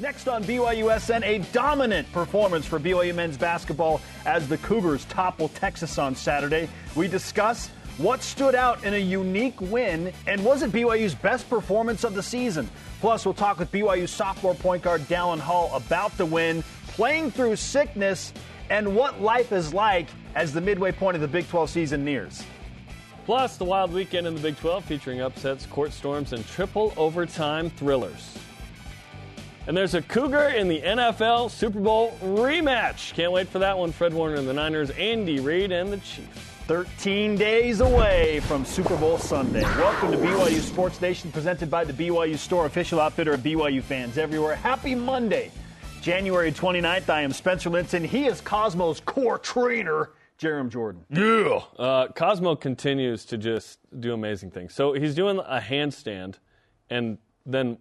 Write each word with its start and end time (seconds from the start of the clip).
Next 0.00 0.28
on 0.28 0.44
BYUSN, 0.44 1.24
a 1.24 1.38
dominant 1.50 2.10
performance 2.12 2.64
for 2.64 2.78
BYU 2.78 3.12
men's 3.12 3.36
basketball 3.36 4.00
as 4.26 4.46
the 4.46 4.56
Cougars 4.58 5.04
topple 5.06 5.48
Texas 5.48 5.98
on 5.98 6.14
Saturday. 6.14 6.68
We 6.94 7.08
discuss 7.08 7.68
what 7.96 8.22
stood 8.22 8.54
out 8.54 8.84
in 8.84 8.94
a 8.94 8.98
unique 8.98 9.60
win 9.60 10.12
and 10.28 10.44
was 10.44 10.62
it 10.62 10.70
BYU's 10.70 11.16
best 11.16 11.50
performance 11.50 12.04
of 12.04 12.14
the 12.14 12.22
season. 12.22 12.70
Plus, 13.00 13.24
we'll 13.24 13.34
talk 13.34 13.58
with 13.58 13.72
BYU 13.72 14.08
sophomore 14.08 14.54
point 14.54 14.84
guard 14.84 15.00
Dallin 15.08 15.40
Hall 15.40 15.68
about 15.74 16.16
the 16.16 16.26
win, 16.26 16.62
playing 16.86 17.32
through 17.32 17.56
sickness, 17.56 18.32
and 18.70 18.94
what 18.94 19.20
life 19.20 19.50
is 19.50 19.74
like 19.74 20.06
as 20.36 20.52
the 20.52 20.60
midway 20.60 20.92
point 20.92 21.16
of 21.16 21.22
the 21.22 21.28
Big 21.28 21.48
12 21.48 21.70
season 21.70 22.04
nears. 22.04 22.44
Plus, 23.24 23.56
the 23.56 23.64
wild 23.64 23.92
weekend 23.92 24.28
in 24.28 24.36
the 24.36 24.40
Big 24.40 24.56
12 24.58 24.84
featuring 24.84 25.20
upsets, 25.20 25.66
court 25.66 25.92
storms, 25.92 26.32
and 26.32 26.46
triple 26.46 26.92
overtime 26.96 27.68
thrillers. 27.70 28.38
And 29.68 29.76
there's 29.76 29.92
a 29.92 30.00
Cougar 30.00 30.54
in 30.56 30.66
the 30.66 30.80
NFL 30.80 31.50
Super 31.50 31.78
Bowl 31.78 32.16
rematch. 32.22 33.12
Can't 33.12 33.32
wait 33.32 33.48
for 33.48 33.58
that 33.58 33.76
one. 33.76 33.92
Fred 33.92 34.14
Warner 34.14 34.36
and 34.36 34.48
the 34.48 34.54
Niners, 34.54 34.88
Andy 34.92 35.40
Reid 35.40 35.72
and 35.72 35.92
the 35.92 35.98
Chiefs. 35.98 36.38
13 36.68 37.36
days 37.36 37.82
away 37.82 38.40
from 38.40 38.64
Super 38.64 38.96
Bowl 38.96 39.18
Sunday. 39.18 39.60
Welcome 39.60 40.12
to 40.12 40.16
BYU 40.16 40.60
Sports 40.60 41.02
Nation, 41.02 41.30
presented 41.30 41.70
by 41.70 41.84
the 41.84 41.92
BYU 41.92 42.38
Store, 42.38 42.64
official 42.64 42.98
outfitter 42.98 43.34
of 43.34 43.40
BYU 43.40 43.82
fans 43.82 44.16
everywhere. 44.16 44.56
Happy 44.56 44.94
Monday, 44.94 45.50
January 46.00 46.50
29th. 46.50 47.10
I 47.10 47.20
am 47.20 47.34
Spencer 47.34 47.68
Linton. 47.68 48.02
He 48.04 48.24
is 48.24 48.40
Cosmo's 48.40 49.00
core 49.00 49.38
trainer, 49.38 50.12
Jarom 50.40 50.70
Jordan. 50.70 51.04
Yeah. 51.10 51.60
Uh, 51.78 52.08
Cosmo 52.08 52.56
continues 52.56 53.26
to 53.26 53.36
just 53.36 53.80
do 54.00 54.14
amazing 54.14 54.50
things. 54.50 54.72
So 54.72 54.94
he's 54.94 55.14
doing 55.14 55.40
a 55.40 55.60
handstand 55.60 56.36
and 56.88 57.18
then 57.44 57.76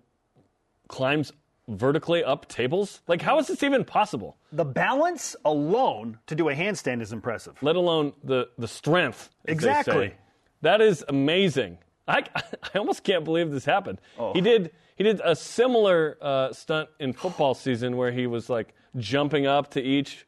climbs 0.89 1.31
vertically 1.67 2.23
up 2.23 2.47
tables? 2.47 3.01
Like, 3.07 3.21
how 3.21 3.39
is 3.39 3.47
this 3.47 3.63
even 3.63 3.83
possible? 3.83 4.37
The 4.51 4.65
balance 4.65 5.35
alone 5.45 6.19
to 6.27 6.35
do 6.35 6.49
a 6.49 6.55
handstand 6.55 7.01
is 7.01 7.11
impressive. 7.11 7.55
Let 7.61 7.75
alone 7.75 8.13
the, 8.23 8.49
the 8.57 8.67
strength. 8.67 9.29
Exactly. 9.45 10.13
That 10.61 10.81
is 10.81 11.03
amazing. 11.07 11.77
I, 12.07 12.23
I 12.35 12.77
almost 12.77 13.03
can't 13.03 13.23
believe 13.23 13.51
this 13.51 13.65
happened. 13.65 13.99
Oh. 14.17 14.33
He 14.33 14.41
did 14.41 14.71
he 14.95 15.03
did 15.03 15.21
a 15.23 15.35
similar 15.35 16.17
uh, 16.21 16.51
stunt 16.53 16.89
in 16.99 17.13
football 17.13 17.53
season 17.53 17.97
where 17.97 18.11
he 18.11 18.27
was 18.27 18.49
like 18.49 18.73
jumping 18.97 19.45
up 19.45 19.69
to 19.71 19.81
each 19.81 20.25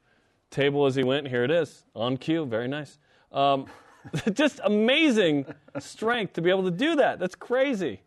table 0.52 0.86
as 0.86 0.96
he 0.96 1.04
went. 1.04 1.28
Here 1.28 1.44
it 1.44 1.52
is 1.52 1.86
on 1.96 2.18
cue. 2.18 2.46
Very 2.46 2.68
nice. 2.68 3.00
Um, 3.32 3.66
just 4.34 4.60
amazing 4.64 5.46
strength 5.80 6.34
to 6.34 6.42
be 6.42 6.50
able 6.50 6.64
to 6.64 6.72
do 6.72 6.96
that. 6.98 7.20
That's 7.20 7.36
crazy. 7.36 8.02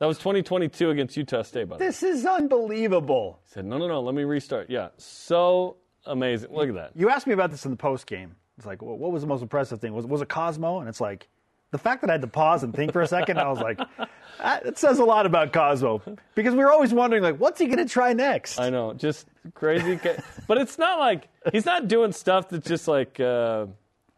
That 0.00 0.06
was 0.06 0.18
2022 0.18 0.90
against 0.90 1.16
Utah 1.16 1.42
State, 1.42 1.68
by 1.68 1.76
the 1.76 1.84
way. 1.84 1.88
This 1.88 2.02
is 2.02 2.26
unbelievable. 2.26 3.40
He 3.44 3.52
said, 3.52 3.64
no, 3.64 3.78
no, 3.78 3.86
no, 3.86 4.00
let 4.00 4.14
me 4.14 4.24
restart. 4.24 4.68
Yeah, 4.70 4.88
so 4.96 5.76
amazing. 6.06 6.52
Look 6.52 6.68
at 6.68 6.74
that. 6.74 6.90
You 6.94 7.10
asked 7.10 7.26
me 7.26 7.32
about 7.32 7.50
this 7.50 7.64
in 7.64 7.70
the 7.70 7.76
post 7.76 8.06
game. 8.06 8.34
It's 8.56 8.66
like, 8.66 8.82
well, 8.82 8.96
what 8.96 9.12
was 9.12 9.22
the 9.22 9.28
most 9.28 9.42
impressive 9.42 9.80
thing? 9.80 9.94
Was 9.94 10.06
was 10.06 10.20
it 10.22 10.28
Cosmo? 10.28 10.80
And 10.80 10.88
it's 10.88 11.00
like, 11.00 11.28
the 11.70 11.78
fact 11.78 12.02
that 12.02 12.10
I 12.10 12.14
had 12.14 12.20
to 12.20 12.28
pause 12.28 12.62
and 12.62 12.72
think 12.72 12.92
for 12.92 13.00
a 13.02 13.06
second, 13.06 13.38
I 13.38 13.48
was 13.48 13.58
like, 13.58 13.78
that 14.38 14.64
it 14.64 14.78
says 14.78 15.00
a 15.00 15.04
lot 15.04 15.26
about 15.26 15.52
Cosmo 15.52 16.00
because 16.36 16.52
we 16.54 16.58
were 16.60 16.70
always 16.70 16.92
wondering, 16.94 17.22
like, 17.22 17.38
what's 17.38 17.58
he 17.58 17.66
going 17.66 17.78
to 17.78 17.92
try 17.92 18.12
next? 18.12 18.60
I 18.60 18.70
know, 18.70 18.92
just 18.94 19.26
crazy. 19.54 19.96
ca- 19.96 20.22
but 20.46 20.58
it's 20.58 20.78
not 20.78 21.00
like 21.00 21.28
he's 21.50 21.66
not 21.66 21.88
doing 21.88 22.12
stuff 22.12 22.48
that's 22.48 22.66
just 22.68 22.86
like 22.86 23.18
uh, 23.18 23.66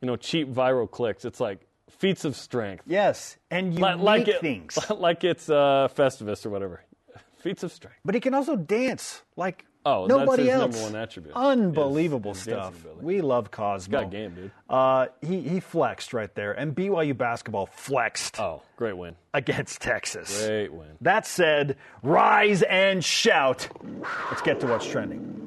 you 0.03 0.07
know 0.07 0.17
cheap 0.17 0.53
viral 0.53 0.91
clicks. 0.91 1.25
It's 1.25 1.41
like 1.41 1.66
feats 1.99 2.25
of 2.25 2.37
strength, 2.37 2.85
Yes, 2.87 3.37
and 3.51 3.75
unique 3.75 3.97
Li- 3.97 4.03
like 4.03 4.29
it, 4.29 4.41
things. 4.41 4.79
like 4.91 5.25
it's 5.25 5.49
uh, 5.51 5.89
Festivus 5.95 6.45
or 6.47 6.51
whatever. 6.51 6.83
Feats 7.39 7.63
of 7.63 7.71
strength. 7.73 7.99
But 8.05 8.15
he 8.15 8.21
can 8.21 8.35
also 8.35 8.57
dance 8.57 9.23
like 9.37 9.65
Oh, 9.89 10.09
that's 10.09 10.19
nobody 10.19 10.43
his 10.47 10.53
else. 10.53 10.75
number 10.75 10.81
one 10.93 10.97
attribute. 11.01 11.35
Unbelievable 11.37 12.33
His- 12.35 12.45
his 12.45 12.55
stuff. 12.55 12.75
We 13.01 13.21
love 13.21 13.53
Cosmo. 13.53 14.01
Got 14.01 14.11
game, 14.11 14.35
dude. 14.35 14.51
Uh, 14.69 15.07
he 15.23 15.41
he 15.43 15.61
flexed 15.61 16.13
right 16.13 16.35
there, 16.35 16.53
and 16.53 16.75
BYU 16.75 17.17
basketball 17.17 17.67
flexed 17.67 18.41
Oh, 18.41 18.63
great 18.77 18.97
win. 18.97 19.15
against 19.33 19.81
Texas. 19.81 20.45
Great 20.45 20.73
win. 20.73 20.89
That 21.03 21.25
said, 21.25 21.77
rise 22.03 22.63
and 22.63 23.05
shout. 23.05 23.69
Let's 24.29 24.43
get 24.43 24.59
to 24.61 24.67
what's 24.67 24.89
trending. 24.89 25.47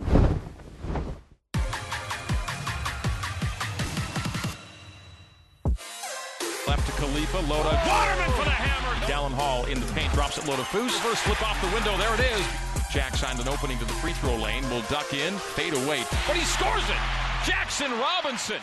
To 6.89 6.95
Khalifa, 6.95 7.37
Loda. 7.41 7.79
Waterman 7.85 8.31
for 8.31 8.45
the 8.45 8.49
hammer. 8.49 8.95
Dallin 9.05 9.31
Hall 9.31 9.65
in 9.65 9.79
the 9.79 9.85
paint, 9.93 10.11
drops 10.13 10.39
it 10.39 10.47
low 10.47 10.55
to 10.55 10.63
Foose. 10.63 10.89
First 11.01 11.21
flip 11.21 11.39
off 11.47 11.61
the 11.61 11.67
window, 11.67 11.95
there 11.97 12.13
it 12.15 12.19
is. 12.19 12.47
Jack 12.91 13.15
signed 13.15 13.39
an 13.39 13.47
opening 13.47 13.77
to 13.77 13.85
the 13.85 13.93
free 13.93 14.13
throw 14.13 14.35
lane. 14.35 14.67
Will 14.71 14.81
duck 14.89 15.13
in, 15.13 15.35
fade 15.35 15.73
away, 15.73 16.03
but 16.25 16.35
he 16.35 16.43
scores 16.43 16.81
it. 16.89 16.97
Jaxson 17.45 17.91
Robinson. 17.99 18.57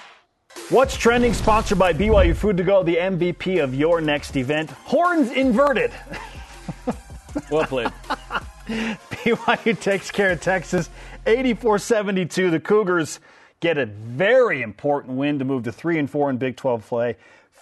What's 0.70 0.96
trending? 0.96 1.34
Sponsored 1.34 1.78
by 1.78 1.92
BYU 1.92 2.34
Food 2.34 2.56
to 2.56 2.64
Go, 2.64 2.82
the 2.82 2.96
MVP 2.96 3.62
of 3.62 3.76
your 3.76 4.00
next 4.00 4.36
event. 4.36 4.70
Horns 4.70 5.30
inverted. 5.30 5.92
Well 7.50 7.66
played. 7.66 7.92
BYU 8.66 9.78
takes 9.78 10.10
care 10.10 10.30
of 10.32 10.40
Texas 10.40 10.88
84 11.26 11.78
72. 11.78 12.50
The 12.50 12.58
Cougars 12.58 13.20
get 13.60 13.78
a 13.78 13.86
very 13.86 14.62
important 14.62 15.16
win 15.16 15.38
to 15.38 15.44
move 15.44 15.64
to 15.64 15.72
3 15.72 15.98
and 15.98 16.10
4 16.10 16.30
in 16.30 16.38
Big 16.38 16.56
12 16.56 16.88
play. 16.88 17.16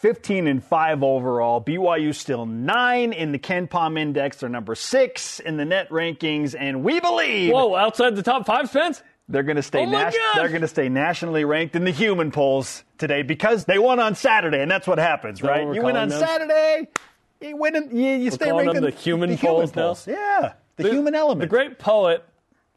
15 0.04 0.48
and 0.48 0.62
5 0.62 1.02
overall. 1.02 1.62
BYU 1.62 2.14
still 2.14 2.44
9 2.44 3.14
in 3.14 3.32
the 3.32 3.38
KenPom 3.38 3.98
Index. 3.98 4.36
They're 4.36 4.50
number 4.50 4.74
6 4.74 5.40
in 5.40 5.56
the 5.56 5.64
net 5.64 5.88
rankings 5.88 6.54
and 6.54 6.84
we 6.84 7.00
believe 7.00 7.50
Whoa, 7.50 7.74
outside 7.74 8.14
the 8.14 8.22
top 8.22 8.44
five, 8.44 8.68
Spence? 8.68 9.02
they're 9.30 9.42
going 9.42 9.56
to 9.56 9.62
stay 9.62 9.86
Oh 9.86 9.88
nas- 9.88 10.14
they're 10.34 10.50
going 10.50 10.60
to 10.60 10.68
stay 10.68 10.90
nationally 10.90 11.46
ranked 11.46 11.74
in 11.74 11.86
the 11.86 11.90
human 11.90 12.32
polls 12.32 12.84
today 12.98 13.22
because 13.22 13.64
they 13.64 13.78
won 13.78 13.98
on 13.98 14.14
Saturday 14.14 14.60
and 14.60 14.70
that's 14.70 14.86
what 14.86 14.98
happens, 14.98 15.42
right? 15.42 15.66
what 15.66 15.74
You 15.74 15.82
win 15.82 15.96
on 15.96 16.10
them? 16.10 16.20
Saturday, 16.20 16.88
you 17.40 17.56
win 17.56 17.74
in, 17.74 17.96
you, 17.96 18.10
you 18.10 18.30
stay 18.30 18.52
ranked 18.52 18.74
them 18.74 18.84
in 18.84 18.90
the 18.90 18.90
human 18.90 19.30
the 19.30 19.36
polls 19.38 19.74
now? 19.74 19.96
Yeah, 20.06 20.52
the, 20.76 20.90
human 20.90 21.14
element. 21.14 21.40
The 21.40 21.46
great 21.46 21.78
poet 21.78 22.22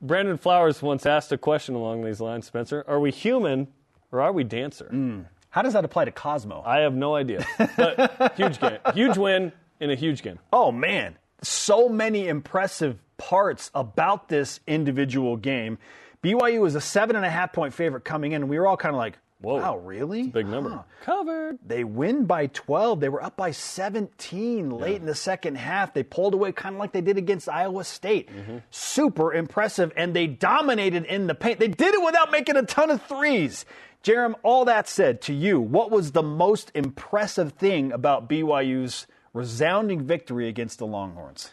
Brandon 0.01 0.37
Flowers 0.37 0.81
once 0.81 1.05
asked 1.05 1.33
a 1.33 1.37
question 1.37 1.75
along 1.75 2.05
these 2.05 2.21
lines, 2.21 2.47
Spencer. 2.47 2.85
Are 2.87 3.01
we 3.01 3.11
human 3.11 3.67
or 4.13 4.21
are 4.21 4.31
we 4.31 4.45
dancer? 4.45 4.87
Hmm. 4.87 5.23
How 5.49 5.61
does 5.61 5.73
that 5.73 5.85
apply 5.85 6.05
to 6.05 6.11
Cosmo? 6.11 6.61
I 6.65 6.79
have 6.79 6.93
no 6.93 7.15
idea. 7.15 7.45
But 7.77 8.33
huge 8.37 8.59
game. 8.59 8.77
Huge 8.93 9.17
win 9.17 9.51
in 9.79 9.89
a 9.91 9.95
huge 9.95 10.21
game. 10.21 10.39
Oh 10.51 10.71
man, 10.71 11.17
so 11.41 11.89
many 11.89 12.27
impressive 12.27 12.97
parts 13.17 13.71
about 13.73 14.29
this 14.29 14.59
individual 14.67 15.37
game. 15.37 15.77
BYU 16.23 16.61
was 16.61 16.75
a 16.75 16.81
seven 16.81 17.15
and 17.15 17.25
a 17.25 17.29
half 17.29 17.53
point 17.53 17.73
favorite 17.73 18.03
coming 18.03 18.31
in, 18.33 18.41
and 18.43 18.49
we 18.49 18.59
were 18.59 18.67
all 18.67 18.77
kind 18.77 18.93
of 18.93 18.99
like, 18.99 19.17
Whoa. 19.39 19.57
"Wow, 19.57 19.77
really? 19.77 20.23
Big 20.27 20.47
number. 20.47 20.71
Huh. 20.71 20.83
Covered. 21.03 21.59
They 21.65 21.83
win 21.83 22.25
by 22.25 22.47
12. 22.47 22.99
They 22.99 23.09
were 23.09 23.21
up 23.23 23.37
by 23.37 23.51
17 23.51 24.71
late 24.71 24.95
in 24.95 25.05
the 25.05 25.13
second 25.13 25.55
half. 25.57 25.93
They 25.93 26.01
pulled 26.01 26.33
away 26.33 26.51
kind 26.51 26.75
of 26.75 26.79
like 26.79 26.91
they 26.91 27.01
did 27.01 27.17
against 27.19 27.47
Iowa 27.47 27.83
State. 27.83 28.29
Mm-hmm. 28.35 28.57
Super 28.71 29.33
impressive. 29.33 29.91
And 29.95 30.15
they 30.15 30.25
dominated 30.25 31.05
in 31.05 31.27
the 31.27 31.35
paint. 31.35 31.59
They 31.59 31.67
did 31.67 31.93
it 31.93 32.03
without 32.03 32.31
making 32.31 32.57
a 32.57 32.63
ton 32.63 32.89
of 32.89 33.01
threes. 33.03 33.65
Jarom, 34.07 34.35
all 34.41 34.63
that 34.63 34.87
said 34.87 35.21
to 35.23 35.33
you, 35.33 35.59
what 35.59 35.91
was 35.91 36.13
the 36.13 36.23
most 36.23 36.71
impressive 36.73 37.51
thing 37.51 37.91
about 37.91 38.29
BYU's 38.29 39.05
resounding 39.33 40.01
victory 40.01 40.47
against 40.47 40.79
the 40.79 40.87
Longhorns? 40.87 41.51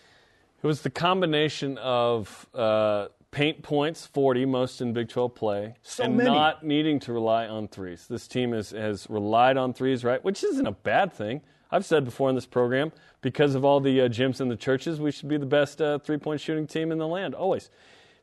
It 0.63 0.67
was 0.69 0.83
the 0.83 0.91
combination 0.91 1.79
of 1.79 2.47
uh, 2.55 3.09
paint 3.33 3.65
points, 3.65 4.07
40, 4.07 4.47
most 4.47 4.81
in 4.81 4.93
Big 4.93 5.09
12 5.09 5.35
play, 5.35 5.75
So 5.83 6.05
and 6.05 6.17
many. 6.17 6.31
not 6.31 6.65
needing 6.65 7.01
to 7.01 7.13
rely 7.13 7.49
on 7.49 7.67
threes. 7.67 8.07
This 8.07 8.29
team 8.29 8.55
is, 8.55 8.71
has 8.71 9.11
relied 9.11 9.57
on 9.57 9.75
threes, 9.75 10.05
right? 10.05 10.23
Which 10.25 10.45
isn't 10.45 10.65
a 10.65 10.71
bad 10.71 11.13
thing. 11.13 11.41
I've 11.73 11.85
said 11.85 12.05
before 12.05 12.29
in 12.29 12.37
this 12.37 12.47
program, 12.47 12.93
because 13.21 13.57
of 13.57 13.65
all 13.65 13.81
the 13.81 14.03
uh, 14.03 14.09
gyms 14.09 14.41
and 14.41 14.49
the 14.49 14.57
churches, 14.57 15.01
we 15.01 15.11
should 15.11 15.29
be 15.29 15.39
the 15.39 15.45
best 15.45 15.83
uh, 15.83 15.99
three 15.99 16.19
point 16.19 16.41
shooting 16.41 16.69
team 16.69 16.93
in 16.93 16.99
the 16.99 17.09
land, 17.09 17.35
always. 17.35 17.69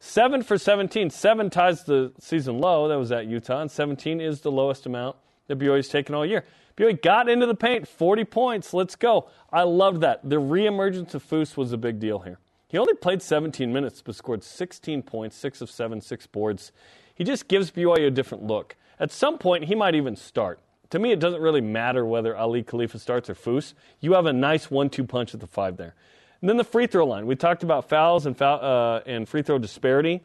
Seven 0.04 0.42
for 0.42 0.58
17. 0.58 1.12
Seven 1.12 1.52
ties 1.52 1.84
the 1.84 2.12
season 2.20 2.60
low. 2.60 2.88
That 2.88 2.98
was 2.98 3.12
at 3.12 3.28
Utah. 3.28 3.62
And 3.62 3.70
17 3.70 4.20
is 4.20 4.42
the 4.42 4.52
lowest 4.52 4.88
amount 4.88 5.16
that 5.46 5.60
BYU's 5.60 5.90
taken 5.90 6.16
all 6.16 6.26
year. 6.26 6.44
BYU 6.76 7.00
got 7.00 7.30
into 7.30 7.46
the 7.46 7.54
paint, 7.54 7.88
40 7.88 8.26
points. 8.26 8.74
Let's 8.74 8.96
go. 8.96 9.30
I 9.54 9.62
loved 9.62 10.02
that. 10.02 10.28
The 10.28 10.38
reemergence 10.38 11.14
of 11.14 11.24
Foose 11.24 11.56
was 11.56 11.72
a 11.72 11.78
big 11.78 12.00
deal 12.00 12.18
here. 12.18 12.40
He 12.68 12.80
only 12.80 12.96
played 12.96 13.22
17 13.22 13.72
minutes, 13.72 14.02
but 14.02 14.16
scored 14.16 14.44
16 14.44 15.04
points, 15.04 15.36
six 15.36 15.62
of 15.62 15.70
seven, 15.70 16.02
six 16.02 16.26
boards. 16.26 16.72
He 17.14 17.24
just 17.24 17.48
gives 17.48 17.70
BYU 17.70 18.08
a 18.08 18.12
different 18.12 18.44
look. 18.44 18.76
At 19.00 19.12
some 19.12 19.38
point, 19.38 19.66
he 19.66 19.76
might 19.76 19.94
even 19.94 20.16
start. 20.16 20.60
To 20.90 20.98
me, 20.98 21.12
it 21.12 21.20
doesn't 21.20 21.42
really 21.42 21.62
matter 21.62 22.08
whether 22.08 22.36
Aly 22.36 22.64
Khalifa 22.64 22.98
starts 22.98 23.30
or 23.30 23.36
Foose. 23.36 23.76
You 24.00 24.14
have 24.14 24.26
a 24.26 24.34
nice 24.34 24.72
one-two 24.72 25.04
punch 25.04 25.36
at 25.36 25.42
the 25.42 25.48
five 25.48 25.78
there. 25.78 25.94
And 26.42 26.50
then 26.50 26.58
the 26.58 26.64
free 26.64 26.88
throw 26.88 27.06
line. 27.06 27.28
We 27.28 27.36
talked 27.36 27.64
about 27.64 27.88
fouls 27.88 28.26
and 28.26 28.36
foul, 28.36 28.60
uh, 28.62 29.02
and 29.06 29.30
free 29.30 29.44
throw 29.44 29.60
disparity. 29.60 30.22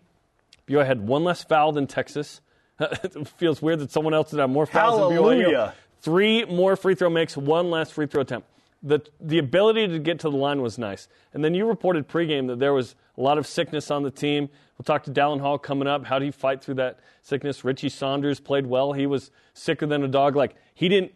BYU 0.67 0.85
had 0.85 1.07
one 1.07 1.25
less 1.25 1.45
foul 1.45 1.73
than 1.73 1.87
Texas. 1.87 2.41
it 2.81 3.29
feels 3.29 3.63
weird 3.63 3.79
that 3.81 3.91
someone 3.91 4.15
else 4.15 4.31
did 4.31 4.41
have 4.41 4.51
more 4.51 4.67
fouls 4.67 5.11
than 5.11 5.19
BYU. 5.19 5.73
Three 6.01 6.45
more 6.45 6.77
free 6.77 6.95
throw 6.95 7.11
makes, 7.11 7.37
one 7.37 7.71
less 7.71 7.91
free 7.91 8.07
throw 8.07 8.23
attempt. 8.23 8.49
the 8.83 9.01
the 9.21 9.39
ability 9.39 9.89
to 9.89 9.99
get 9.99 10.21
to 10.21 10.31
the 10.31 10.37
line 10.37 10.63
was 10.63 10.79
nice. 10.79 11.09
And 11.35 11.45
then 11.45 11.55
you 11.55 11.67
reported 11.67 12.09
pregame 12.09 12.47
that 12.49 12.59
there 12.59 12.73
was 12.73 12.95
a 13.17 13.21
lot 13.21 13.39
of 13.39 13.47
sickness 13.47 13.91
on 13.91 14.03
the 14.03 14.11
team. 14.11 14.49
We'll 14.79 14.85
talk 14.85 15.05
to 15.05 15.11
Dallin 15.11 15.41
Hall 15.41 15.59
coming 15.59 15.89
up. 15.89 16.07
How 16.07 16.19
did 16.19 16.27
he 16.27 16.31
fight 16.31 16.63
through 16.63 16.75
that 16.75 17.01
sickness? 17.23 17.65
Richie 17.65 17.89
Saunders 17.89 18.41
played 18.41 18.67
well. 18.67 18.93
He 18.93 19.07
was 19.07 19.31
sicker 19.55 19.87
than 19.87 20.03
a 20.03 20.09
dog. 20.09 20.37
Like 20.37 20.55
he 20.75 20.89
didn't 20.89 21.13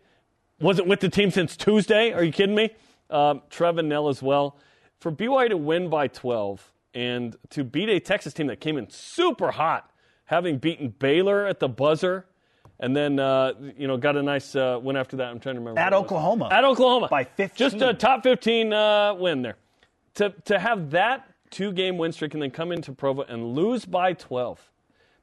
wasn't 0.61 0.89
with 0.89 1.01
the 1.01 1.09
team 1.09 1.31
since 1.31 1.57
Tuesday. 1.57 2.13
Are 2.13 2.25
you 2.25 2.33
kidding 2.33 2.55
me? 2.55 2.71
Um, 3.11 3.43
Trevin 3.51 3.87
Knell 3.87 4.09
as 4.09 4.23
well. 4.23 4.57
For 5.01 5.11
BYU 5.11 5.49
to 5.49 5.57
win 5.57 5.89
by 5.89 6.09
12 6.09 6.73
and 6.95 7.37
to 7.51 7.65
beat 7.65 7.89
a 7.89 8.01
Texas 8.01 8.35
team 8.35 8.49
that 8.49 8.61
came 8.61 8.77
in 8.77 8.91
super 8.91 9.51
hot, 9.51 9.91
having 10.27 10.59
beaten 10.59 10.89
Baylor 10.99 11.47
at 11.47 11.59
the 11.59 11.69
buzzer, 11.69 12.27
and 12.79 12.95
then 12.95 13.19
uh, 13.19 13.53
you 13.77 13.87
know 13.87 13.97
got 13.97 14.17
a 14.17 14.23
nice 14.23 14.55
uh, 14.55 14.79
win 14.83 14.97
after 14.97 15.17
that. 15.17 15.29
I'm 15.29 15.41
trying 15.41 15.55
to 15.55 15.61
remember 15.61 15.81
At 15.81 15.93
Oklahoma. 15.93 16.49
At 16.51 16.65
Oklahoma 16.65 17.09
By 17.09 17.25
15. 17.25 17.57
Just 17.57 17.83
a 17.83 17.95
top 17.95 18.23
15 18.23 18.73
uh, 18.73 19.15
win 19.15 19.43
there. 19.43 19.57
To 20.15 20.31
to 20.45 20.59
have 20.59 20.91
that 20.91 21.27
two 21.51 21.73
game 21.73 21.99
win 21.99 22.13
streak 22.13 22.35
and 22.35 22.43
then 22.43 22.51
come 22.51 22.73
into 22.73 22.93
Provo 22.93 23.23
and 23.23 23.55
lose 23.55 23.85
by 23.85 24.13
12. 24.13 24.71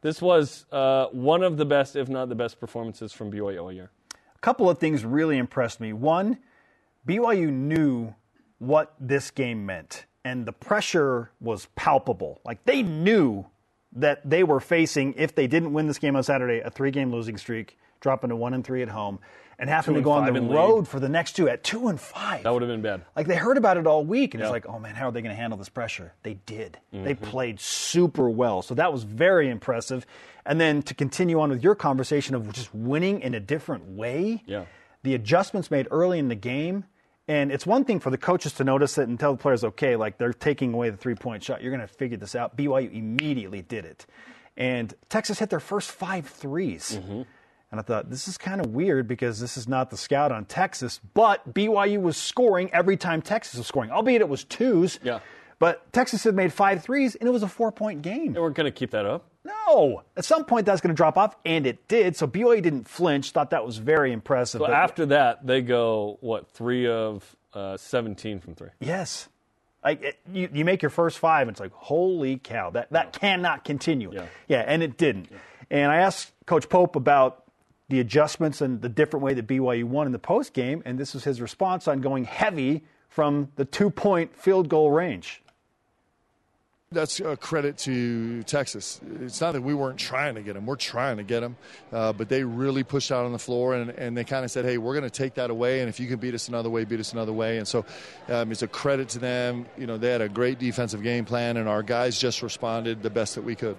This 0.01 0.21
was 0.21 0.65
uh, 0.71 1.07
one 1.07 1.44
of 1.44 1.57
the 1.57 1.65
best, 1.65 1.95
if 1.95 2.07
not 2.07 2.29
the 2.29 2.35
best, 2.35 2.59
performances 2.59 3.12
from 3.13 3.31
BYU 3.31 3.62
all 3.62 3.71
year. 3.71 3.91
A 4.13 4.39
couple 4.39 4.69
of 4.69 4.77
things 4.77 5.03
really 5.03 5.38
impressed 5.38 5.79
me. 5.79 5.94
One, 5.94 6.38
BYU 7.07 7.51
knew 7.51 8.13
what 8.59 8.94
this 9.00 9.31
game 9.31 9.65
meant, 9.65 10.06
and 10.25 10.45
the 10.45 10.54
pressure 10.54 11.31
was 11.39 11.68
palpable. 11.75 12.42
Like 12.45 12.63
they 12.65 12.81
knew 12.83 13.45
that 13.94 14.27
they 14.30 14.44
were 14.44 14.59
facing, 14.59 15.13
if 15.18 15.33
they 15.36 15.48
didn't 15.48 15.74
win 15.74 15.88
this 15.88 15.98
game 16.00 16.15
on 16.15 16.24
Saturday, 16.24 16.59
a 16.59 16.69
three 16.69 16.92
game 16.92 17.12
losing 17.12 17.38
streak, 17.38 17.77
dropping 18.01 18.30
to 18.30 18.36
one 18.36 18.54
and 18.54 18.63
three 18.63 18.81
at 18.81 18.89
home, 18.89 19.19
and 19.59 19.69
having 19.69 19.95
to 19.95 20.01
go 20.01 20.12
on 20.12 20.31
the 20.31 20.39
road 20.42 20.75
league. 20.80 20.88
for 20.88 21.00
the 21.00 21.09
next 21.09 21.33
two 21.36 21.50
at 21.50 21.63
two 21.63 21.88
and 21.88 22.00
five. 22.00 22.44
That 22.44 22.54
would 22.54 22.62
have 22.62 22.69
been 22.69 22.81
bad. 22.83 23.04
Like 23.15 23.25
they 23.27 23.36
heard 23.38 23.57
about 23.57 23.77
it 23.77 23.88
all 23.88 24.06
week, 24.06 24.33
and 24.36 24.44
it's 24.44 24.51
like, 24.51 24.68
oh 24.68 24.77
man, 24.77 24.94
how 24.95 25.07
are 25.07 25.12
they 25.12 25.21
going 25.21 25.33
to 25.36 25.39
handle 25.42 25.57
this 25.57 25.69
pressure? 25.69 26.13
They 26.24 26.36
did. 26.45 26.77
They 26.92 27.15
Mm-hmm. 27.15 27.25
played 27.25 27.60
super 27.60 28.30
well, 28.30 28.62
so 28.62 28.75
that 28.75 28.92
was 28.94 29.03
very 29.03 29.50
impressive. 29.50 30.06
And 30.45 30.62
then 30.62 30.81
to 30.83 30.94
continue 30.94 31.39
on 31.39 31.50
with 31.50 31.63
your 31.63 31.75
conversation 31.75 32.36
of 32.36 32.51
just 32.53 32.74
winning 32.74 33.21
in 33.21 33.33
a 33.33 33.39
different 33.39 33.86
way, 33.86 34.44
Yeah. 34.45 34.65
the 35.03 35.13
adjustments 35.15 35.71
made 35.71 35.88
early 35.92 36.19
in 36.19 36.27
the 36.27 36.36
game. 36.36 36.83
And 37.27 37.51
it's 37.51 37.65
one 37.65 37.83
thing 37.83 38.00
for 38.00 38.09
the 38.09 38.18
coaches 38.18 38.53
to 38.53 38.63
notice 38.63 38.97
it 38.97 39.09
and 39.09 39.19
tell 39.19 39.33
the 39.33 39.41
players, 39.41 39.63
okay, 39.63 39.95
like 39.95 40.18
they're 40.18 40.33
taking 40.33 40.74
away 40.74 40.89
the 40.89 40.97
three 40.97 41.15
point 41.15 41.44
shot. 41.44 41.62
You're 41.62 41.75
going 41.75 41.85
to 41.85 41.94
figure 41.94 42.18
this 42.18 42.35
out. 42.35 42.56
BYU 42.56 42.94
immediately 42.94 43.62
did 43.62 43.85
it. 43.85 44.06
And 44.56 44.94
Texas 45.09 45.39
hit 45.39 45.50
their 45.50 45.59
first 45.59 45.91
five 45.91 46.25
threes. 46.27 46.97
Mm-hmm. 47.00 47.24
And 47.69 47.81
I 47.81 47.83
thought, 47.83 48.09
this 48.09 48.29
is 48.29 48.38
kind 48.38 48.62
of 48.62 48.71
weird 48.74 49.09
because 49.09 49.41
this 49.41 49.57
is 49.57 49.68
not 49.68 49.89
the 49.89 49.97
scout 49.97 50.31
on 50.31 50.45
Texas, 50.45 51.01
but 51.13 51.53
BYU 51.53 52.01
was 52.01 52.15
scoring 52.15 52.69
every 52.71 52.95
time 52.95 53.21
Texas 53.21 53.57
was 53.57 53.68
scoring, 53.68 53.91
albeit 53.91 54.21
it 54.21 54.29
was 54.29 54.45
twos. 54.45 55.00
Yeah. 55.03 55.19
But 55.59 55.92
Texas 55.92 56.24
had 56.24 56.36
made 56.36 56.54
five 56.54 56.83
threes, 56.83 57.15
and 57.15 57.27
it 57.27 57.31
was 57.31 57.44
a 57.44 57.48
four 57.48 57.71
point 57.71 58.01
game. 58.01 58.33
They 58.33 58.39
weren't 58.39 58.56
going 58.56 58.65
to 58.71 58.77
keep 58.77 58.92
that 58.92 59.06
up. 59.06 59.30
No. 59.44 60.04
At 60.15 60.25
some 60.25 60.45
point, 60.45 60.65
that's 60.65 60.81
going 60.81 60.94
to 60.94 60.98
drop 60.98 61.18
off, 61.18 61.36
and 61.45 61.65
it 61.65 61.88
did. 61.88 62.15
So 62.15 62.27
BYU 62.27 62.62
didn't 62.62 62.88
flinch, 62.88 63.31
thought 63.31 63.50
that 63.51 63.65
was 63.65 63.77
very 63.77 64.12
impressive. 64.12 64.59
So 64.59 64.65
But- 64.68 64.74
after 64.74 65.06
that, 65.07 65.45
they 65.48 65.62
go, 65.62 66.18
what, 66.21 66.50
three 66.50 66.88
of 66.88 67.36
uh, 67.54 67.77
17 67.77 68.39
from 68.39 68.56
three. 68.56 68.69
Yes. 68.80 69.30
Like 69.83 70.01
it, 70.04 70.19
you, 70.31 70.50
you 70.54 70.65
make 70.65 70.81
your 70.81 70.89
first 70.89 71.18
five, 71.18 71.48
and 71.48 71.54
it's 71.56 71.60
like, 71.62 71.71
holy 71.71 72.38
cow, 72.38 72.71
that, 72.71 72.92
that 72.92 73.13
cannot 73.13 73.63
continue. 73.63 74.12
Yeah. 74.13 74.25
yeah, 74.48 74.63
and 74.68 74.83
it 74.83 74.98
didn't. 74.98 75.30
And 75.71 75.92
I 75.92 75.98
asked 75.98 76.33
Coach 76.45 76.68
Pope 76.68 76.95
about 76.95 77.44
the 77.89 78.00
adjustments 78.01 78.60
and 78.60 78.81
the 78.81 78.89
different 78.89 79.24
way 79.24 79.33
that 79.33 79.48
BYU 79.48 79.86
won 79.86 80.06
in 80.07 80.12
the 80.12 80.19
post 80.19 80.53
game, 80.53 80.83
and 80.86 81.00
this 81.00 81.13
was 81.13 81.24
his 81.24 81.39
response 81.42 81.88
on 81.88 82.01
going 82.01 82.25
heavy 82.25 82.83
from 83.07 83.50
the 83.56 83.63
two 83.65 83.89
point 83.89 84.36
field 84.36 84.68
goal 84.68 84.92
range. 84.92 85.42
That's 86.89 87.19
a 87.19 87.36
credit 87.36 87.78
to 87.80 88.44
Texas. 88.44 89.01
It's 89.19 89.42
not 89.42 89.51
that 89.51 89.62
we 89.62 89.74
weren't 89.74 90.00
trying 90.00 90.36
to 90.36 90.42
get 90.42 90.54
them. 90.54 90.66
We're 90.66 90.78
trying 90.78 91.18
to 91.18 91.24
get 91.24 91.42
them. 91.42 91.57
Uh, 91.92 92.13
but 92.13 92.30
they 92.30 92.45
really 92.45 92.84
pushed 92.84 93.12
out 93.12 93.25
on 93.25 93.34
the 93.34 93.39
floor 93.39 93.75
and, 93.75 93.89
and 93.92 94.16
they 94.16 94.24
kind 94.24 94.45
of 94.45 94.51
said, 94.51 94.63
hey, 94.63 94.78
we're 94.78 94.94
going 94.94 95.04
to 95.04 95.10
take 95.10 95.34
that 95.34 95.50
away. 95.50 95.81
And 95.81 95.89
if 95.89 96.00
you 96.00 96.07
can 96.07 96.18
beat 96.18 96.34
us 96.34 96.48
another 96.48 96.69
way, 96.69 96.86
beat 96.86 97.01
us 97.01 97.12
another 97.12 97.34
way. 97.34 97.57
And 97.57 97.68
so 97.68 97.86
um, 98.30 98.54
it's 98.54 98.62
a 98.62 98.69
credit 98.69 99.10
to 99.10 99.19
them. 99.19 99.66
You 99.78 99.86
know, 99.86 99.98
they 99.98 100.10
had 100.10 100.22
a 100.22 100.30
great 100.30 100.60
defensive 100.60 101.04
game 101.04 101.25
plan 101.25 101.57
and 101.57 101.68
our 101.68 101.84
guys 101.84 102.18
just 102.18 102.42
responded 102.42 103.04
the 103.04 103.10
best 103.10 103.36
that 103.36 103.44
we 103.44 103.56
could. 103.56 103.78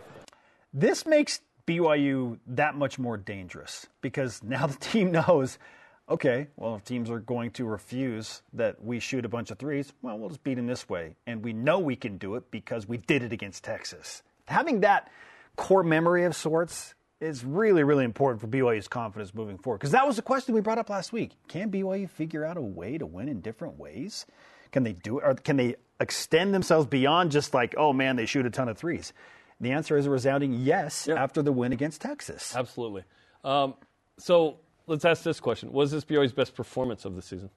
This 0.75 1.07
makes 1.07 1.41
BYU 1.67 2.39
that 2.47 2.75
much 2.75 2.99
more 2.99 3.17
dangerous 3.17 3.87
because 4.03 4.43
now 4.43 4.67
the 4.67 4.77
team 4.77 5.11
knows 5.13 5.59
okay, 6.09 6.49
well, 6.57 6.75
if 6.75 6.85
teams 6.85 7.11
are 7.11 7.19
going 7.21 7.51
to 7.53 7.65
refuse 7.65 8.43
that 8.53 8.83
we 8.83 9.01
shoot 9.01 9.25
a 9.25 9.29
bunch 9.29 9.51
of 9.51 9.59
threes, 9.59 9.93
well, 10.03 10.19
we'll 10.19 10.31
just 10.31 10.43
beat 10.45 10.55
them 10.55 10.67
this 10.67 10.89
way. 10.89 11.17
And 11.27 11.45
we 11.45 11.53
know 11.53 11.79
we 11.79 11.97
can 11.97 12.19
do 12.19 12.35
it 12.37 12.51
because 12.51 12.89
we 12.89 12.97
did 12.97 13.23
it 13.23 13.33
against 13.33 13.65
Texas. 13.65 14.23
Having 14.47 14.81
that 14.81 15.11
core 15.57 15.83
memory 15.83 16.25
of 16.25 16.35
sorts 16.35 16.95
is 17.21 17.45
really, 17.45 17.83
really 17.83 18.05
important 18.05 18.41
for 18.41 18.47
BYU's 18.47 18.89
confidence 18.89 19.35
moving 19.35 19.59
forward. 19.59 19.79
Because 19.79 19.91
that 19.91 20.07
was 20.07 20.17
the 20.17 20.23
question 20.23 20.55
we 20.55 20.61
brought 20.61 20.79
up 20.79 20.89
last 20.89 21.13
week. 21.13 21.33
Can 21.49 21.71
BYU 21.71 22.09
figure 22.09 22.45
out 22.45 22.57
a 22.57 22.63
way 22.63 22.97
to 22.97 23.07
win 23.07 23.29
in 23.29 23.41
different 23.41 23.79
ways? 23.79 24.25
Can 24.71 24.85
they 24.85 24.93
do 24.93 25.19
it? 25.19 25.25
Or 25.25 25.35
can 25.35 25.57
they 25.57 25.77
extend 26.01 26.55
themselves 26.55 26.87
beyond 26.87 27.33
just 27.33 27.55
like, 27.55 27.75
oh 27.77 27.93
man, 27.93 28.17
they 28.17 28.27
shoot 28.27 28.47
a 28.47 28.51
ton 28.51 28.69
of 28.69 28.79
threes? 28.79 29.13
The 29.61 29.73
answer 29.73 29.97
is 29.97 30.07
a 30.07 30.11
resounding 30.11 30.53
yes 30.53 31.09
after 31.09 31.43
the 31.43 31.51
win 31.51 31.73
against 31.73 32.01
Texas. 32.01 32.55
Absolutely. 32.55 33.03
Um, 33.43 33.75
so 34.19 34.59
let's 34.89 35.05
ask 35.05 35.23
this 35.23 35.41
question: 35.41 35.73
Was 35.73 35.91
this 35.91 36.05
BYU's 36.05 36.33
best 36.33 36.55
performance 36.55 37.05
of 37.05 37.15
the 37.17 37.23
season? 37.23 37.51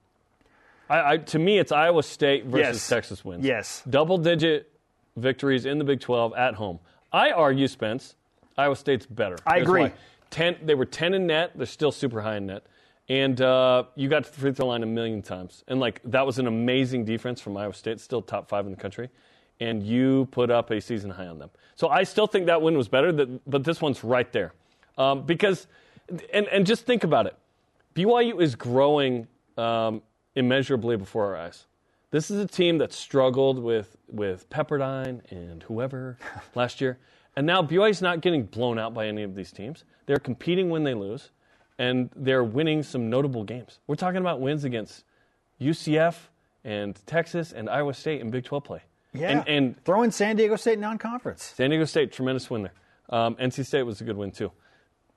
I, 0.90 1.12
I, 1.12 1.16
to 1.18 1.38
me, 1.38 1.58
it's 1.58 1.72
Iowa 1.72 2.02
State 2.02 2.44
versus 2.46 2.76
Yes. 2.76 2.88
Texas 2.88 3.24
wins. 3.24 3.44
Yes. 3.44 3.82
double-digit 3.88 4.70
victories 5.16 5.64
in 5.64 5.78
the 5.78 5.84
Big 5.84 6.00
12 6.00 6.34
at 6.34 6.54
home. 6.54 6.80
I 7.12 7.30
argue, 7.30 7.68
Spence, 7.68 8.14
Iowa 8.58 8.76
State's 8.76 9.06
better. 9.06 9.36
I 9.46 9.56
Here's 9.56 9.68
agree. 9.68 9.80
why. 9.82 9.92
Ten, 10.30 10.56
they 10.62 10.74
were 10.74 10.84
ten 10.86 11.12
in 11.14 11.26
net. 11.26 11.52
They're 11.56 11.66
still 11.66 11.92
super 11.92 12.20
high 12.22 12.36
in 12.36 12.46
net. 12.46 12.64
And 13.08 13.40
uh, 13.40 13.84
you 13.96 14.08
got 14.08 14.24
to 14.24 14.32
the 14.32 14.38
free 14.38 14.52
throw 14.52 14.66
line 14.68 14.82
a 14.82 14.86
million 14.86 15.20
times, 15.22 15.64
and 15.68 15.80
like 15.80 16.00
that 16.04 16.24
was 16.24 16.38
an 16.38 16.46
amazing 16.46 17.04
defense 17.04 17.40
from 17.40 17.56
Iowa 17.56 17.74
State, 17.74 18.00
still 18.00 18.22
top 18.22 18.48
five 18.48 18.64
in 18.64 18.70
the 18.72 18.78
country. 18.78 19.10
And 19.60 19.82
you 19.82 20.26
put 20.30 20.50
up 20.50 20.70
a 20.70 20.80
season 20.80 21.10
high 21.10 21.26
on 21.26 21.38
them. 21.38 21.50
So 21.74 21.88
I 21.88 22.04
still 22.04 22.26
think 22.26 22.46
that 22.46 22.62
win 22.62 22.76
was 22.76 22.88
better, 22.88 23.12
that, 23.12 23.48
but 23.50 23.64
this 23.64 23.80
one's 23.82 24.02
right 24.02 24.30
there. 24.32 24.52
Um, 24.96 25.22
because, 25.22 25.66
and, 26.32 26.46
and 26.48 26.66
just 26.66 26.84
think 26.86 27.04
about 27.04 27.26
it 27.26 27.36
BYU 27.94 28.40
is 28.40 28.54
growing 28.54 29.26
um, 29.56 30.02
immeasurably 30.34 30.96
before 30.96 31.26
our 31.26 31.36
eyes. 31.36 31.66
This 32.10 32.30
is 32.30 32.38
a 32.42 32.46
team 32.46 32.78
that 32.78 32.92
struggled 32.92 33.58
with, 33.58 33.96
with 34.08 34.48
Pepperdine 34.50 35.20
and 35.30 35.62
whoever 35.62 36.18
last 36.54 36.80
year. 36.80 36.98
And 37.36 37.46
now 37.46 37.62
BYU's 37.62 38.02
not 38.02 38.20
getting 38.20 38.44
blown 38.44 38.78
out 38.78 38.92
by 38.92 39.06
any 39.06 39.22
of 39.22 39.34
these 39.34 39.52
teams. 39.52 39.84
They're 40.06 40.18
competing 40.18 40.68
when 40.68 40.84
they 40.84 40.94
lose, 40.94 41.30
and 41.78 42.10
they're 42.14 42.44
winning 42.44 42.82
some 42.82 43.08
notable 43.08 43.44
games. 43.44 43.78
We're 43.86 43.96
talking 43.96 44.20
about 44.20 44.40
wins 44.40 44.64
against 44.64 45.04
UCF 45.60 46.16
and 46.64 46.98
Texas 47.06 47.52
and 47.52 47.70
Iowa 47.70 47.94
State 47.94 48.20
in 48.20 48.30
Big 48.30 48.44
12 48.44 48.64
play. 48.64 48.82
Yeah. 49.14 49.30
And, 49.30 49.48
and 49.48 49.84
throw 49.84 50.02
in 50.02 50.10
San 50.10 50.36
Diego 50.36 50.56
State 50.56 50.78
non-conference. 50.78 51.42
San 51.56 51.70
Diego 51.70 51.84
State, 51.84 52.12
tremendous 52.12 52.50
win 52.50 52.62
there. 52.62 52.72
Um, 53.08 53.34
NC 53.36 53.66
State 53.66 53.82
was 53.82 54.00
a 54.00 54.04
good 54.04 54.16
win 54.16 54.30
too. 54.30 54.52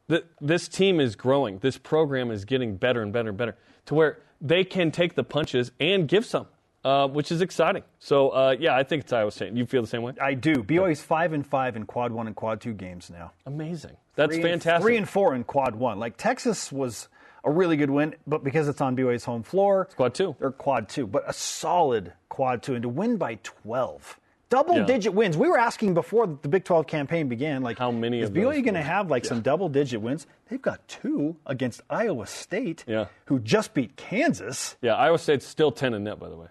The, 0.07 0.23
this 0.39 0.67
team 0.67 0.99
is 0.99 1.15
growing. 1.15 1.59
This 1.59 1.77
program 1.77 2.29
is 2.31 2.45
getting 2.45 2.77
better 2.77 3.01
and 3.01 3.11
better 3.11 3.29
and 3.29 3.37
better 3.37 3.55
to 3.87 3.95
where 3.95 4.19
they 4.41 4.63
can 4.63 4.91
take 4.91 5.15
the 5.15 5.23
punches 5.23 5.71
and 5.79 6.07
give 6.07 6.25
some, 6.25 6.45
uh, 6.83 7.07
which 7.07 7.31
is 7.31 7.41
exciting. 7.41 7.83
So 7.99 8.29
uh, 8.29 8.55
yeah, 8.59 8.75
I 8.75 8.83
think 8.83 9.03
it's 9.03 9.13
Iowa 9.13 9.31
State. 9.31 9.53
You 9.53 9.65
feel 9.65 9.81
the 9.81 9.87
same 9.87 10.03
way? 10.03 10.13
I 10.21 10.35
do. 10.35 10.55
BYU's 10.57 11.01
five 11.01 11.33
and 11.33 11.45
five 11.45 11.75
in 11.75 11.85
quad 11.85 12.11
one 12.11 12.27
and 12.27 12.35
quad 12.35 12.61
two 12.61 12.73
games 12.73 13.09
now. 13.09 13.31
Amazing. 13.47 13.97
That's 14.15 14.35
Three 14.35 14.43
and- 14.43 14.61
fantastic. 14.61 14.83
three 14.83 14.97
and 14.97 15.09
four 15.09 15.33
in 15.33 15.43
quad 15.43 15.75
one. 15.75 15.97
Like 15.99 16.17
Texas 16.17 16.71
was 16.71 17.07
a 17.43 17.49
really 17.51 17.77
good 17.77 17.89
win, 17.89 18.15
but 18.27 18.43
because 18.43 18.67
it's 18.67 18.81
on 18.81 18.95
BYU's 18.95 19.23
home 19.25 19.43
floor, 19.43 19.85
quad 19.95 20.13
two. 20.13 20.35
They're 20.39 20.51
quad 20.51 20.87
two, 20.89 21.07
but 21.07 21.23
a 21.27 21.33
solid 21.33 22.13
quad 22.29 22.61
two, 22.63 22.73
and 22.75 22.83
to 22.83 22.89
win 22.89 23.17
by 23.17 23.39
twelve. 23.43 24.19
Double 24.55 24.77
Yeah. 24.77 24.85
digit 24.85 25.13
wins. 25.13 25.35
We 25.37 25.49
were 25.49 25.57
asking 25.59 25.95
before 25.95 26.27
the 26.27 26.47
Big 26.47 26.63
12 26.63 26.87
campaign 26.87 27.27
began, 27.27 27.61
like, 27.61 27.77
How 27.77 27.91
many 27.91 28.21
is 28.21 28.29
BYU 28.29 28.61
going 28.63 28.75
to 28.75 28.81
have 28.81 29.09
like 29.11 29.25
some 29.25 29.41
double 29.41 29.67
digit 29.67 30.01
wins? 30.01 30.27
They've 30.49 30.61
got 30.61 30.87
two 30.87 31.35
against 31.45 31.81
Iowa 31.89 32.25
State, 32.25 32.85
Yeah. 32.87 33.07
who 33.25 33.39
just 33.39 33.73
beat 33.73 33.97
Kansas. 33.97 34.77
Yeah, 34.81 34.95
Iowa 34.95 35.17
State's 35.19 35.45
still 35.45 35.71
ten 35.73 35.93
in 35.93 36.05
net, 36.05 36.19
by 36.19 36.29
the 36.29 36.37
way. 36.37 36.47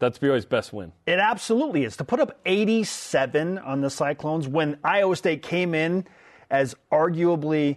That's 0.00 0.18
BYU's 0.18 0.44
best 0.46 0.72
win. 0.72 0.90
It 1.06 1.20
absolutely 1.20 1.84
is. 1.84 1.96
To 1.98 2.04
put 2.04 2.18
up 2.18 2.40
87 2.44 3.58
on 3.58 3.80
the 3.82 3.88
Cyclones 3.90 4.48
when 4.48 4.76
Iowa 4.82 5.14
State 5.14 5.42
came 5.42 5.74
in 5.76 6.04
as 6.50 6.74
arguably 6.90 7.76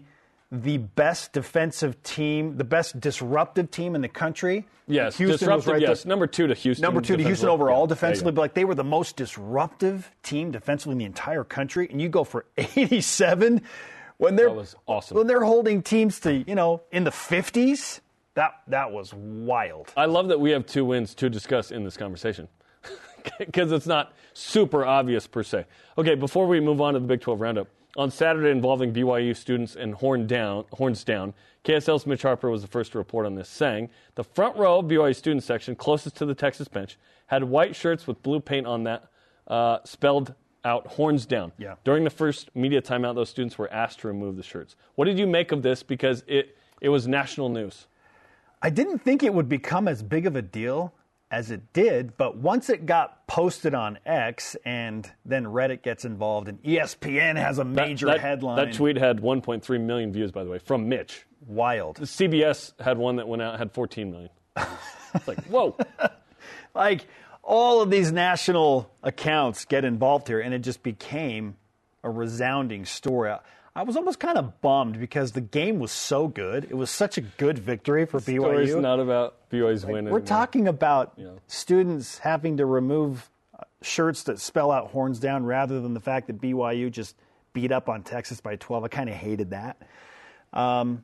the 0.52 0.78
best 0.78 1.34
defensive 1.34 2.02
team, 2.04 2.56
the 2.58 2.64
best 2.64 3.00
disruptive 3.02 3.70
team 3.70 3.96
in 3.96 4.02
the 4.02 4.08
country. 4.08 4.66
Yes, 4.88 5.18
Houston 5.18 5.32
was 5.34 5.40
disruptive. 5.64 5.68
right 5.74 5.82
yes, 5.82 6.04
there. 6.04 6.10
number 6.10 6.26
two 6.28 6.48
to 6.48 6.54
Houston. 6.54 6.82
Number 6.82 7.02
two 7.02 7.18
to 7.18 7.24
Houston 7.24 7.50
overall 7.50 7.82
Yeah, 7.84 7.88
defensively, 7.90 8.32
but 8.32 8.42
like 8.42 8.54
they 8.54 8.64
were 8.64 8.76
the 8.76 8.84
most 8.84 9.18
disruptive 9.18 10.10
team 10.24 10.52
defensively 10.52 10.94
in 10.94 10.98
the 11.00 11.06
entire 11.06 11.44
country, 11.44 11.88
and 11.92 12.02
you 12.02 12.08
go 12.10 12.24
for 12.24 12.46
87 12.58 13.62
when 14.18 14.36
they're 14.38 14.48
That 14.48 14.56
was 14.56 14.76
awesome. 14.86 15.18
when 15.18 15.28
they're 15.28 15.44
holding 15.44 15.82
teams 15.84 16.20
to 16.22 16.34
you 16.48 16.56
know 16.56 16.82
in 16.92 17.04
the 17.04 17.12
50s. 17.12 18.00
That 18.36 18.54
that 18.68 18.92
was 18.92 19.14
wild. 19.14 19.92
I 19.98 20.06
love 20.06 20.28
that 20.30 20.40
we 20.40 20.52
have 20.52 20.66
two 20.66 20.86
wins 20.86 21.14
to 21.16 21.30
discuss 21.30 21.72
in 21.72 21.84
this 21.84 21.98
conversation 21.98 22.48
because 23.40 23.72
it's 23.74 23.88
not 23.88 24.14
super 24.34 24.86
obvious 24.86 25.28
per 25.28 25.44
se. 25.44 25.66
Okay, 25.98 26.16
before 26.16 26.48
we 26.48 26.60
move 26.62 26.80
on 26.80 26.94
to 26.94 27.00
the 27.00 27.08
Big 27.08 27.20
12 27.20 27.42
roundup, 27.42 27.68
on 27.98 28.12
Saturday 28.12 28.50
involving 28.52 28.94
BYU 28.94 29.36
students 29.36 29.76
and 29.76 29.96
horn 29.96 30.28
down, 30.28 30.66
horns 30.74 31.04
down, 31.04 31.34
KSL's 31.64 32.06
Mitch 32.06 32.22
Harper 32.22 32.50
was 32.50 32.62
the 32.62 32.68
first 32.68 32.92
to 32.92 32.98
report 32.98 33.26
on 33.26 33.36
this, 33.36 33.50
saying 33.50 33.90
the 34.16 34.24
front 34.24 34.56
row 34.56 34.80
of 34.80 34.86
BYU 34.86 35.16
student 35.16 35.44
section 35.44 35.76
closest 35.76 36.16
to 36.18 36.26
the 36.26 36.36
Texas 36.36 36.68
bench 36.68 36.98
had 37.26 37.44
white 37.44 37.76
shirts 37.76 38.08
with 38.08 38.22
blue 38.24 38.40
paint 38.40 38.68
on 38.68 38.84
that 38.84 39.10
uh, 39.48 39.80
spelled 39.84 40.34
out 40.64 40.86
horns 40.88 41.26
down. 41.26 41.52
Yeah. 41.58 41.76
During 41.84 42.04
the 42.04 42.10
first 42.10 42.56
media 42.56 42.82
timeout, 42.82 43.16
those 43.16 43.30
students 43.30 43.58
were 43.58 43.72
asked 43.72 44.00
to 44.02 44.08
remove 44.08 44.36
the 44.36 44.44
shirts. 44.44 44.76
What 44.96 45.06
did 45.06 45.18
you 45.18 45.28
make 45.28 45.52
of 45.52 45.64
this? 45.64 45.82
Because 45.82 46.24
it, 46.28 46.58
it 46.82 46.90
was 46.90 47.08
national 47.08 47.50
news. 47.50 47.88
I 48.62 48.70
didn't 48.70 49.00
think 49.00 49.24
it 49.24 49.34
would 49.34 49.50
become 49.50 49.88
as 49.88 50.04
big 50.04 50.26
of 50.26 50.36
a 50.36 50.42
deal 50.42 50.94
as 51.30 51.52
it 51.52 51.74
did, 51.74 52.16
but 52.18 52.38
once 52.38 52.70
it 52.70 52.86
got 52.86 53.28
posted 53.28 53.74
on 53.74 54.00
X 54.06 54.56
and 54.64 55.12
then 55.26 55.46
Reddit 55.46 55.84
gets 55.84 56.06
involved 56.06 56.48
and 56.48 56.62
ESPN 56.64 57.36
has 57.36 57.60
a 57.60 57.66
major 57.66 58.06
that, 58.08 58.22
headline. 58.22 58.56
That 58.56 58.74
tweet 58.74 58.96
had 58.98 59.20
1.3 59.20 59.82
million 59.82 60.14
views, 60.14 60.32
by 60.32 60.44
the 60.44 60.50
way, 60.50 60.60
from 60.60 60.88
Mitch. 60.88 61.26
wild. 61.46 61.98
The 61.98 62.06
CBS 62.06 62.80
had 62.80 62.98
one 62.98 63.18
that 63.18 63.28
went 63.28 63.42
out 63.42 63.58
had 63.58 63.74
14 63.74 64.10
million. 64.10 64.30
it's 64.56 65.28
like 65.28 65.44
whoa. 65.48 65.76
Like 66.74 67.06
all 67.44 67.82
of 67.82 67.90
these 67.90 68.12
national 68.12 68.90
accounts 69.04 69.66
get 69.66 69.84
involved 69.84 70.28
here 70.28 70.40
and 70.40 70.54
it 70.54 70.60
just 70.60 70.82
became 70.82 71.58
a 72.04 72.10
resounding 72.10 72.86
story. 72.86 73.34
I 73.78 73.84
was 73.84 73.96
almost 73.96 74.20
kind 74.20 74.38
of 74.40 74.60
bummed 74.62 75.00
because 75.00 75.34
the 75.34 75.42
game 75.42 75.78
was 75.80 75.92
so 75.92 76.28
good. 76.28 76.64
It 76.66 76.74
was 76.76 76.90
such 76.90 77.18
a 77.18 77.22
good 77.22 77.60
victory 77.60 78.06
for 78.08 78.20
Story's 78.20 78.72
BYU. 78.72 78.82
not 78.82 79.00
about 79.00 79.36
BYU's 79.52 79.86
win. 79.86 79.94
We're 79.94 80.00
anymore. 80.00 80.20
talking 80.22 80.68
about 80.68 81.14
Yeah. 81.16 81.28
students 81.46 82.18
having 82.18 82.58
to 82.58 82.66
remove 82.66 83.30
uh, 83.58 83.64
shirts 83.84 84.24
that 84.24 84.40
spell 84.40 84.72
out 84.72 84.88
horns 84.92 85.20
down 85.20 85.46
rather 85.46 85.80
than 85.80 85.94
the 85.94 86.00
fact 86.00 86.26
that 86.28 86.42
BYU 86.42 86.92
just 86.92 87.16
beat 87.54 87.72
up 87.72 87.88
on 87.88 88.02
Texas 88.02 88.42
by 88.42 88.56
12. 88.56 88.84
I 88.86 88.88
kind 88.88 89.10
of 89.10 89.16
hated 89.16 89.52
that. 89.52 89.78
Um, 90.54 91.04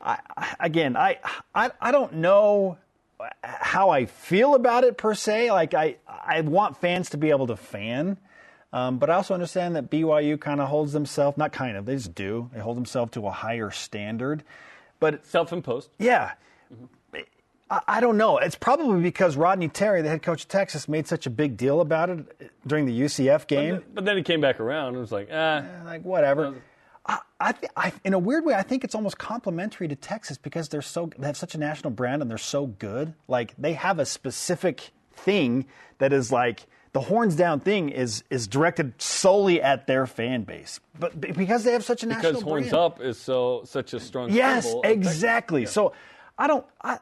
I, 0.00 0.18
I- 0.36 0.56
again, 0.60 0.96
I, 0.96 1.18
I 1.54 1.70
I 1.80 1.92
don't 1.92 2.14
know 2.14 2.76
how 3.44 3.90
I 3.90 4.06
feel 4.06 4.54
about 4.54 4.82
it 4.84 4.96
per 4.96 5.14
se. 5.14 5.52
Like 5.52 5.74
I 5.74 5.96
I 6.08 6.40
want 6.40 6.76
fans 6.80 7.10
to 7.10 7.18
be 7.18 7.30
able 7.30 7.46
to 7.48 7.56
fan. 7.56 8.16
Um, 8.72 8.98
but 8.98 9.10
I 9.10 9.14
also 9.14 9.34
understand 9.34 9.74
that 9.76 9.90
BYU 9.90 10.40
kind 10.40 10.60
of 10.60 10.68
holds 10.68 10.92
themselves, 10.92 11.36
not 11.36 11.52
kind 11.52 11.76
of, 11.76 11.86
they 11.86 11.96
just 11.96 12.14
do. 12.14 12.50
They 12.52 12.60
hold 12.60 12.76
themselves 12.76 13.12
to 13.12 13.26
a 13.26 13.30
higher 13.30 13.70
standard. 13.70 14.44
But 15.00 15.26
self-imposed. 15.26 15.90
yeah. 15.98 16.32
I, 17.70 17.80
I 17.86 18.00
don't 18.00 18.16
know. 18.16 18.38
It's 18.38 18.56
probably 18.56 19.00
because 19.00 19.36
Rodney 19.36 19.68
Terry, 19.68 20.02
the 20.02 20.08
head 20.08 20.22
coach 20.22 20.42
of 20.42 20.48
Texas, 20.48 20.88
made 20.88 21.06
such 21.06 21.26
a 21.26 21.30
big 21.30 21.56
deal 21.56 21.80
about 21.80 22.10
it 22.10 22.50
during 22.66 22.84
the 22.84 23.00
UCF 23.00 23.46
game. 23.46 23.82
But 23.94 24.04
then 24.04 24.16
he 24.16 24.22
came 24.22 24.40
back 24.40 24.60
around 24.60 24.88
and 24.88 24.98
was 24.98 25.12
like, 25.12 25.28
ah, 25.32 25.64
Like 25.84 26.02
whatever. 26.02 26.54
I, 27.06 27.18
I, 27.40 27.52
th- 27.52 27.72
I, 27.76 27.92
in 28.04 28.12
a 28.12 28.18
weird 28.18 28.44
way, 28.44 28.54
I 28.54 28.62
think 28.62 28.84
it's 28.84 28.94
almost 28.94 29.18
complimentary 29.18 29.88
to 29.88 29.96
Texas 29.96 30.36
because 30.36 30.68
they're 30.68 30.82
so 30.82 31.10
they 31.16 31.26
have 31.26 31.36
such 31.36 31.54
a 31.54 31.58
national 31.58 31.92
brand 31.92 32.22
and 32.22 32.30
they're 32.30 32.38
so 32.38 32.66
good. 32.66 33.14
Like 33.26 33.54
they 33.56 33.72
have 33.72 33.98
a 33.98 34.06
specific 34.06 34.90
thing 35.12 35.66
that 35.98 36.12
is 36.12 36.30
like 36.30 36.66
the 36.92 37.00
horns 37.00 37.36
down 37.36 37.60
thing 37.60 37.88
is 37.90 38.24
is 38.30 38.48
directed 38.48 39.00
solely 39.00 39.62
at 39.62 39.86
their 39.86 40.06
fan 40.06 40.42
base, 40.42 40.80
but 40.98 41.20
because 41.20 41.64
they 41.64 41.72
have 41.72 41.84
such 41.84 42.02
a 42.02 42.06
national 42.06 42.32
because 42.32 42.42
horns 42.42 42.68
brand. 42.70 42.84
up 42.84 43.00
is 43.00 43.18
so 43.18 43.62
such 43.64 43.92
a 43.94 44.00
strong. 44.00 44.30
Yes, 44.32 44.64
symbol 44.64 44.78
of 44.80 44.84
Texas. 44.84 45.12
exactly. 45.12 45.66
So 45.66 45.92
I 46.38 46.46
don't. 46.46 46.66
I 46.82 46.98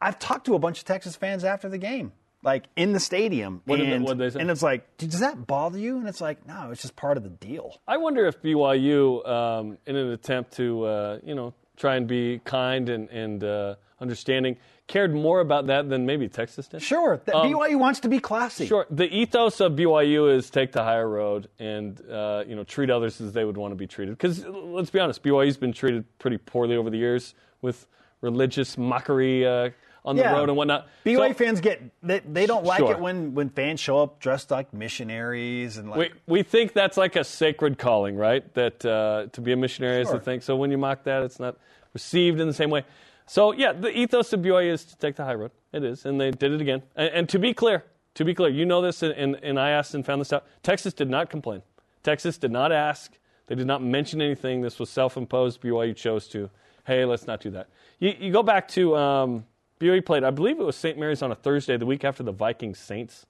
I've 0.00 0.18
talked 0.18 0.46
to 0.46 0.54
a 0.54 0.58
bunch 0.58 0.78
of 0.80 0.84
Texas 0.84 1.16
fans 1.16 1.44
after 1.44 1.68
the 1.68 1.78
game, 1.78 2.12
like 2.42 2.64
in 2.76 2.92
the 2.92 3.00
stadium, 3.00 3.62
What 3.64 3.78
they- 3.80 3.90
and 3.92 4.06
they 4.20 4.30
say? 4.30 4.40
and 4.40 4.50
it's 4.50 4.62
like, 4.62 4.96
does 4.96 5.20
that 5.20 5.46
bother 5.46 5.78
you? 5.78 5.98
And 5.98 6.08
it's 6.08 6.20
like, 6.20 6.46
no, 6.46 6.70
it's 6.70 6.82
just 6.82 6.94
part 6.96 7.16
of 7.16 7.22
the 7.24 7.30
deal. 7.30 7.80
I 7.86 7.96
wonder 7.96 8.26
if 8.26 8.40
BYU, 8.42 9.26
um, 9.28 9.78
in 9.86 9.96
an 9.96 10.10
attempt 10.12 10.52
to 10.56 10.84
uh, 10.84 11.18
you 11.24 11.34
know 11.34 11.54
try 11.76 11.96
and 11.96 12.06
be 12.08 12.40
kind 12.44 12.88
and 12.88 13.08
and 13.10 13.44
uh, 13.44 13.74
understanding, 14.00 14.56
cared 14.88 15.14
more 15.14 15.38
about 15.40 15.66
that 15.68 15.88
than 15.88 16.06
maybe 16.06 16.28
Texas 16.28 16.66
did. 16.66 16.82
Sure, 16.82 17.20
the, 17.24 17.36
Um, 17.36 17.52
BYU 17.52 17.78
wants 17.78 18.00
to 18.00 18.08
be 18.08 18.18
classy. 18.18 18.66
Sure. 18.66 18.86
The 18.90 19.06
ethos 19.14 19.60
of 19.60 19.72
BYU 19.72 20.34
is 20.34 20.50
take 20.50 20.72
the 20.72 20.82
higher 20.82 21.08
road 21.08 21.48
and 21.60 22.00
uh, 22.10 22.42
you 22.48 22.56
know 22.56 22.64
treat 22.64 22.90
others 22.90 23.20
as 23.20 23.32
they 23.34 23.44
would 23.44 23.56
want 23.56 23.70
to 23.72 23.76
be 23.76 23.86
treated. 23.86 24.16
Because 24.16 24.44
let's 24.46 24.90
be 24.90 24.98
honest, 24.98 25.22
BYU's 25.22 25.56
been 25.58 25.72
treated 25.74 26.04
pretty 26.18 26.38
poorly 26.38 26.74
over 26.74 26.90
the 26.90 26.98
years 26.98 27.34
with 27.62 27.86
religious 28.22 28.76
mockery 28.76 29.46
uh, 29.46 29.70
on 30.04 30.16
the 30.16 30.24
road 30.24 30.48
and 30.48 30.56
whatnot. 30.56 30.88
BYU 31.04 31.28
So- 31.28 31.34
fans 31.34 31.60
get 31.60 31.82
they, 32.02 32.20
they 32.20 32.46
don't 32.46 32.64
like 32.64 32.78
Sure. 32.78 32.92
it 32.92 32.98
when 33.00 33.34
when 33.34 33.50
fans 33.50 33.78
show 33.80 33.98
up 34.02 34.20
dressed 34.20 34.50
like 34.50 34.72
missionaries 34.72 35.76
and 35.76 35.90
like 35.90 36.14
we, 36.26 36.38
we 36.38 36.42
think 36.42 36.72
that's 36.72 36.96
like 36.96 37.14
a 37.16 37.24
sacred 37.24 37.76
calling, 37.78 38.16
right? 38.16 38.42
That 38.54 38.84
uh, 38.86 39.26
to 39.32 39.40
be 39.42 39.52
a 39.52 39.56
missionary 39.56 40.00
is 40.02 40.08
Sure. 40.08 40.18
the 40.18 40.24
thing. 40.24 40.40
So 40.40 40.56
when 40.56 40.70
you 40.70 40.78
mock 40.78 41.04
that, 41.04 41.22
it's 41.24 41.38
not 41.38 41.56
received 41.92 42.40
in 42.40 42.46
the 42.46 42.54
same 42.54 42.70
way. 42.70 42.84
So 43.28 43.52
yeah, 43.52 43.72
the 43.72 43.96
ethos 43.96 44.32
of 44.32 44.40
BYU 44.40 44.72
is 44.72 44.84
to 44.86 44.96
take 44.96 45.16
the 45.16 45.24
high 45.24 45.34
road. 45.34 45.50
It 45.72 45.84
is, 45.84 46.06
and 46.06 46.20
they 46.20 46.30
did 46.30 46.52
it 46.52 46.60
again. 46.60 46.82
And, 46.96 47.10
and 47.10 47.28
to 47.28 47.38
be 47.38 47.52
clear, 47.52 47.84
to 48.14 48.24
be 48.24 48.34
clear, 48.34 48.50
you 48.50 48.64
know 48.64 48.80
this, 48.80 49.02
and, 49.02 49.12
and, 49.12 49.36
and 49.42 49.60
I 49.60 49.70
asked 49.70 49.94
and 49.94 50.04
found 50.04 50.20
this 50.20 50.32
out. 50.32 50.46
Texas 50.62 50.94
did 50.94 51.10
not 51.10 51.30
complain. 51.30 51.62
Texas 52.02 52.38
did 52.38 52.50
not 52.50 52.72
ask. 52.72 53.18
They 53.46 53.54
did 53.54 53.66
not 53.66 53.82
mention 53.82 54.20
anything. 54.22 54.62
This 54.62 54.78
was 54.78 54.90
self-imposed. 54.90 55.60
BYU 55.60 55.94
chose 55.94 56.26
to. 56.28 56.50
Hey, 56.86 57.04
let's 57.04 57.26
not 57.26 57.40
do 57.40 57.50
that. 57.50 57.68
You, 57.98 58.14
you 58.18 58.32
go 58.32 58.42
back 58.42 58.66
to 58.68 58.96
um, 58.96 59.44
BYU 59.78 60.04
played. 60.04 60.24
I 60.24 60.30
believe 60.30 60.58
it 60.58 60.64
was 60.64 60.76
St. 60.76 60.98
Mary's 60.98 61.22
on 61.22 61.30
a 61.30 61.34
Thursday, 61.34 61.76
the 61.76 61.86
week 61.86 62.04
after 62.04 62.22
the 62.22 62.32
Vikings 62.32 62.78
Saints 62.78 63.26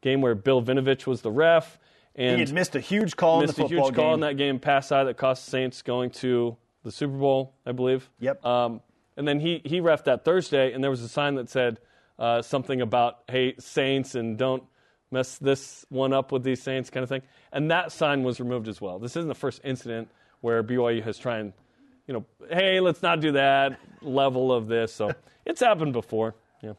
game, 0.00 0.22
where 0.22 0.34
Bill 0.34 0.62
Vinovich 0.62 1.06
was 1.06 1.20
the 1.20 1.30
ref. 1.30 1.78
And 2.14 2.36
he 2.36 2.40
had 2.40 2.52
missed 2.52 2.74
a 2.74 2.80
huge 2.80 3.16
call 3.16 3.40
in 3.40 3.46
the 3.46 3.52
missed 3.52 3.58
a 3.58 3.66
huge 3.66 3.94
call 3.94 4.14
in 4.14 4.20
that 4.20 4.36
game, 4.36 4.58
pass 4.58 4.92
eye 4.92 5.04
that 5.04 5.16
cost 5.16 5.46
Saints 5.46 5.82
going 5.82 6.10
to 6.10 6.56
the 6.84 6.92
Super 6.92 7.16
Bowl, 7.16 7.54
I 7.64 7.72
believe. 7.72 8.10
Yep. 8.20 8.44
Um, 8.44 8.80
and 9.16 9.26
then 9.26 9.40
he 9.40 9.60
he 9.64 9.80
ref 9.80 10.04
that 10.04 10.24
Thursday, 10.24 10.72
and 10.72 10.82
there 10.82 10.90
was 10.90 11.02
a 11.02 11.08
sign 11.08 11.34
that 11.36 11.48
said 11.48 11.78
uh, 12.18 12.42
something 12.42 12.80
about 12.80 13.20
"Hey 13.28 13.54
Saints" 13.58 14.14
and 14.14 14.36
don't 14.38 14.62
mess 15.10 15.36
this 15.38 15.84
one 15.90 16.12
up 16.12 16.32
with 16.32 16.42
these 16.42 16.62
Saints, 16.62 16.88
kind 16.90 17.02
of 17.04 17.08
thing. 17.10 17.22
And 17.52 17.70
that 17.70 17.92
sign 17.92 18.22
was 18.22 18.40
removed 18.40 18.68
as 18.68 18.80
well. 18.80 18.98
This 18.98 19.16
isn't 19.16 19.28
the 19.28 19.34
first 19.34 19.60
incident 19.64 20.08
where 20.40 20.62
BYU 20.64 21.02
has 21.04 21.18
tried, 21.18 21.40
and, 21.40 21.52
you 22.06 22.14
know, 22.14 22.24
hey, 22.50 22.80
let's 22.80 23.02
not 23.02 23.20
do 23.20 23.32
that 23.32 23.78
level 24.00 24.50
of 24.52 24.66
this. 24.68 24.92
So 24.92 25.12
it's 25.44 25.60
happened 25.60 25.92
before. 25.92 26.34
Yeah. 26.62 26.72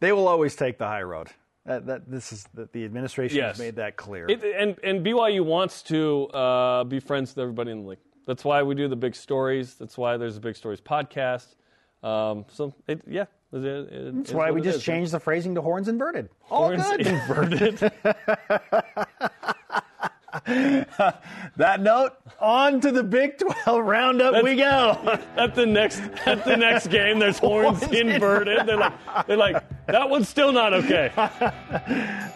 they 0.00 0.10
will 0.12 0.26
always 0.28 0.56
take 0.56 0.78
the 0.78 0.86
high 0.86 1.02
road. 1.02 1.28
That, 1.66 1.86
that 1.86 2.10
this 2.10 2.32
is 2.32 2.48
the, 2.54 2.68
the 2.72 2.84
administration 2.86 3.36
Yes. 3.36 3.56
has 3.56 3.58
made 3.58 3.76
that 3.76 3.96
clear. 3.96 4.26
It, 4.28 4.42
and 4.42 4.76
and 4.82 5.04
BYU 5.04 5.44
wants 5.44 5.82
to 5.84 6.26
uh, 6.28 6.84
be 6.84 6.98
friends 6.98 7.30
with 7.34 7.42
everybody 7.42 7.70
in 7.72 7.82
the 7.82 7.88
league. 7.90 7.98
That's 8.26 8.44
why 8.44 8.62
we 8.62 8.74
do 8.74 8.88
the 8.88 8.96
big 8.96 9.14
stories. 9.14 9.74
That's 9.74 9.96
why 9.96 10.16
there's 10.16 10.36
a 10.36 10.40
big 10.40 10.56
stories 10.56 10.80
podcast. 10.80 11.54
Um, 12.02 12.44
so 12.48 12.74
it, 12.86 13.00
yeah, 13.06 13.26
it, 13.52 13.64
it, 13.64 14.14
That's 14.16 14.32
why 14.32 14.50
we 14.50 14.60
just 14.60 14.84
changed 14.84 15.12
the 15.12 15.20
phrasing 15.20 15.54
to 15.56 15.62
horns 15.62 15.88
inverted. 15.88 16.28
All 16.50 16.68
Horns 16.68 16.82
good. 16.88 17.06
inverted. 17.06 17.92
that 21.56 21.80
note, 21.80 22.12
on 22.40 22.80
to 22.80 22.90
the 22.90 23.02
Big 23.02 23.36
12 23.38 23.84
roundup 23.84 24.42
we 24.42 24.56
go. 24.56 25.18
at 25.36 25.54
the 25.54 25.66
next 25.66 26.00
at 26.24 26.44
the 26.44 26.56
next 26.56 26.86
game, 26.88 27.18
there's 27.18 27.38
horns 27.40 27.82
Horns 27.82 27.92
inverted. 27.94 28.66
They're 28.66 28.76
like 28.78 29.26
they're 29.26 29.36
like 29.36 29.64
that 29.86 30.08
one's 30.08 30.28
still 30.28 30.52
not 30.52 30.72
okay. 30.74 31.12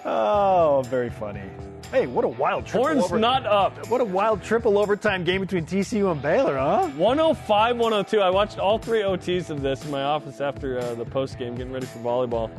Oh, 0.04 0.82
very 0.86 1.10
funny. 1.10 1.42
Hey, 1.90 2.06
what 2.06 2.24
a 2.24 2.28
wild 2.28 2.66
triple 2.66 2.84
Horns 2.88 3.04
over- 3.04 3.18
not 3.18 3.46
up. 3.46 3.88
What 3.88 4.00
a 4.00 4.04
wild 4.04 4.42
triple 4.42 4.78
overtime 4.78 5.24
game 5.24 5.42
between 5.42 5.66
TCU 5.66 6.10
and 6.10 6.22
Baylor, 6.22 6.56
huh? 6.56 6.88
105, 6.96 7.76
102. 7.76 8.20
I 8.20 8.30
watched 8.30 8.58
all 8.58 8.78
three 8.78 9.02
OTs 9.02 9.50
of 9.50 9.60
this 9.60 9.84
in 9.84 9.90
my 9.90 10.02
office 10.02 10.40
after 10.40 10.78
uh, 10.78 10.94
the 10.94 11.04
post 11.04 11.38
game, 11.38 11.54
getting 11.54 11.72
ready 11.72 11.84
for 11.86 11.98
volleyball. 11.98 12.50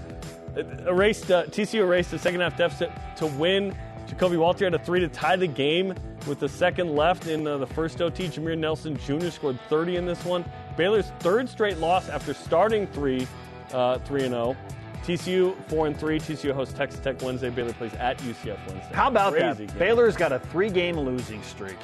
It 0.56 0.68
erased 0.88 1.32
uh, 1.32 1.46
TCU 1.46 1.80
erased 1.82 2.12
the 2.12 2.20
second 2.20 2.42
half 2.42 2.56
deficit 2.58 2.92
to 3.18 3.26
win. 3.26 3.76
Ja'Kobe 4.14 4.38
Walter 4.38 4.66
had 4.66 4.74
a 4.74 4.80
three 4.80 5.00
to 5.00 5.08
tie 5.08 5.36
the 5.36 5.48
game 5.48 5.96
with 6.28 6.40
the 6.40 6.50
second 6.50 6.96
left 6.96 7.28
in 7.28 7.48
uh, 7.48 7.58
the 7.58 7.68
first 7.68 8.02
OT. 8.02 8.28
Jameer 8.28 8.58
Nelson 8.58 8.98
Jr. 8.98 9.30
scored 9.30 9.60
30 9.70 9.98
in 9.98 10.06
this 10.06 10.24
one. 10.24 10.46
Baylor's 10.78 11.12
third 11.20 11.50
straight 11.50 11.78
loss 11.80 12.10
after 12.10 12.34
starting 12.34 12.88
three, 12.88 13.28
uh, 13.72 13.98
three 14.00 14.24
and 14.24 14.32
zero. 14.32 14.56
TCU 15.04 15.56
four 15.68 15.88
and 15.88 16.00
three. 16.00 16.20
TCU 16.20 16.54
hosts 16.54 16.74
Texas 16.74 17.00
Tech 17.02 17.22
Wednesday. 17.22 17.50
Baylor 17.50 17.74
plays 17.74 17.94
at 17.96 18.18
UCF 18.20 18.58
Wednesday. 18.68 18.94
How 18.94 19.08
about 19.10 19.34
Crazy 19.34 19.66
that? 19.66 19.68
game. 19.68 19.78
Baylor's 19.78 20.16
got 20.16 20.32
a 20.32 20.40
three 20.40 20.70
game 20.70 20.98
losing 20.98 21.44
streak. 21.44 21.78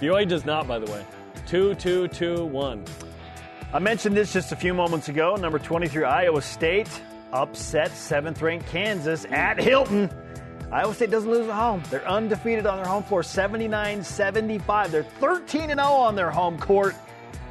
BYU 0.00 0.26
does 0.26 0.46
not, 0.46 0.66
by 0.66 0.78
the 0.78 0.90
way. 0.90 1.04
Two, 1.46 1.74
two, 1.74 2.08
two, 2.08 2.46
one. 2.46 2.84
I 3.74 3.78
mentioned 3.78 4.16
this 4.16 4.32
just 4.32 4.52
a 4.52 4.56
few 4.56 4.72
moments 4.72 5.08
ago. 5.08 5.34
Number 5.36 5.58
23, 5.58 6.04
Iowa 6.04 6.40
State 6.42 6.88
upset 7.32 7.90
seventh 7.90 8.40
ranked 8.40 8.66
Kansas 8.68 9.24
at 9.26 9.58
Hilton. 9.58 10.10
Iowa 10.72 10.94
State 10.94 11.10
doesn't 11.10 11.30
lose 11.30 11.46
at 11.46 11.54
home. 11.54 11.82
They're 11.90 12.08
undefeated 12.08 12.64
on 12.64 12.78
their 12.78 12.86
home 12.86 13.02
floor, 13.02 13.22
79 13.22 14.02
75. 14.02 14.90
They're 14.90 15.02
13 15.02 15.68
0 15.68 15.78
on 15.78 16.14
their 16.16 16.30
home 16.30 16.58
court. 16.58 16.94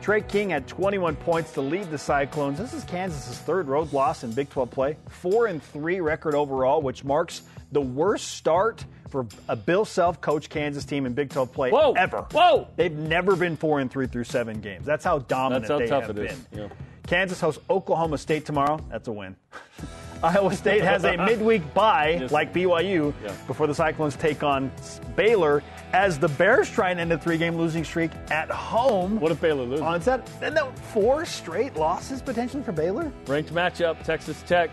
Tre 0.02 0.22
King 0.22 0.50
had 0.50 0.68
21 0.68 1.16
points 1.18 1.52
to 1.54 1.62
lead 1.62 1.92
the 1.92 1.98
Cyclones. 2.00 2.58
This 2.58 2.74
is 2.74 2.84
Kansas's 2.86 3.38
third 3.38 3.68
road 3.68 3.94
loss 3.94 4.24
in 4.24 4.32
Big 4.32 4.50
12 4.50 4.72
play, 4.72 4.98
four 5.10 5.46
and 5.46 5.62
three 5.62 6.02
record 6.02 6.34
overall, 6.34 6.82
which 6.82 7.04
marks 7.04 7.44
the 7.72 7.82
worst 7.82 8.30
start 8.30 8.84
for 9.10 9.28
a 9.48 9.56
Bill 9.56 9.86
Self 9.86 10.20
coach 10.20 10.50
Kansas 10.50 10.86
team 10.86 11.06
in 11.06 11.14
Big 11.14 11.30
12 11.30 11.54
play 11.54 11.70
Whoa. 11.70 11.92
ever. 11.94 12.26
Whoa. 12.32 12.68
They've 12.76 12.92
never 12.92 13.36
been 13.36 13.56
four 13.56 13.80
and 13.80 13.92
three 13.92 14.08
through 14.08 14.24
seven 14.24 14.62
games. 14.62 14.84
That's 14.84 15.06
how 15.06 15.20
dominant 15.20 15.68
That's 15.68 15.72
how 15.72 15.78
they 15.78 15.88
tough 15.88 16.08
have 16.08 16.18
it 16.18 16.32
is, 16.32 16.40
been. 16.40 16.60
yeah. 16.62 16.70
Kansas 17.06 17.40
hosts 17.40 17.62
Oklahoma 17.70 18.18
State 18.18 18.48
tomorrow. 18.48 18.80
That's 18.90 19.08
a 19.08 19.12
win. 19.12 19.36
Iowa 20.24 20.54
State 20.56 20.84
has 20.84 21.04
a 21.04 21.18
midweek 21.18 21.74
bye, 21.74 22.18
Yes. 22.22 22.32
like 22.32 22.54
BYU, 22.54 23.14
Yeah. 23.24 23.32
before 23.48 23.66
the 23.68 23.74
Cyclones 23.76 24.16
take 24.16 24.44
on 24.44 24.72
Baylor 25.16 25.64
as 25.94 26.20
the 26.20 26.28
Bears 26.28 26.70
try 26.70 26.92
and 26.92 27.00
end 27.00 27.12
a 27.12 27.18
three-game 27.18 27.56
losing 27.58 27.84
streak 27.84 28.12
at 28.30 28.50
home. 28.50 29.20
What 29.20 29.32
if 29.32 29.42
Baylor 29.42 29.64
loses? 29.64 29.82
On 29.82 30.00
set, 30.02 30.30
and 30.42 30.56
that 30.56 30.78
four 30.78 31.26
straight 31.26 31.76
losses 31.76 32.22
potentially 32.22 32.62
for 32.64 32.72
Baylor. 32.72 33.12
Ranked 33.28 33.54
matchup 33.54 34.02
Texas 34.04 34.44
Tech 34.48 34.70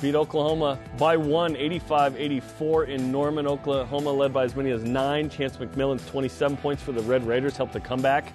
beat 0.00 0.14
Oklahoma 0.14 0.78
by 0.98 1.16
one, 1.16 1.56
85 1.56 2.16
84 2.16 2.84
in 2.84 3.10
Norman, 3.10 3.46
Oklahoma, 3.46 4.10
led 4.12 4.32
by 4.32 4.44
as 4.44 4.54
many 4.54 4.70
as 4.70 4.84
nine. 4.84 5.28
Chance 5.28 5.56
McMillan's 5.56 6.06
27 6.08 6.56
points 6.58 6.82
for 6.82 6.92
the 6.92 7.02
Red 7.02 7.26
Raiders 7.26 7.56
helped 7.56 7.72
the 7.72 7.80
comeback. 7.80 8.32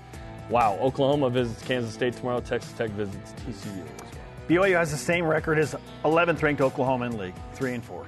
Wow, 0.50 0.78
Oklahoma 0.82 1.30
visits 1.30 1.62
Kansas 1.64 1.94
State 1.94 2.16
tomorrow. 2.18 2.40
Texas 2.42 2.72
Tech 2.74 2.90
visits 2.92 3.34
TCU. 3.46 3.84
BYU 4.50 4.76
has 4.78 4.92
the 4.92 4.98
same 4.98 5.26
record 5.26 5.60
as 5.60 5.76
11th 6.04 6.42
ranked 6.42 6.62
Oklahoma 6.62 7.06
in 7.06 7.18
league, 7.18 7.36
three 7.54 7.74
and 7.76 7.84
four, 7.84 8.06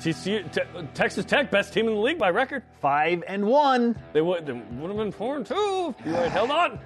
TCU, 0.00 0.50
Te- 0.52 0.86
Texas 0.94 1.24
Tech, 1.24 1.50
best 1.50 1.72
team 1.72 1.86
in 1.88 1.94
the 1.94 2.00
league 2.00 2.18
by 2.18 2.28
record. 2.30 2.62
five 2.80 3.22
and 3.28 3.46
one. 3.46 3.96
They 4.12 4.20
would, 4.20 4.46
they 4.46 4.52
would 4.52 4.88
have 4.90 4.96
been 4.96 5.12
four 5.12 5.36
and 5.36 5.46
two. 5.46 5.94
if 6.00 6.04
had 6.04 6.30
held 6.32 6.50
on. 6.50 6.78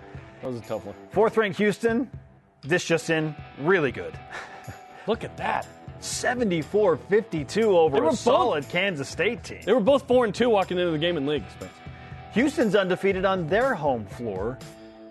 That 0.42 0.48
was 0.52 0.56
a 0.60 0.62
tough 0.62 0.84
one. 0.84 0.94
Fourth 1.12 1.36
ranked 1.36 1.58
Houston, 1.58 2.10
this 2.62 2.84
just 2.84 3.08
in, 3.10 3.34
really 3.60 3.90
good. 3.92 4.18
Look 5.06 5.24
at 5.24 5.36
that. 5.38 5.66
74 6.00 6.96
52 6.96 7.76
over 7.76 7.94
They 7.96 8.00
were 8.00 8.06
a 8.06 8.10
both- 8.10 8.18
solid 8.18 8.68
Kansas 8.68 9.08
State 9.08 9.44
team. 9.44 9.60
They 9.64 9.72
were 9.72 9.80
both 9.80 10.06
four 10.06 10.24
and 10.26 10.34
two 10.34 10.48
walking 10.50 10.78
into 10.78 10.92
the 10.92 10.98
game 10.98 11.16
in 11.16 11.26
league. 11.26 11.44
Houston's 12.32 12.74
undefeated 12.76 13.24
on 13.24 13.48
their 13.48 13.74
home 13.74 14.04
floor 14.06 14.58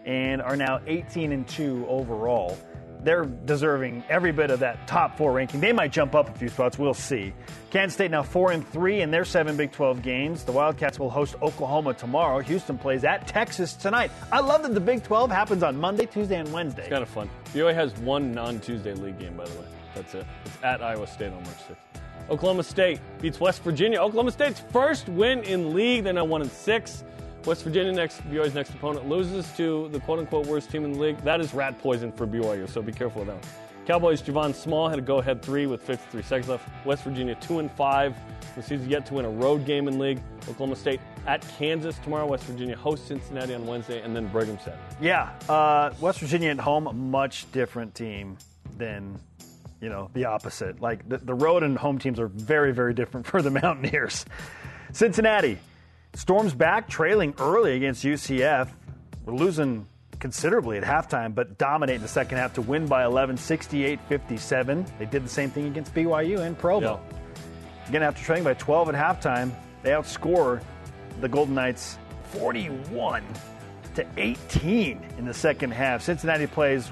and 0.05 0.41
are 0.41 0.55
now 0.55 0.79
18 0.87 1.31
and 1.31 1.47
2 1.47 1.85
overall. 1.87 2.57
They're 3.01 3.25
deserving 3.25 4.03
every 4.09 4.31
bit 4.31 4.51
of 4.51 4.59
that 4.59 4.87
top 4.87 5.17
four 5.17 5.31
ranking. 5.31 5.61
They 5.61 5.71
might 5.71 5.91
jump 5.91 6.15
up 6.15 6.29
a 6.29 6.37
few 6.37 6.49
spots. 6.49 6.77
We'll 6.77 6.93
see. 6.93 7.33
Kansas 7.69 7.93
State 7.93 8.11
now 8.11 8.23
4 8.23 8.51
and 8.51 8.67
3 8.67 9.01
in 9.01 9.11
their 9.11 9.23
seven 9.23 9.55
Big 9.55 9.71
12 9.71 10.01
games. 10.01 10.43
The 10.43 10.51
Wildcats 10.51 10.99
will 10.99 11.09
host 11.09 11.35
Oklahoma 11.41 11.93
tomorrow. 11.93 12.39
Houston 12.39 12.77
plays 12.77 13.03
at 13.03 13.27
Texas 13.27 13.73
tonight. 13.73 14.11
I 14.31 14.41
love 14.41 14.63
that 14.63 14.73
the 14.73 14.81
Big 14.81 15.03
12 15.03 15.31
happens 15.31 15.63
on 15.63 15.77
Monday, 15.77 16.05
Tuesday, 16.07 16.39
and 16.39 16.51
Wednesday. 16.51 16.83
It's 16.83 16.89
kind 16.89 17.03
of 17.03 17.09
fun. 17.09 17.29
BYU 17.53 17.73
has 17.73 17.93
one 17.99 18.33
non-Tuesday 18.33 18.93
league 18.95 19.19
game, 19.19 19.37
by 19.37 19.45
the 19.45 19.59
way. 19.59 19.67
That's 19.95 20.15
it. 20.15 20.25
It's 20.45 20.57
at 20.63 20.81
Iowa 20.81 21.07
State 21.07 21.31
on 21.31 21.43
March 21.43 21.57
6th. 21.69 21.75
Oklahoma 22.29 22.63
State 22.63 22.99
beats 23.21 23.39
West 23.39 23.63
Virginia. 23.63 23.99
Oklahoma 23.99 24.31
State's 24.31 24.59
first 24.71 25.07
win 25.09 25.41
in 25.43 25.73
league. 25.73 26.03
They're 26.03 26.13
now 26.13 26.25
one 26.25 26.41
and 26.41 26.51
six. 26.51 27.03
West 27.45 27.63
Virginia 27.63 27.91
next 27.91 28.21
BYU's 28.29 28.53
next 28.53 28.71
opponent 28.71 29.07
loses 29.07 29.49
to 29.53 29.87
the 29.89 29.99
quote-unquote 30.01 30.45
worst 30.45 30.69
team 30.69 30.83
in 30.83 30.93
the 30.93 30.99
league. 30.99 31.17
That 31.23 31.39
is 31.39 31.53
rat 31.53 31.79
poison 31.79 32.11
for 32.11 32.27
BYU, 32.27 32.69
so 32.69 32.81
be 32.81 32.91
careful 32.91 33.21
of 33.21 33.27
that. 33.27 33.45
Cowboys 33.85 34.21
Javon 34.21 34.53
Small 34.53 34.87
had 34.87 34.99
a 34.99 35.01
go-ahead 35.01 35.41
three 35.41 35.65
with 35.65 35.81
53 35.81 36.21
seconds 36.21 36.49
left. 36.49 36.69
West 36.85 37.03
Virginia 37.03 37.35
two 37.41 37.59
and 37.59 37.71
five. 37.71 38.15
The 38.55 38.61
season 38.61 38.89
yet 38.89 39.05
to 39.07 39.15
win 39.15 39.25
a 39.25 39.29
road 39.29 39.65
game 39.65 39.87
in 39.87 39.97
league. 39.97 40.21
Oklahoma 40.41 40.75
State 40.75 40.99
at 41.25 41.43
Kansas 41.57 41.97
tomorrow. 41.99 42.27
West 42.27 42.43
Virginia 42.43 42.75
hosts 42.75 43.07
Cincinnati 43.07 43.55
on 43.55 43.65
Wednesday, 43.65 44.01
and 44.01 44.15
then 44.15 44.27
Brigham 44.27 44.57
Saturday. 44.59 44.79
Yeah, 45.01 45.31
uh, 45.47 45.91
West 45.99 46.19
Virginia 46.19 46.49
at 46.49 46.59
home, 46.59 47.09
much 47.09 47.51
different 47.51 47.95
team 47.95 48.37
than, 48.77 49.19
you 49.81 49.89
know, 49.89 50.11
the 50.13 50.25
opposite. 50.25 50.81
Like 50.81 51.07
the, 51.07 51.17
the 51.17 51.33
road 51.33 51.63
and 51.63 51.77
home 51.77 51.97
teams 51.97 52.19
are 52.19 52.27
very, 52.27 52.73
very 52.73 52.93
different 52.93 53.25
for 53.27 53.41
the 53.41 53.49
Mountaineers. 53.49 54.25
Cincinnati 54.91 55.57
storms 56.13 56.53
back, 56.53 56.87
trailing 56.87 57.33
early 57.39 57.75
against 57.75 58.03
UCF. 58.03 58.69
We're 59.25 59.35
losing 59.35 59.87
considerably 60.19 60.77
at 60.77 60.83
halftime, 60.83 61.33
but 61.33 61.57
dominate 61.57 61.95
in 61.95 62.01
the 62.01 62.07
second 62.07 62.37
half 62.37 62.53
to 62.55 62.61
win 62.61 62.87
by 62.87 63.05
11, 63.05 63.37
68 63.37 63.99
57. 64.07 64.85
They 64.97 65.05
did 65.05 65.23
the 65.23 65.29
same 65.29 65.49
thing 65.49 65.67
against 65.67 65.93
BYU 65.93 66.45
in 66.45 66.55
Provo. 66.55 66.99
Again, 67.87 68.03
after 68.03 68.23
trailing 68.23 68.43
by 68.43 68.53
12 68.55 68.89
at 68.89 68.95
halftime, 68.95 69.51
they 69.81 69.91
outscore 69.91 70.61
the 71.21 71.29
Golden 71.29 71.55
Knights 71.55 71.97
41 72.31 73.23
to 73.95 74.05
18 74.17 75.03
in 75.17 75.25
the 75.25 75.33
second 75.33 75.71
half. 75.71 76.01
Cincinnati 76.01 76.47
plays 76.47 76.91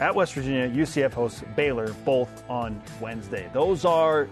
at 0.00 0.14
West 0.14 0.34
Virginia. 0.34 0.68
UCF 0.68 1.12
hosts 1.12 1.42
Baylor 1.54 1.92
both 2.04 2.42
on 2.50 2.80
Wednesday. 3.00 3.48
Those 3.52 3.84
are 3.84 4.28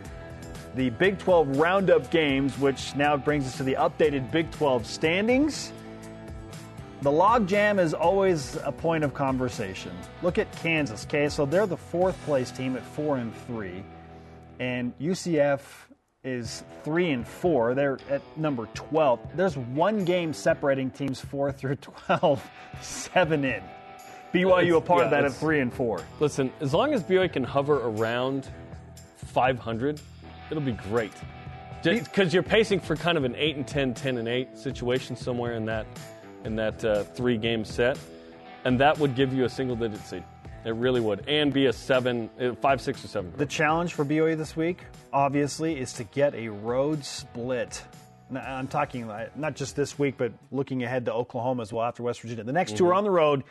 the 0.75 0.91
Big 0.91 1.19
12 1.19 1.59
roundup 1.59 2.11
games, 2.11 2.59
which 2.59 2.95
now 2.97 3.17
brings 3.17 3.47
us 3.47 3.57
to 3.57 3.63
the 3.63 3.75
updated 3.75 4.31
Big 4.31 4.51
12 4.53 4.87
standings. 4.87 5.73
The 7.03 7.11
logjam 7.11 7.81
is 7.81 7.95
always 7.95 8.57
a 8.65 8.73
point 8.73 9.05
of 9.05 9.15
conversation. 9.15 9.93
Look 10.23 10.39
at 10.39 10.53
Kansas, 10.57 11.07
okay? 11.07 11.29
So 11.29 11.47
they're 11.47 11.67
the 11.67 11.77
fourth 11.77 12.21
place 12.25 12.51
team 12.51 12.77
at 12.77 12.85
four 12.85 13.17
and 13.17 13.35
three, 13.47 13.83
and 14.59 14.93
UCF 14.99 15.61
is 16.23 16.63
three 16.85 17.11
and 17.11 17.27
four. 17.27 17.75
They're 17.75 17.99
at 18.11 18.21
number 18.37 18.69
12. 18.75 19.19
There's 19.35 19.57
one 19.57 20.05
game 20.05 20.35
separating 20.35 20.91
teams 20.91 21.21
four 21.21 21.51
through 21.53 21.77
12, 22.07 22.51
seven 22.83 23.45
in. 23.45 23.63
BYU 24.35 24.77
a 24.77 24.81
part 24.81 25.05
of 25.05 25.11
that 25.11 25.25
at 25.25 25.33
three 25.33 25.61
and 25.61 25.73
four. 25.73 26.05
Listen, 26.21 26.53
as 26.61 26.73
long 26.75 26.93
as 26.93 27.03
BYU 27.03 27.33
can 27.33 27.43
hover 27.43 27.79
around 27.79 28.47
500, 29.17 30.01
it'll 30.51 30.63
be 30.63 30.73
great. 30.73 31.13
Because 31.83 32.35
you're 32.35 32.43
pacing 32.43 32.81
for 32.81 32.95
kind 32.97 33.17
of 33.17 33.25
an 33.25 33.35
8 33.37 33.57
and 33.57 33.67
10, 33.67 33.95
10 33.95 34.19
and 34.19 34.29
8 34.29 34.59
situation 34.59 35.17
somewhere 35.17 35.55
in 35.55 35.65
that 35.67 35.87
in 36.45 36.57
that 36.57 36.85
uh, 36.85 37.05
three 37.05 37.37
game 37.37 37.65
set, 37.65 37.99
and 38.65 38.81
that 38.81 38.99
would 38.99 39.15
give 39.15 39.33
you 39.33 39.45
a 39.45 39.49
single 39.49 39.77
digit 39.77 40.01
seed. 40.07 40.25
It 40.65 40.75
really 40.75 41.01
would, 41.01 41.27
and 41.27 41.53
be 41.53 41.67
a 41.67 41.73
seven, 41.73 42.29
uh, 42.39 42.55
five, 42.55 42.81
six, 42.83 43.03
or 43.05 43.09
seven. 43.09 43.33
The 43.37 43.47
challenge 43.47 43.95
for 43.95 44.05
BYU 44.05 44.37
this 44.37 44.57
week, 44.57 44.85
obviously, 45.13 45.79
is 45.79 45.95
to 45.95 46.05
get 46.05 46.35
a 46.35 46.49
road 46.49 47.05
split. 47.05 47.83
Now, 48.29 48.57
I'm 48.57 48.69
talking 48.69 49.11
not 49.37 49.57
just 49.57 49.75
this 49.75 49.99
week, 49.99 50.17
but 50.19 50.33
looking 50.51 50.83
ahead 50.83 51.07
to 51.07 51.13
Oklahoma 51.15 51.63
as 51.63 51.73
well 51.73 51.85
after 51.85 52.03
West 52.03 52.21
Virginia. 52.21 52.45
The 52.45 52.53
next 52.53 52.77
two 52.77 52.87
are 52.87 52.95
on 52.95 53.05
the 53.05 53.11
road. 53.11 53.45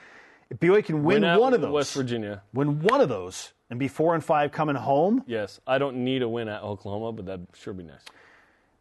If 0.51 0.59
BYU 0.59 0.83
can 0.83 1.03
win, 1.03 1.23
Win 1.23 1.39
one 1.39 1.53
of 1.53 1.61
those, 1.61 1.71
West 1.71 1.93
Virginia. 1.95 2.41
win 2.53 2.79
one 2.81 3.01
of 3.01 3.09
those, 3.09 3.53
and 3.69 3.79
be 3.79 3.87
four 3.87 4.15
and 4.15 4.23
five 4.23 4.51
coming 4.51 4.75
home, 4.75 5.23
Yes, 5.27 5.59
I 5.67 5.77
don't 5.77 6.03
need 6.03 6.21
a 6.21 6.29
win 6.29 6.47
at 6.47 6.63
Oklahoma, 6.63 7.11
but 7.11 7.25
that'd 7.25 7.47
sure 7.55 7.73
be 7.73 7.83
nice. 7.83 8.03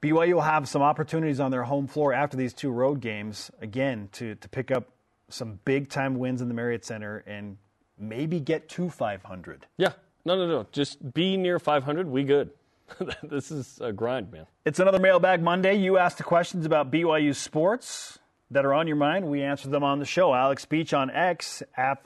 BYU 0.00 0.34
will 0.34 0.40
have 0.42 0.68
some 0.68 0.80
opportunities 0.82 1.40
on 1.40 1.50
their 1.50 1.64
home 1.64 1.86
floor 1.86 2.12
after 2.12 2.36
these 2.36 2.54
two 2.54 2.70
road 2.70 3.00
games 3.00 3.50
again 3.60 4.08
to 4.12 4.36
to 4.36 4.48
pick 4.48 4.70
up 4.70 4.88
some 5.28 5.58
big 5.64 5.88
time 5.88 6.18
wins 6.18 6.40
in 6.40 6.48
the 6.48 6.54
Marriott 6.54 6.84
Center 6.84 7.18
and 7.26 7.58
maybe 7.98 8.40
get 8.40 8.68
to 8.70 8.88
500. 8.88 9.66
Yeah, 9.76 9.92
no, 10.24 10.36
no, 10.36 10.46
no. 10.46 10.66
Just 10.72 11.12
be 11.14 11.36
near 11.36 11.58
500. 11.58 12.06
We 12.06 12.24
good. 12.24 12.50
this 13.22 13.50
is 13.50 13.78
a 13.82 13.92
grind, 13.92 14.32
man. 14.32 14.46
It's 14.64 14.80
another 14.80 14.98
Mailbag 14.98 15.42
Monday. 15.42 15.74
You 15.74 15.98
asked 15.98 16.18
the 16.18 16.24
questions 16.24 16.64
about 16.64 16.90
BYU 16.90 17.34
sports 17.34 18.18
that 18.50 18.64
are 18.64 18.74
on 18.74 18.86
your 18.86 18.96
mind. 18.96 19.26
We 19.28 19.42
answer 19.42 19.68
them 19.68 19.84
on 19.84 19.98
the 19.98 20.04
show. 20.04 20.34
Alex 20.34 20.64
Beach 20.64 20.92
on 20.94 21.10
X 21.10 21.62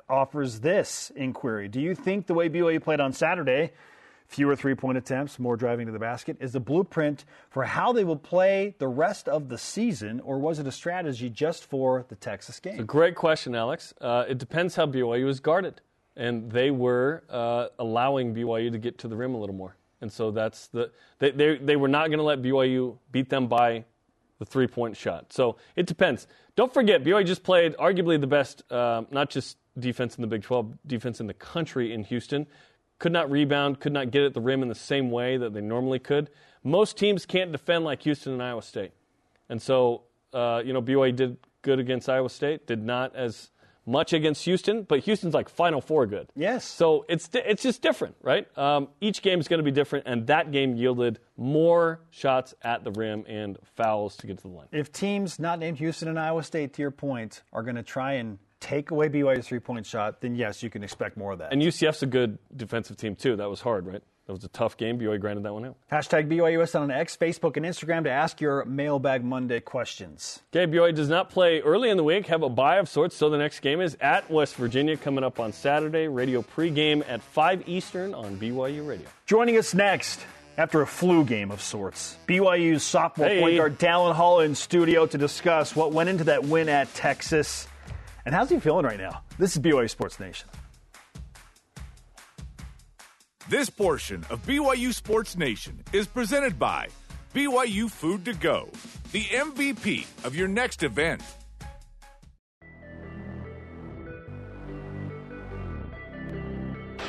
offers 0.08 0.60
this 0.60 1.12
inquiry 1.14 1.68
Do 1.68 1.80
you 1.80 1.94
think 1.94 2.26
the 2.26 2.34
way 2.34 2.48
BYU 2.48 2.82
played 2.82 3.00
on 3.00 3.12
Saturday, 3.12 3.72
fewer 4.26 4.56
three 4.56 4.74
point 4.74 4.98
attempts, 4.98 5.38
more 5.38 5.56
driving 5.56 5.86
to 5.86 5.92
the 5.92 5.98
basket, 5.98 6.36
is 6.40 6.52
the 6.52 6.60
blueprint 6.60 7.24
for 7.50 7.64
how 7.64 7.92
they 7.92 8.04
will 8.04 8.16
play 8.16 8.74
the 8.78 8.88
rest 8.88 9.28
of 9.28 9.48
the 9.48 9.58
season, 9.58 10.20
or 10.20 10.38
was 10.38 10.58
it 10.58 10.66
a 10.66 10.72
strategy 10.72 11.28
just 11.30 11.64
for 11.64 12.04
the 12.08 12.16
Texas 12.16 12.58
A 12.58 12.60
game? 12.60 12.86
great 12.86 13.14
question, 13.14 13.54
Alex. 13.54 13.94
Uh, 14.00 14.24
it 14.28 14.38
depends 14.38 14.74
how 14.74 14.86
BYU 14.86 15.28
is 15.28 15.38
guarded, 15.40 15.80
and 16.16 16.50
they 16.50 16.70
were 16.70 17.22
uh, 17.30 17.68
allowing 17.78 18.34
BYU 18.34 18.72
to 18.72 18.78
get 18.78 18.98
to 18.98 19.08
the 19.08 19.16
rim 19.16 19.34
a 19.34 19.38
little 19.38 19.54
more, 19.54 19.76
and 20.00 20.10
so 20.10 20.30
that's 20.30 20.66
the 20.68 20.90
they 21.18 21.30
they, 21.30 21.56
they 21.58 21.76
were 21.76 21.88
not 21.88 22.08
going 22.08 22.18
to 22.18 22.24
let 22.24 22.42
BYU 22.42 22.96
beat 23.12 23.28
them 23.28 23.46
by 23.46 23.84
the 24.38 24.44
three 24.44 24.66
point 24.66 24.96
shot. 24.96 25.32
So 25.32 25.56
it 25.76 25.86
depends. 25.86 26.26
Don't 26.56 26.72
forget, 26.72 27.02
BYU 27.02 27.24
just 27.24 27.42
played 27.42 27.74
arguably 27.76 28.20
the 28.20 28.26
best, 28.26 28.70
um, 28.72 29.06
not 29.10 29.30
just 29.30 29.56
defense 29.78 30.16
in 30.16 30.22
the 30.22 30.26
Big 30.26 30.42
12, 30.42 30.78
defense 30.86 31.20
in 31.20 31.26
the 31.26 31.34
country 31.34 31.92
in 31.92 32.04
Houston. 32.04 32.46
Could 32.98 33.12
not 33.12 33.30
rebound, 33.30 33.80
could 33.80 33.92
not 33.92 34.10
get 34.10 34.22
at 34.22 34.34
the 34.34 34.40
rim 34.40 34.62
in 34.62 34.68
the 34.68 34.74
same 34.74 35.10
way 35.10 35.36
that 35.36 35.54
they 35.54 35.60
normally 35.60 35.98
could. 35.98 36.30
Most 36.62 36.96
teams 36.96 37.24
can't 37.26 37.50
defend 37.50 37.84
like 37.84 38.02
Houston 38.02 38.32
and 38.32 38.42
Iowa 38.42 38.62
State. 38.62 38.92
And 39.48 39.60
so, 39.60 40.02
uh, 40.32 40.62
you 40.64 40.72
know, 40.72 40.82
BYU 40.82 41.14
did 41.14 41.36
good 41.62 41.78
against 41.78 42.08
Iowa 42.08 42.28
State, 42.28 42.66
did 42.66 42.82
not 42.82 43.16
as 43.16 43.50
much 43.86 44.12
against 44.12 44.44
Houston, 44.44 44.82
but 44.82 45.00
Houston's 45.00 45.34
like 45.34 45.48
Final 45.48 45.80
Four 45.80 46.06
good. 46.06 46.28
Yes. 46.34 46.64
So 46.64 47.04
it's 47.08 47.28
it's 47.32 47.62
just 47.62 47.82
different, 47.82 48.16
right? 48.22 48.46
Um, 48.56 48.88
each 49.00 49.22
game 49.22 49.40
is 49.40 49.48
going 49.48 49.58
to 49.58 49.64
be 49.64 49.70
different, 49.70 50.06
and 50.06 50.26
that 50.28 50.52
game 50.52 50.76
yielded 50.76 51.18
more 51.36 52.00
shots 52.10 52.54
at 52.62 52.84
the 52.84 52.90
rim 52.92 53.24
and 53.28 53.58
fouls 53.76 54.16
to 54.18 54.26
get 54.26 54.38
to 54.38 54.42
the 54.42 54.48
line. 54.48 54.68
If 54.72 54.92
teams 54.92 55.38
not 55.38 55.58
named 55.58 55.78
Houston 55.78 56.08
and 56.08 56.18
Iowa 56.18 56.42
State, 56.42 56.74
to 56.74 56.82
your 56.82 56.90
point, 56.90 57.42
are 57.52 57.62
going 57.62 57.76
to 57.76 57.82
try 57.82 58.14
and 58.14 58.38
take 58.60 58.92
away 58.92 59.08
BYU's 59.08 59.46
three 59.48 59.58
point 59.58 59.84
shot, 59.84 60.20
then 60.20 60.34
yes, 60.34 60.62
you 60.62 60.70
can 60.70 60.82
expect 60.82 61.16
more 61.16 61.32
of 61.32 61.40
that. 61.40 61.52
And 61.52 61.60
UCF's 61.60 62.02
a 62.02 62.06
good 62.06 62.38
defensive 62.54 62.96
team, 62.96 63.16
too. 63.16 63.36
That 63.36 63.50
was 63.50 63.60
hard, 63.60 63.86
right? 63.86 64.02
That 64.32 64.36
was 64.38 64.44
a 64.44 64.48
tough 64.48 64.78
game. 64.78 64.98
BYU 64.98 65.20
granted 65.20 65.44
that 65.44 65.52
one 65.52 65.66
out. 65.66 65.76
Hashtag 65.92 66.26
BYUS 66.26 66.80
on 66.80 66.90
X, 66.90 67.18
Facebook, 67.18 67.58
and 67.58 67.66
Instagram 67.66 68.04
to 68.04 68.10
ask 68.10 68.40
your 68.40 68.64
Mailbag 68.64 69.22
Monday 69.22 69.60
questions. 69.60 70.40
Okay, 70.56 70.70
BYU 70.72 70.94
does 70.94 71.10
not 71.10 71.28
play 71.28 71.60
early 71.60 71.90
in 71.90 71.98
the 71.98 72.02
week, 72.02 72.28
have 72.28 72.42
a 72.42 72.48
bye 72.48 72.76
of 72.76 72.88
sorts, 72.88 73.14
so 73.14 73.28
the 73.28 73.36
next 73.36 73.60
game 73.60 73.82
is 73.82 73.94
at 74.00 74.30
West 74.30 74.54
Virginia 74.54 74.96
coming 74.96 75.22
up 75.22 75.38
on 75.38 75.52
Saturday. 75.52 76.08
Radio 76.08 76.40
pregame 76.40 77.04
at 77.06 77.22
5 77.22 77.68
Eastern 77.68 78.14
on 78.14 78.38
BYU 78.38 78.88
Radio. 78.88 79.06
Joining 79.26 79.58
us 79.58 79.74
next, 79.74 80.20
after 80.56 80.80
a 80.80 80.86
flu 80.86 81.26
game 81.26 81.50
of 81.50 81.60
sorts, 81.60 82.16
BYU's 82.26 82.82
sophomore 82.82 83.28
Hey. 83.28 83.40
point 83.40 83.58
guard 83.58 83.78
Dallin 83.78 84.14
Hall 84.14 84.40
in 84.40 84.54
studio 84.54 85.04
to 85.04 85.18
discuss 85.18 85.76
what 85.76 85.92
went 85.92 86.08
into 86.08 86.24
that 86.24 86.42
win 86.44 86.70
at 86.70 86.92
Texas. 86.94 87.68
And 88.24 88.34
how's 88.34 88.48
he 88.48 88.58
feeling 88.60 88.86
right 88.86 88.98
now? 88.98 89.20
This 89.38 89.54
is 89.56 89.62
BYU 89.62 89.90
Sports 89.90 90.18
Nation. 90.18 90.48
This 93.48 93.68
portion 93.68 94.24
of 94.30 94.40
BYU 94.46 94.94
Sports 94.94 95.36
Nation 95.36 95.82
is 95.92 96.06
presented 96.06 96.58
by 96.58 96.86
BYU 97.34 97.90
Food 97.90 98.24
to 98.26 98.34
Go, 98.34 98.68
the 99.10 99.24
MVP 99.24 100.06
of 100.24 100.36
your 100.36 100.46
next 100.46 100.84
event. 100.84 101.20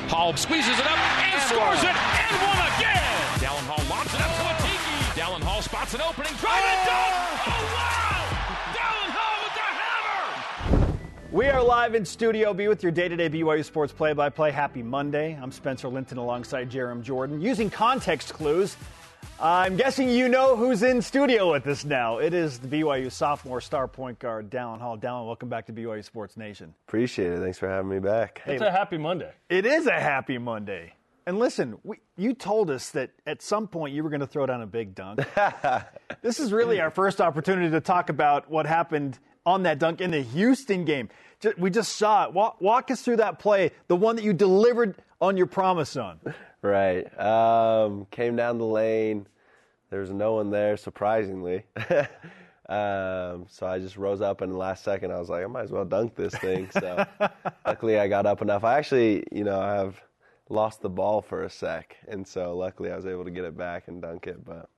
Hall 0.09 0.35
squeezes 0.35 0.77
it 0.77 0.85
up 0.85 0.97
and, 0.97 1.41
scores 1.43 1.83
it 1.83 1.95
and 1.95 2.35
one 2.41 2.61
again. 2.77 3.13
Dallin 3.37 3.67
Hall 3.69 3.83
lobs 3.89 4.13
it 4.13 4.21
up 4.21 4.33
to 4.33 4.43
Atiki. 4.53 5.21
Dallin 5.21 5.43
Hall 5.43 5.61
spots 5.61 5.93
an 5.93 6.01
opening, 6.01 6.33
drive 6.41 6.63
and 6.65 6.89
oh! 6.89 7.29
dunk. 7.29 7.32
We 11.33 11.47
are 11.47 11.63
live 11.63 11.95
in 11.95 12.05
studio. 12.05 12.53
B 12.53 12.67
with 12.67 12.83
your 12.83 12.91
day 12.91 13.07
to 13.07 13.15
day 13.15 13.27
BYU 13.27 13.65
Sports 13.65 13.91
play 13.91 14.13
by 14.13 14.29
play. 14.29 14.51
Happy 14.51 14.83
Monday. 14.83 15.35
I'm 15.41 15.51
Spencer 15.51 15.87
Linton 15.87 16.19
alongside 16.19 16.69
Jarom 16.69 17.01
Jordan. 17.01 17.41
Using 17.41 17.71
context 17.71 18.35
clues, 18.35 18.77
I'm 19.39 19.75
guessing 19.75 20.09
you 20.09 20.29
know 20.29 20.55
who's 20.55 20.83
in 20.83 21.01
studio 21.01 21.51
with 21.51 21.65
us 21.65 21.85
now. 21.85 22.19
It 22.19 22.35
is 22.35 22.59
the 22.59 22.67
BYU 22.67 23.11
sophomore 23.11 23.61
star 23.61 23.87
point 23.87 24.19
guard, 24.19 24.51
Dallin 24.51 24.79
Hall. 24.79 24.95
Dallin, 24.95 25.25
welcome 25.25 25.49
back 25.49 25.65
to 25.65 25.73
BYU 25.73 26.03
Sports 26.03 26.37
Nation. 26.37 26.75
Appreciate 26.87 27.33
it. 27.33 27.39
Thanks 27.39 27.57
for 27.57 27.67
having 27.67 27.89
me 27.89 27.97
back. 27.97 28.43
It's 28.45 28.61
a 28.61 28.69
happy 28.69 28.99
Monday. 28.99 29.31
It 29.49 29.65
is 29.65 29.87
a 29.87 29.99
happy 29.99 30.37
Monday. 30.37 30.93
And 31.25 31.39
listen, 31.39 31.79
we, 31.83 31.97
you 32.15 32.35
told 32.35 32.69
us 32.69 32.91
that 32.91 33.09
at 33.25 33.41
some 33.41 33.67
point 33.67 33.95
you 33.95 34.03
were 34.03 34.11
going 34.11 34.19
to 34.19 34.27
throw 34.27 34.45
down 34.45 34.61
a 34.61 34.67
big 34.67 34.93
dunk. 34.93 35.21
this 36.21 36.39
is 36.39 36.53
really 36.53 36.79
our 36.79 36.91
first 36.91 37.19
opportunity 37.19 37.71
to 37.71 37.81
talk 37.81 38.09
about 38.09 38.51
what 38.51 38.67
happened 38.67 39.17
on 39.45 39.63
that 39.63 39.79
dunk 39.79 40.01
in 40.01 40.11
the 40.11 40.21
Houston 40.21 40.85
game. 40.85 41.09
Ju- 41.43 41.53
We 41.57 41.69
just 41.69 41.97
saw 41.97 42.25
it. 42.25 42.33
Walk, 42.33 42.59
walk 42.61 42.89
us 42.89 43.01
through 43.01 43.17
that 43.17 43.37
play, 43.39 43.71
the 43.87 43.95
one 43.95 44.15
that 44.15 44.23
you 44.23 44.33
delivered 44.33 44.95
on 45.21 45.35
your 45.37 45.45
promise 45.47 45.95
on. 45.97 46.19
Right. 46.61 47.05
Um, 47.19 48.07
came 48.11 48.35
down 48.35 48.57
the 48.57 48.65
lane. 48.65 49.27
There 49.89 49.99
was 49.99 50.11
no 50.11 50.33
one 50.35 50.49
there, 50.49 50.77
surprisingly. 50.77 51.65
um, 52.69 53.45
so 53.49 53.67
I 53.67 53.79
just 53.79 53.97
rose 53.97 54.21
up, 54.21 54.41
and 54.41 54.51
the 54.53 54.57
last 54.57 54.83
second, 54.83 55.11
I 55.11 55.19
was 55.19 55.29
like, 55.29 55.43
I 55.43 55.47
might 55.47 55.63
as 55.63 55.71
well 55.71 55.85
dunk 55.85 56.15
this 56.15 56.33
thing. 56.35 56.69
So 56.71 57.05
luckily, 57.65 57.99
I 57.99 58.07
got 58.07 58.25
up 58.25 58.41
enough. 58.41 58.63
I 58.63 58.77
actually, 58.77 59.23
you 59.31 59.43
know, 59.43 59.59
I 59.59 59.75
have 59.75 60.01
lost 60.49 60.81
the 60.81 60.89
ball 60.89 61.21
for 61.21 61.43
a 61.43 61.49
sec, 61.49 61.97
and 62.07 62.27
so 62.27 62.55
luckily, 62.57 62.91
I 62.91 62.95
was 62.95 63.05
able 63.05 63.25
to 63.25 63.31
get 63.31 63.43
it 63.43 63.57
back 63.57 63.87
and 63.87 64.01
dunk 64.01 64.27
it. 64.27 64.43
But 64.43 64.69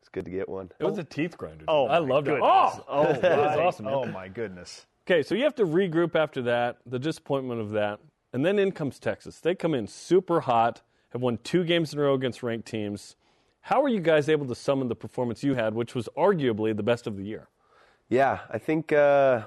it's 0.00 0.08
good 0.08 0.24
to 0.26 0.30
get 0.30 0.48
one. 0.48 0.70
It 0.78 0.84
was 0.84 0.98
a 0.98 1.04
teeth 1.04 1.36
grinder. 1.36 1.58
dude. 1.58 1.66
Oh, 1.68 1.88
I 1.88 1.98
my 2.00 2.06
loved 2.06 2.28
it. 2.28 2.38
Oh, 2.42 2.84
oh, 2.88 3.02
it 3.10 3.22
was 3.22 3.58
awesome. 3.58 3.84
man. 3.86 3.94
Oh, 3.94 4.04
my 4.06 4.28
goodness. 4.28 4.86
Okay, 5.10 5.22
so 5.22 5.34
you 5.34 5.44
have 5.44 5.54
to 5.54 5.64
regroup 5.64 6.14
after 6.14 6.42
that, 6.42 6.80
the 6.84 6.98
disappointment 6.98 7.62
of 7.62 7.70
that, 7.70 7.98
and 8.34 8.44
then 8.44 8.58
in 8.58 8.72
comes 8.72 8.98
Texas. 8.98 9.40
They 9.40 9.54
come 9.54 9.72
in 9.72 9.86
super 9.86 10.40
hot, 10.40 10.82
have 11.14 11.22
won 11.22 11.38
two 11.42 11.64
games 11.64 11.94
in 11.94 11.98
a 11.98 12.02
row 12.02 12.12
against 12.12 12.42
ranked 12.42 12.68
teams. 12.68 13.16
How 13.62 13.80
were 13.80 13.88
you 13.88 14.00
guys 14.00 14.28
able 14.28 14.44
to 14.48 14.54
summon 14.54 14.88
the 14.88 14.94
performance 14.94 15.42
you 15.42 15.54
had, 15.54 15.72
which 15.72 15.94
was 15.94 16.10
arguably 16.14 16.76
the 16.76 16.82
best 16.82 17.06
of 17.06 17.16
the 17.16 17.24
year? 17.24 17.48
Yeah, 18.10 18.40
I 18.50 18.58
think 18.58 18.92
uh, 18.92 19.44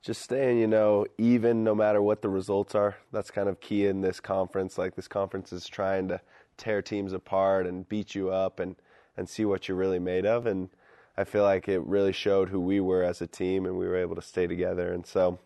just 0.00 0.22
staying, 0.22 0.56
you 0.60 0.66
know, 0.66 1.04
even 1.18 1.62
no 1.62 1.74
matter 1.74 2.00
what 2.00 2.22
the 2.22 2.30
results 2.30 2.74
are. 2.74 2.96
That's 3.12 3.30
kind 3.30 3.50
of 3.50 3.60
key 3.60 3.84
in 3.84 4.00
this 4.00 4.18
conference. 4.18 4.78
Like 4.78 4.94
this 4.94 5.08
conference 5.08 5.52
is 5.52 5.66
trying 5.66 6.08
to 6.08 6.22
tear 6.56 6.80
teams 6.80 7.12
apart 7.12 7.66
and 7.66 7.86
beat 7.86 8.14
you 8.14 8.30
up 8.30 8.60
and 8.60 8.76
and 9.14 9.28
see 9.28 9.44
what 9.44 9.68
you're 9.68 9.76
really 9.76 9.98
made 9.98 10.24
of. 10.24 10.46
And 10.46 10.70
I 11.16 11.24
feel 11.24 11.42
like 11.42 11.68
it 11.68 11.80
really 11.80 12.12
showed 12.12 12.48
who 12.48 12.60
we 12.60 12.80
were 12.80 13.02
as 13.02 13.20
a 13.20 13.26
team, 13.26 13.66
and 13.66 13.78
we 13.78 13.86
were 13.86 13.96
able 13.96 14.16
to 14.16 14.22
stay 14.22 14.46
together. 14.46 14.92
And 14.92 15.06
so 15.06 15.38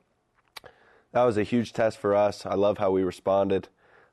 that 1.13 1.25
was 1.25 1.37
a 1.37 1.43
huge 1.43 1.73
test 1.73 1.99
for 1.99 2.15
us. 2.15 2.47
I 2.47 2.55
love 2.55 2.79
how 2.79 2.91
we 2.91 3.03
responded. 3.03 3.69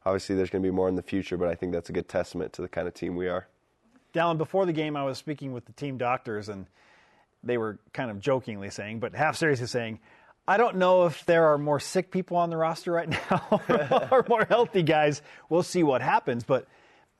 Obviously, 0.05 0.35
there's 0.35 0.49
going 0.49 0.63
to 0.63 0.67
be 0.67 0.75
more 0.75 0.89
in 0.89 0.95
the 0.95 1.01
future, 1.01 1.37
but 1.37 1.47
I 1.47 1.55
think 1.55 1.71
that's 1.71 1.89
a 1.89 1.93
good 1.93 2.09
testament 2.09 2.53
to 2.53 2.61
the 2.61 2.67
kind 2.67 2.87
of 2.87 2.93
team 2.93 3.15
we 3.15 3.27
are. 3.27 3.47
Dallin, 4.13 4.37
before 4.37 4.65
the 4.65 4.73
game, 4.73 4.95
I 4.95 5.03
was 5.03 5.17
speaking 5.17 5.51
with 5.51 5.65
the 5.65 5.73
team 5.73 5.97
doctors, 5.97 6.49
and 6.49 6.67
they 7.43 7.57
were 7.57 7.79
kind 7.93 8.11
of 8.11 8.19
jokingly 8.19 8.69
saying, 8.69 8.99
but 8.99 9.15
half 9.15 9.35
seriously 9.35 9.67
saying, 9.67 9.99
I 10.47 10.57
don't 10.57 10.75
know 10.77 11.05
if 11.05 11.25
there 11.25 11.47
are 11.47 11.57
more 11.57 11.79
sick 11.79 12.11
people 12.11 12.37
on 12.37 12.49
the 12.49 12.57
roster 12.57 12.91
right 12.91 13.09
now 13.09 13.61
or 14.11 14.25
more 14.29 14.45
healthy 14.45 14.83
guys. 14.83 15.21
We'll 15.49 15.63
see 15.63 15.83
what 15.83 16.01
happens. 16.01 16.43
But 16.43 16.67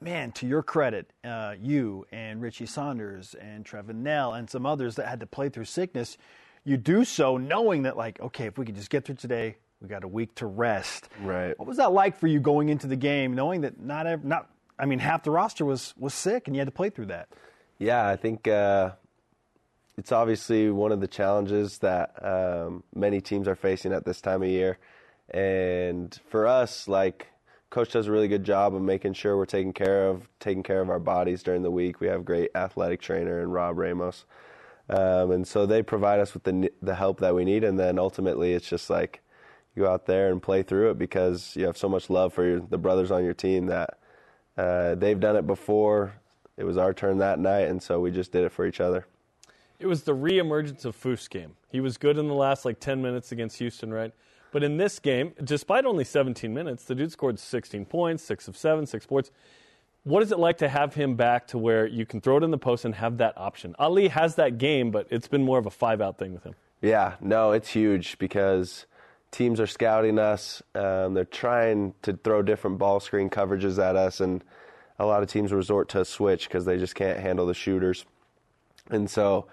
man, 0.06 0.32
to 0.32 0.46
your 0.46 0.62
credit, 0.62 1.12
uh, 1.24 1.56
you 1.60 2.06
and 2.12 2.40
Richie 2.40 2.68
Saunders 2.68 3.34
and 3.42 3.66
Trevin 3.66 3.96
Knell 3.96 4.34
and 4.34 4.48
some 4.48 4.64
others 4.64 4.96
that 4.98 5.08
had 5.08 5.20
to 5.22 5.26
play 5.26 5.50
through 5.50 5.66
sickness, 5.66 6.16
you 6.64 6.78
do 6.78 7.04
so 7.04 7.38
knowing 7.38 7.84
that, 7.84 7.98
like, 7.98 8.22
okay, 8.22 8.46
if 8.46 8.56
we 8.56 8.68
could 8.68 8.76
just 8.76 8.92
get 8.92 9.04
through 9.04 9.16
today, 9.16 9.56
we 9.82 9.88
got 9.88 10.04
a 10.04 10.08
week 10.08 10.36
to 10.36 10.46
rest. 10.46 11.10
Right. 11.24 11.58
What 11.58 11.68
was 11.68 11.78
that 11.78 11.92
like 11.92 12.20
for 12.20 12.28
you 12.28 12.40
going 12.40 12.70
into 12.70 12.86
the 12.86 12.96
game, 12.96 13.34
knowing 13.34 13.62
that 13.62 13.80
not 13.80 14.06
ev- 14.06 14.24
not 14.24 14.48
I 14.78 14.86
mean 14.86 15.00
half 15.00 15.24
the 15.24 15.32
roster 15.32 15.66
was 15.66 15.96
was 15.98 16.14
sick 16.14 16.48
and 16.48 16.56
you 16.56 16.60
had 16.60 16.68
to 16.68 16.72
play 16.72 16.92
through 16.92 17.08
that? 17.08 17.28
Yeah, 17.80 18.08
I 18.08 18.16
think 18.16 18.48
uh, 18.48 18.92
it's 19.98 20.12
obviously 20.12 20.70
one 20.70 20.92
of 20.92 21.02
the 21.02 21.08
challenges 21.08 21.80
that 21.80 22.14
um, 22.24 22.84
many 22.94 23.22
teams 23.22 23.48
are 23.48 23.56
facing 23.56 23.92
at 23.92 24.06
this 24.06 24.22
time 24.22 24.44
of 24.44 24.50
year. 24.50 24.78
And 25.32 26.18
for 26.30 26.46
us, 26.46 26.88
like 26.88 27.28
coach 27.76 27.92
does 27.92 28.08
a 28.08 28.12
really 28.12 28.30
good 28.30 28.46
job 28.46 28.74
of 28.74 28.82
making 28.82 29.12
sure 29.12 29.36
we're 29.36 29.46
taking 29.46 29.74
care 29.74 30.08
of 30.08 30.30
taking 30.40 30.64
care 30.64 30.80
of 30.80 30.90
our 30.90 30.98
bodies 30.98 31.44
during 31.44 31.62
the 31.62 31.70
week. 31.70 32.00
We 32.00 32.08
have 32.08 32.24
great 32.24 32.50
athletic 32.56 33.02
trainer 33.02 33.42
and 33.42 33.52
Rob 33.52 33.78
Ramos, 33.78 34.24
um, 34.90 35.32
and 35.32 35.46
so 35.46 35.66
they 35.66 35.84
provide 35.84 36.22
us 36.22 36.34
with 36.34 36.44
the 36.44 36.72
the 36.82 36.96
help 36.96 37.20
that 37.20 37.36
we 37.36 37.44
need. 37.44 37.66
And 37.66 37.78
then 37.78 38.00
ultimately, 38.00 38.54
it's 38.54 38.70
just 38.70 38.90
like 38.90 39.22
you 39.76 39.84
go 39.84 39.92
out 39.92 40.06
there 40.06 40.32
and 40.32 40.42
play 40.42 40.64
through 40.64 40.92
it 40.92 40.98
because 40.98 41.54
you 41.58 41.66
have 41.66 41.76
so 41.76 41.90
much 41.90 42.10
love 42.10 42.34
for 42.34 42.46
your, 42.46 42.62
the 42.62 42.78
brothers 42.78 43.12
on 43.12 43.26
your 43.26 43.34
team 43.34 43.66
that 43.66 44.00
uh, 44.58 44.96
they've 44.96 45.20
done 45.20 45.36
it 45.36 45.46
before. 45.46 46.14
It 46.56 46.64
was 46.64 46.78
our 46.78 46.94
turn 46.94 47.18
that 47.18 47.40
night, 47.40 47.68
and 47.68 47.84
so 47.84 48.00
we 48.00 48.10
just 48.10 48.32
did 48.32 48.46
it 48.46 48.54
for 48.54 48.66
each 48.66 48.80
other. 48.80 49.06
It 49.80 49.88
was 49.88 50.04
the 50.04 50.16
reemergence 50.16 50.86
of 50.86 50.96
Foose 50.96 51.30
game. 51.30 51.58
He 51.70 51.82
was 51.82 51.98
good 51.98 52.18
in 52.18 52.30
the 52.30 52.34
last 52.36 52.64
like 52.64 52.80
10 52.80 53.02
minutes 53.02 53.34
against 53.34 53.58
Houston, 53.58 53.94
right? 53.94 54.14
But 54.56 54.64
in 54.64 54.78
this 54.78 55.00
game, 55.00 55.34
despite 55.44 55.84
only 55.84 56.06
17 56.06 56.54
minutes, 56.54 56.86
the 56.86 56.96
dude 56.96 57.12
scored 57.12 57.40
16 57.40 57.84
points, 57.84 58.24
six 58.24 58.48
of 58.48 58.56
seven, 58.56 58.86
six 58.86 59.06
boards. 59.06 59.30
What 60.06 60.24
is 60.24 60.32
it 60.32 60.40
like 60.40 60.60
to 60.60 60.70
have 60.70 60.94
him 60.94 61.16
back 61.16 61.46
to 61.48 61.58
where 61.58 61.86
you 61.86 62.06
can 62.06 62.22
throw 62.22 62.38
it 62.38 62.44
in 62.44 62.52
the 62.52 62.58
post 62.58 62.86
and 62.86 62.96
have 62.96 63.18
that 63.18 63.38
option? 63.38 63.76
Aly 63.78 64.08
has 64.08 64.36
that 64.36 64.58
game, 64.58 64.92
but 64.92 65.08
it's 65.10 65.28
been 65.28 65.44
more 65.44 65.60
of 65.60 65.66
a 65.66 65.70
five 65.70 66.00
out 66.00 66.18
thing 66.18 66.32
with 66.32 66.46
him. 66.46 66.56
Yeah, 66.82 67.16
no, 67.20 67.52
it's 67.52 67.68
huge 67.68 68.18
because 68.18 68.86
teams 69.30 69.60
are 69.60 69.68
scouting 69.68 70.18
us. 70.20 70.64
Um, 70.74 71.16
they're 71.16 71.26
trying 71.26 71.94
to 72.04 72.14
throw 72.14 72.42
different 72.42 72.78
ball 72.78 73.02
screen 73.02 73.30
coverages 73.30 73.78
at 73.78 73.98
us, 73.98 74.22
and 74.22 74.42
a 75.00 75.06
lot 75.06 75.22
of 75.22 75.28
teams 75.28 75.52
resort 75.52 75.90
to 75.90 76.00
a 76.00 76.06
switch 76.06 76.48
because 76.48 76.64
they 76.64 76.78
just 76.78 76.96
can't 76.96 77.20
handle 77.20 77.46
the 77.46 77.54
shooters. 77.54 78.06
And 78.90 79.10
so 79.10 79.48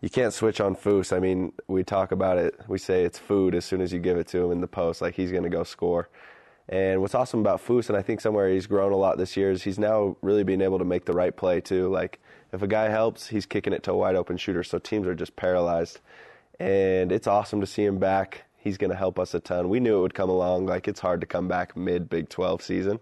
you 0.00 0.08
can't 0.08 0.32
switch 0.32 0.60
on 0.60 0.74
Foose. 0.74 1.14
I 1.14 1.20
mean, 1.20 1.52
we 1.68 1.84
talk 1.84 2.12
about 2.12 2.38
it. 2.38 2.58
We 2.68 2.78
say 2.78 3.04
it's 3.04 3.18
food 3.18 3.54
as 3.54 3.64
soon 3.64 3.80
as 3.80 3.92
you 3.92 3.98
give 3.98 4.16
it 4.16 4.26
to 4.28 4.44
him 4.44 4.52
in 4.52 4.60
the 4.60 4.66
post, 4.66 5.02
like 5.02 5.14
he's 5.14 5.30
going 5.30 5.44
to 5.44 5.50
go 5.50 5.62
score. 5.62 6.08
And 6.68 7.00
what's 7.02 7.14
awesome 7.14 7.40
about 7.40 7.64
Foose, 7.64 7.88
and 7.88 7.98
I 7.98 8.02
think 8.02 8.20
somewhere 8.20 8.48
he's 8.48 8.66
grown 8.66 8.92
a 8.92 8.96
lot 8.96 9.18
this 9.18 9.36
year, 9.36 9.50
is 9.50 9.64
he's 9.64 9.78
now 9.78 10.16
really 10.22 10.44
being 10.44 10.60
able 10.60 10.78
to 10.78 10.84
make 10.84 11.04
the 11.04 11.12
right 11.12 11.36
play 11.36 11.60
too. 11.60 11.88
Like 11.88 12.20
if 12.52 12.62
a 12.62 12.66
guy 12.66 12.88
helps, 12.88 13.26
he's 13.26 13.44
kicking 13.44 13.72
it 13.72 13.82
to 13.84 13.92
a 13.92 13.96
wide 13.96 14.14
open 14.14 14.36
shooter. 14.36 14.62
So 14.62 14.78
teams 14.78 15.06
are 15.06 15.14
just 15.14 15.36
paralyzed, 15.36 16.00
and 16.58 17.12
it's 17.12 17.26
awesome 17.26 17.60
to 17.60 17.66
see 17.66 17.84
him 17.84 17.98
back. 17.98 18.44
He's 18.56 18.78
going 18.78 18.90
to 18.90 18.96
help 18.96 19.18
us 19.18 19.34
a 19.34 19.40
ton. 19.40 19.68
We 19.68 19.80
knew 19.80 19.98
it 19.98 20.02
would 20.02 20.14
come 20.14 20.30
along. 20.30 20.66
Like 20.66 20.86
it's 20.86 21.00
hard 21.00 21.20
to 21.22 21.26
come 21.26 21.48
back 21.48 21.76
mid 21.76 22.08
Big 22.08 22.28
12 22.28 22.62
season, 22.62 23.00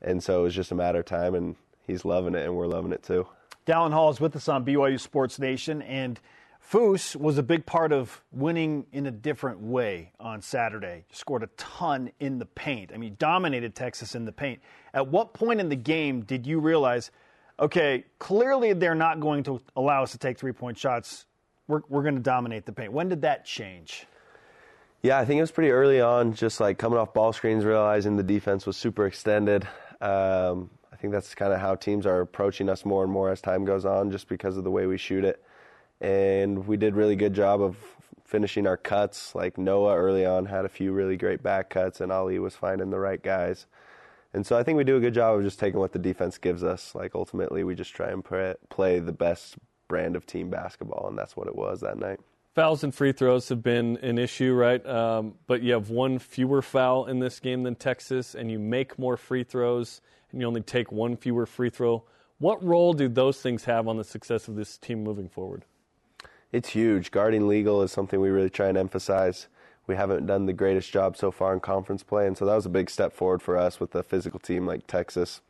and 0.00 0.22
so 0.22 0.40
it 0.40 0.42
was 0.44 0.54
just 0.54 0.72
a 0.72 0.74
matter 0.74 1.00
of 1.00 1.04
time. 1.04 1.34
And 1.34 1.56
he's 1.86 2.04
loving 2.04 2.34
it, 2.34 2.44
and 2.44 2.56
we're 2.56 2.66
loving 2.66 2.92
it 2.92 3.02
too. 3.02 3.28
Dallin 3.66 3.92
Hall 3.92 4.10
is 4.10 4.20
with 4.20 4.36
us 4.36 4.48
on 4.48 4.64
BYU 4.64 4.98
Sports 4.98 5.40
Nation, 5.40 5.82
and 5.82 6.20
Foose 6.72 7.16
was 7.16 7.36
a 7.36 7.42
big 7.42 7.66
part 7.66 7.92
of 7.92 8.22
winning 8.30 8.86
in 8.92 9.06
a 9.06 9.10
different 9.10 9.60
way 9.60 10.12
on 10.20 10.40
Saturday. 10.40 11.04
Scored 11.10 11.42
a 11.42 11.48
ton 11.56 12.12
in 12.20 12.38
the 12.38 12.46
paint. 12.46 12.92
I 12.94 12.96
mean, 12.96 13.16
dominated 13.18 13.74
Texas 13.74 14.14
in 14.14 14.24
the 14.24 14.30
paint. 14.30 14.60
At 14.94 15.08
what 15.08 15.34
point 15.34 15.58
in 15.58 15.68
the 15.68 15.76
game 15.76 16.22
did 16.22 16.46
you 16.46 16.60
realize, 16.60 17.10
okay, 17.58 18.04
clearly 18.20 18.72
they're 18.72 18.94
not 18.94 19.18
going 19.18 19.42
to 19.44 19.60
allow 19.74 20.04
us 20.04 20.12
to 20.12 20.18
take 20.18 20.38
three 20.38 20.52
point 20.52 20.78
shots? 20.78 21.26
We're, 21.66 21.82
we're 21.88 22.02
going 22.02 22.14
to 22.14 22.20
dominate 22.20 22.66
the 22.66 22.72
paint. 22.72 22.92
When 22.92 23.08
did 23.08 23.22
that 23.22 23.44
change? 23.44 24.06
Yeah, 25.02 25.18
I 25.18 25.24
think 25.24 25.38
it 25.38 25.42
was 25.42 25.50
pretty 25.50 25.72
early 25.72 26.00
on, 26.00 26.34
just 26.34 26.60
like 26.60 26.78
coming 26.78 26.98
off 26.98 27.12
ball 27.12 27.32
screens, 27.32 27.64
realizing 27.64 28.16
the 28.16 28.22
defense 28.22 28.64
was 28.64 28.76
super 28.76 29.06
extended. 29.06 29.66
Um, 30.00 30.70
I 30.96 30.98
think 30.98 31.12
that's 31.12 31.34
kind 31.34 31.52
of 31.52 31.60
how 31.60 31.74
teams 31.74 32.06
are 32.06 32.22
approaching 32.22 32.70
us 32.70 32.86
more 32.86 33.04
and 33.04 33.12
more 33.12 33.30
as 33.30 33.42
time 33.42 33.66
goes 33.66 33.84
on, 33.84 34.10
just 34.10 34.28
because 34.28 34.56
of 34.56 34.64
the 34.64 34.70
way 34.70 34.86
we 34.86 34.96
shoot 34.96 35.26
it. 35.26 35.44
And 36.00 36.66
we 36.66 36.78
did 36.78 36.96
really 36.96 37.16
good 37.16 37.34
job 37.34 37.60
of 37.60 37.76
finishing 38.24 38.66
our 38.66 38.78
cuts. 38.78 39.34
Like 39.34 39.58
Noah 39.58 39.94
early 39.94 40.24
on 40.24 40.46
had 40.46 40.64
a 40.64 40.70
few 40.70 40.92
really 40.92 41.18
great 41.18 41.42
back 41.42 41.68
cuts, 41.68 42.00
and 42.00 42.10
Aly 42.10 42.38
was 42.38 42.56
finding 42.56 42.88
the 42.88 42.98
right 42.98 43.22
guys. 43.22 43.66
And 44.32 44.46
so 44.46 44.56
I 44.56 44.62
think 44.62 44.78
we 44.78 44.84
do 44.84 44.96
a 44.96 45.00
good 45.00 45.12
job 45.12 45.36
of 45.36 45.42
just 45.42 45.58
taking 45.58 45.80
what 45.80 45.92
the 45.92 45.98
defense 45.98 46.38
gives 46.38 46.64
us. 46.64 46.94
Like 46.94 47.14
ultimately, 47.14 47.62
we 47.62 47.74
just 47.74 47.94
try 47.94 48.08
and 48.08 48.24
play 48.24 48.98
the 48.98 49.12
best 49.12 49.56
brand 49.88 50.16
of 50.16 50.24
team 50.24 50.48
basketball, 50.48 51.08
and 51.08 51.18
that's 51.18 51.36
what 51.36 51.46
it 51.46 51.54
was 51.54 51.82
that 51.82 51.98
night. 51.98 52.20
Fouls 52.54 52.82
and 52.82 52.94
free 52.94 53.12
throws 53.12 53.50
have 53.50 53.62
been 53.62 53.98
an 53.98 54.16
issue, 54.16 54.54
right? 54.54 54.84
Um, 54.86 55.34
but 55.46 55.60
you 55.60 55.74
have 55.74 55.90
one 55.90 56.18
fewer 56.18 56.62
foul 56.62 57.04
in 57.04 57.18
this 57.18 57.38
game 57.38 57.64
than 57.64 57.74
Texas, 57.74 58.34
and 58.34 58.50
you 58.50 58.58
make 58.58 58.98
more 58.98 59.18
free 59.18 59.44
throws, 59.44 60.00
you 60.40 60.46
only 60.46 60.60
take 60.60 60.92
one 60.92 61.16
fewer 61.16 61.46
free 61.46 61.70
throw. 61.70 62.04
What 62.38 62.62
role 62.62 62.92
do 62.92 63.08
those 63.08 63.40
things 63.40 63.64
have 63.64 63.88
on 63.88 63.96
the 63.96 64.04
success 64.04 64.48
of 64.48 64.56
this 64.56 64.76
team 64.76 65.02
moving 65.02 65.28
forward? 65.28 65.64
It's 66.52 66.70
huge. 66.70 67.10
Guarding 67.10 67.48
legal 67.48 67.82
is 67.82 67.92
something 67.92 68.20
we 68.20 68.28
really 68.28 68.50
try 68.50 68.68
and 68.68 68.78
emphasize. 68.78 69.48
We 69.86 69.96
haven't 69.96 70.26
done 70.26 70.46
the 70.46 70.52
greatest 70.52 70.90
job 70.90 71.16
so 71.16 71.30
far 71.30 71.52
in 71.52 71.60
conference 71.60 72.02
play, 72.02 72.26
and 72.26 72.36
so 72.36 72.44
that 72.44 72.54
was 72.54 72.66
a 72.66 72.70
big 72.70 72.90
step 72.90 73.12
forward 73.12 73.40
for 73.40 73.56
us 73.56 73.78
with 73.78 73.94
a 73.94 74.02
physical 74.02 74.40
team 74.40 74.66
like 74.66 74.86
Texas. 74.86 75.40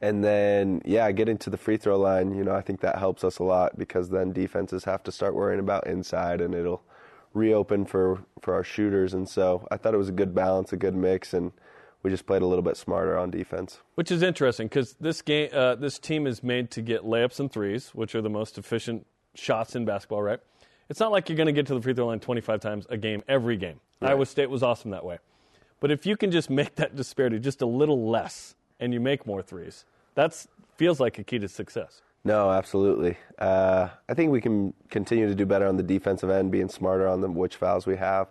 And 0.00 0.22
then, 0.22 0.80
yeah, 0.84 1.10
getting 1.10 1.38
to 1.38 1.50
the 1.50 1.56
free 1.56 1.76
throw 1.76 1.98
line, 1.98 2.34
you 2.34 2.44
know, 2.44 2.54
I 2.54 2.60
think 2.60 2.80
that 2.80 2.98
helps 2.98 3.24
us 3.24 3.38
a 3.38 3.42
lot 3.42 3.76
because 3.76 4.10
then 4.10 4.32
defenses 4.32 4.84
have 4.84 5.02
to 5.04 5.12
start 5.12 5.34
worrying 5.34 5.58
about 5.58 5.88
inside 5.88 6.40
and 6.40 6.54
it'll 6.54 6.82
reopen 7.34 7.84
for, 7.84 8.20
for 8.40 8.54
our 8.54 8.62
shooters. 8.62 9.12
And 9.12 9.28
so 9.28 9.66
I 9.72 9.76
thought 9.76 9.94
it 9.94 9.98
was 9.98 10.08
a 10.08 10.12
good 10.12 10.34
balance, 10.34 10.72
a 10.72 10.76
good 10.76 10.94
mix, 10.94 11.34
and 11.34 11.50
we 12.02 12.10
just 12.10 12.26
played 12.26 12.42
a 12.42 12.46
little 12.46 12.62
bit 12.62 12.76
smarter 12.76 13.18
on 13.18 13.30
defense. 13.30 13.80
Which 13.94 14.10
is 14.10 14.22
interesting 14.22 14.68
because 14.68 14.94
this 15.00 15.22
game, 15.22 15.50
uh, 15.52 15.74
this 15.74 15.98
team 15.98 16.26
is 16.26 16.42
made 16.42 16.70
to 16.72 16.82
get 16.82 17.02
layups 17.02 17.40
and 17.40 17.50
threes, 17.50 17.90
which 17.94 18.14
are 18.14 18.22
the 18.22 18.30
most 18.30 18.58
efficient 18.58 19.06
shots 19.34 19.74
in 19.74 19.84
basketball, 19.84 20.22
right? 20.22 20.40
It's 20.88 21.00
not 21.00 21.12
like 21.12 21.28
you're 21.28 21.36
going 21.36 21.46
to 21.46 21.52
get 21.52 21.66
to 21.66 21.74
the 21.74 21.82
free 21.82 21.94
throw 21.94 22.06
line 22.06 22.20
25 22.20 22.60
times 22.60 22.86
a 22.88 22.96
game 22.96 23.22
every 23.28 23.56
game. 23.56 23.80
Right. 24.00 24.12
Iowa 24.12 24.26
State 24.26 24.48
was 24.48 24.62
awesome 24.62 24.90
that 24.92 25.04
way. 25.04 25.18
But 25.80 25.90
if 25.90 26.06
you 26.06 26.16
can 26.16 26.30
just 26.30 26.50
make 26.50 26.76
that 26.76 26.96
disparity 26.96 27.38
just 27.38 27.62
a 27.62 27.66
little 27.66 28.08
less 28.08 28.54
and 28.80 28.92
you 28.92 29.00
make 29.00 29.26
more 29.26 29.42
threes, 29.42 29.84
that 30.14 30.46
feels 30.76 30.98
like 30.98 31.18
a 31.18 31.24
key 31.24 31.38
to 31.38 31.48
success. 31.48 32.02
No, 32.24 32.50
absolutely. 32.50 33.16
Uh, 33.38 33.88
I 34.08 34.14
think 34.14 34.32
we 34.32 34.40
can 34.40 34.74
continue 34.90 35.28
to 35.28 35.34
do 35.34 35.46
better 35.46 35.66
on 35.66 35.76
the 35.76 35.82
defensive 35.82 36.30
end, 36.30 36.50
being 36.50 36.68
smarter 36.68 37.06
on 37.06 37.20
the, 37.20 37.30
which 37.30 37.56
fouls 37.56 37.86
we 37.86 37.96
have. 37.96 38.28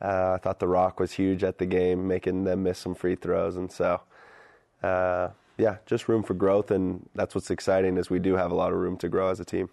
Uh, 0.00 0.34
I 0.34 0.38
thought 0.38 0.60
the 0.60 0.68
rock 0.68 1.00
was 1.00 1.12
huge 1.12 1.42
at 1.42 1.58
the 1.58 1.66
game, 1.66 2.06
making 2.06 2.44
them 2.44 2.62
miss 2.62 2.78
some 2.78 2.94
free 2.94 3.16
throws, 3.16 3.56
and 3.56 3.70
so 3.70 4.00
uh, 4.82 5.28
yeah, 5.56 5.78
just 5.86 6.08
room 6.08 6.22
for 6.22 6.34
growth, 6.34 6.70
and 6.70 7.08
that's 7.14 7.34
what's 7.34 7.50
exciting 7.50 7.96
is 7.96 8.08
we 8.08 8.20
do 8.20 8.36
have 8.36 8.52
a 8.52 8.54
lot 8.54 8.72
of 8.72 8.78
room 8.78 8.96
to 8.98 9.08
grow 9.08 9.28
as 9.28 9.40
a 9.40 9.44
team. 9.44 9.68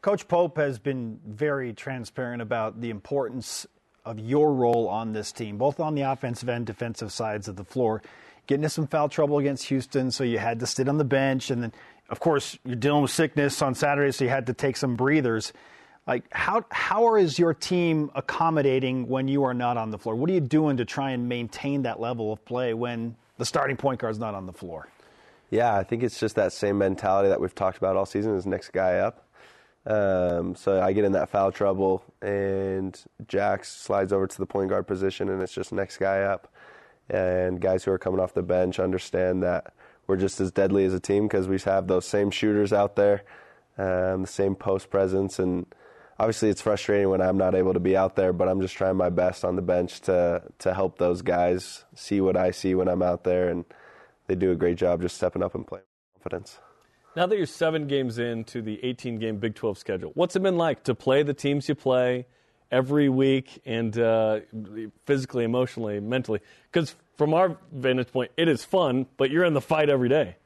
Coach 0.00 0.28
Pope 0.28 0.58
has 0.58 0.78
been 0.78 1.18
very 1.26 1.72
transparent 1.72 2.40
about 2.40 2.80
the 2.80 2.90
importance 2.90 3.66
of 4.04 4.18
your 4.18 4.52
role 4.52 4.86
on 4.88 5.12
this 5.12 5.32
team, 5.32 5.56
both 5.58 5.80
on 5.80 5.94
the 5.94 6.02
offensive 6.02 6.48
and 6.48 6.66
defensive 6.66 7.10
sides 7.10 7.48
of 7.48 7.56
the 7.56 7.64
floor. 7.64 8.02
Getting 8.46 8.62
into 8.62 8.70
some 8.70 8.86
foul 8.86 9.08
trouble 9.08 9.38
against 9.38 9.64
Houston, 9.68 10.10
so 10.10 10.22
you 10.22 10.38
had 10.38 10.60
to 10.60 10.66
sit 10.66 10.88
on 10.88 10.98
the 10.98 11.04
bench, 11.04 11.50
and 11.50 11.62
then, 11.62 11.72
of 12.10 12.20
course, 12.20 12.58
you're 12.64 12.76
dealing 12.76 13.02
with 13.02 13.10
sickness 13.10 13.62
on 13.62 13.74
Saturday, 13.74 14.12
so 14.12 14.24
you 14.24 14.30
had 14.30 14.46
to 14.46 14.52
take 14.52 14.76
some 14.76 14.94
breathers. 14.94 15.52
Like, 16.06 16.24
how 16.32 16.64
how 16.70 17.16
is 17.16 17.38
your 17.38 17.54
team 17.54 18.10
accommodating 18.14 19.08
when 19.08 19.26
you 19.26 19.44
are 19.44 19.54
not 19.54 19.78
on 19.78 19.90
the 19.90 19.98
floor? 19.98 20.14
What 20.14 20.28
are 20.28 20.34
you 20.34 20.40
doing 20.40 20.76
to 20.76 20.84
try 20.84 21.12
and 21.12 21.28
maintain 21.28 21.82
that 21.82 21.98
level 21.98 22.32
of 22.32 22.44
play 22.44 22.74
when 22.74 23.16
the 23.38 23.46
starting 23.46 23.76
point 23.76 24.00
guard 24.00 24.12
is 24.12 24.18
not 24.18 24.34
on 24.34 24.46
the 24.46 24.52
floor? 24.52 24.88
Yeah, 25.50 25.74
I 25.74 25.82
think 25.82 26.02
it's 26.02 26.18
just 26.18 26.36
that 26.36 26.52
same 26.52 26.76
mentality 26.78 27.28
that 27.28 27.40
we've 27.40 27.54
talked 27.54 27.78
about 27.78 27.96
all 27.96 28.04
season: 28.04 28.36
is 28.36 28.44
next 28.44 28.70
guy 28.72 28.98
up. 28.98 29.26
Um, 29.86 30.54
so 30.54 30.80
I 30.80 30.92
get 30.92 31.04
in 31.04 31.12
that 31.12 31.30
foul 31.30 31.52
trouble, 31.52 32.04
and 32.20 32.98
Jax 33.26 33.70
slides 33.70 34.12
over 34.12 34.26
to 34.26 34.38
the 34.38 34.46
point 34.46 34.70
guard 34.70 34.86
position, 34.86 35.30
and 35.30 35.42
it's 35.42 35.52
just 35.52 35.72
next 35.72 35.98
guy 35.98 36.22
up. 36.22 36.52
And 37.08 37.60
guys 37.60 37.84
who 37.84 37.92
are 37.92 37.98
coming 37.98 38.20
off 38.20 38.32
the 38.32 38.42
bench 38.42 38.78
understand 38.78 39.42
that 39.42 39.74
we're 40.06 40.16
just 40.16 40.40
as 40.40 40.50
deadly 40.50 40.84
as 40.84 40.94
a 40.94 41.00
team 41.00 41.28
because 41.28 41.48
we 41.48 41.58
have 41.60 41.86
those 41.86 42.06
same 42.06 42.30
shooters 42.30 42.72
out 42.72 42.96
there, 42.96 43.24
um, 43.78 44.22
the 44.22 44.28
same 44.28 44.54
post 44.54 44.90
presence, 44.90 45.38
and 45.38 45.66
obviously 46.18 46.48
it's 46.48 46.60
frustrating 46.60 47.08
when 47.08 47.20
I'm 47.20 47.36
not 47.36 47.54
able 47.54 47.74
to 47.74 47.80
be 47.80 47.96
out 47.96 48.16
there, 48.16 48.32
but 48.32 48.48
I'm 48.48 48.60
just 48.60 48.76
trying 48.76 48.96
my 48.96 49.10
best 49.10 49.44
on 49.44 49.56
the 49.56 49.62
bench 49.62 50.00
to 50.02 50.42
to 50.60 50.74
help 50.74 50.98
those 50.98 51.22
guys 51.22 51.84
see 51.94 52.20
what 52.20 52.36
I 52.36 52.50
see 52.50 52.74
when 52.74 52.88
I'm 52.88 53.02
out 53.02 53.24
there, 53.24 53.48
and 53.48 53.64
they 54.26 54.34
do 54.34 54.50
a 54.50 54.56
great 54.56 54.76
job 54.76 55.02
just 55.02 55.16
stepping 55.16 55.42
up 55.42 55.54
and 55.54 55.66
playing 55.66 55.84
with 56.14 56.22
confidence. 56.22 56.58
Now 57.16 57.26
that 57.26 57.36
you're 57.36 57.46
seven 57.46 57.86
games 57.86 58.18
into 58.18 58.60
the 58.60 58.84
18 58.84 59.18
game 59.18 59.36
Big 59.36 59.54
12 59.54 59.78
schedule, 59.78 60.10
what's 60.14 60.34
it 60.34 60.42
been 60.42 60.58
like 60.58 60.82
to 60.84 60.96
play 60.96 61.22
the 61.22 61.34
teams 61.34 61.68
you 61.68 61.76
play 61.76 62.26
every 62.72 63.08
week 63.08 63.62
and 63.64 63.96
uh, 63.96 64.40
physically, 65.06 65.44
emotionally, 65.44 66.00
mentally? 66.00 66.40
Because 66.72 66.96
from 67.16 67.32
our 67.32 67.56
vantage 67.72 68.10
point, 68.10 68.32
it 68.36 68.48
is 68.48 68.64
fun, 68.64 69.06
but 69.16 69.30
you're 69.30 69.44
in 69.44 69.54
the 69.54 69.60
fight 69.60 69.88
every 69.88 70.08
day. 70.08 70.36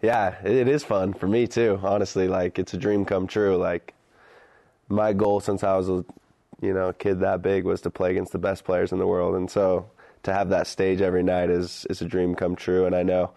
Yeah, 0.00 0.36
it 0.44 0.68
is 0.68 0.82
fun 0.82 1.12
for 1.12 1.26
me 1.26 1.46
too. 1.46 1.78
Honestly, 1.82 2.26
like 2.26 2.58
it's 2.58 2.72
a 2.72 2.78
dream 2.78 3.04
come 3.04 3.26
true. 3.26 3.56
Like 3.56 3.92
my 4.88 5.12
goal 5.12 5.40
since 5.40 5.62
I 5.62 5.76
was 5.76 5.88
a 5.88 6.04
you 6.60 6.74
know 6.74 6.92
kid 6.92 7.20
that 7.20 7.42
big 7.42 7.64
was 7.64 7.80
to 7.82 7.90
play 7.90 8.10
against 8.10 8.32
the 8.32 8.38
best 8.38 8.64
players 8.64 8.92
in 8.92 8.98
the 8.98 9.06
world, 9.06 9.34
and 9.34 9.50
so 9.50 9.90
to 10.24 10.32
have 10.32 10.50
that 10.50 10.66
stage 10.66 11.00
every 11.00 11.22
night 11.22 11.50
is 11.50 11.86
is 11.90 12.02
a 12.02 12.04
dream 12.04 12.34
come 12.34 12.56
true. 12.56 12.86
And 12.86 12.94
I 12.94 13.02
know 13.02 13.32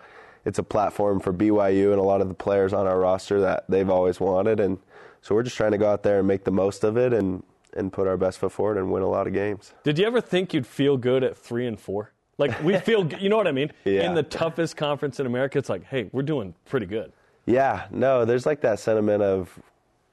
it's 0.46 0.60
a 0.60 0.64
platform 0.64 1.20
for 1.20 1.34
BYU 1.34 1.92
and 1.92 2.00
a 2.00 2.04
lot 2.04 2.22
of 2.22 2.28
the 2.28 2.34
players 2.34 2.74
on 2.74 2.88
our 2.88 3.00
roster 3.00 3.42
that 3.42 3.66
they've 3.70 3.90
always 3.90 4.20
wanted. 4.20 4.60
And 4.60 4.80
so 5.22 5.36
we're 5.36 5.44
just 5.44 5.58
trying 5.58 5.72
to 5.72 5.78
go 5.78 5.90
out 5.90 6.04
there 6.04 6.20
and 6.20 6.28
make 6.28 6.44
the 6.44 6.52
most 6.52 6.84
of 6.84 6.98
it 6.98 7.14
and, 7.14 7.44
and 7.76 7.94
put 7.94 8.08
our 8.08 8.18
best 8.18 8.40
foot 8.40 8.52
forward 8.52 8.78
and 8.78 8.92
win 8.92 9.04
a 9.04 9.08
lot 9.08 9.28
of 9.28 9.34
games. 9.34 9.74
Did 9.84 10.00
you 10.00 10.06
ever 10.06 10.22
think 10.22 10.54
you'd 10.54 10.68
feel 10.68 10.98
good 10.98 11.24
at 11.24 11.38
three 11.38 11.68
and 11.68 11.80
four? 11.80 12.12
Like 12.38 12.62
we 12.64 12.78
feel, 12.80 13.08
you 13.14 13.30
know 13.30 13.38
what 13.38 13.48
I 13.48 13.52
mean? 13.52 13.72
Yeah. 13.86 14.04
In 14.04 14.16
the 14.16 14.24
toughest 14.24 14.78
conference 14.78 15.20
in 15.20 15.26
America, 15.26 15.60
it's 15.60 15.70
like, 15.70 15.84
hey, 15.84 16.10
we're 16.12 16.24
doing 16.24 16.56
pretty 16.66 16.88
good. 16.88 17.12
Yeah, 17.46 17.86
no, 17.90 18.24
there's 18.24 18.46
like 18.46 18.62
that 18.62 18.80
sentiment 18.80 19.24
of 19.24 19.60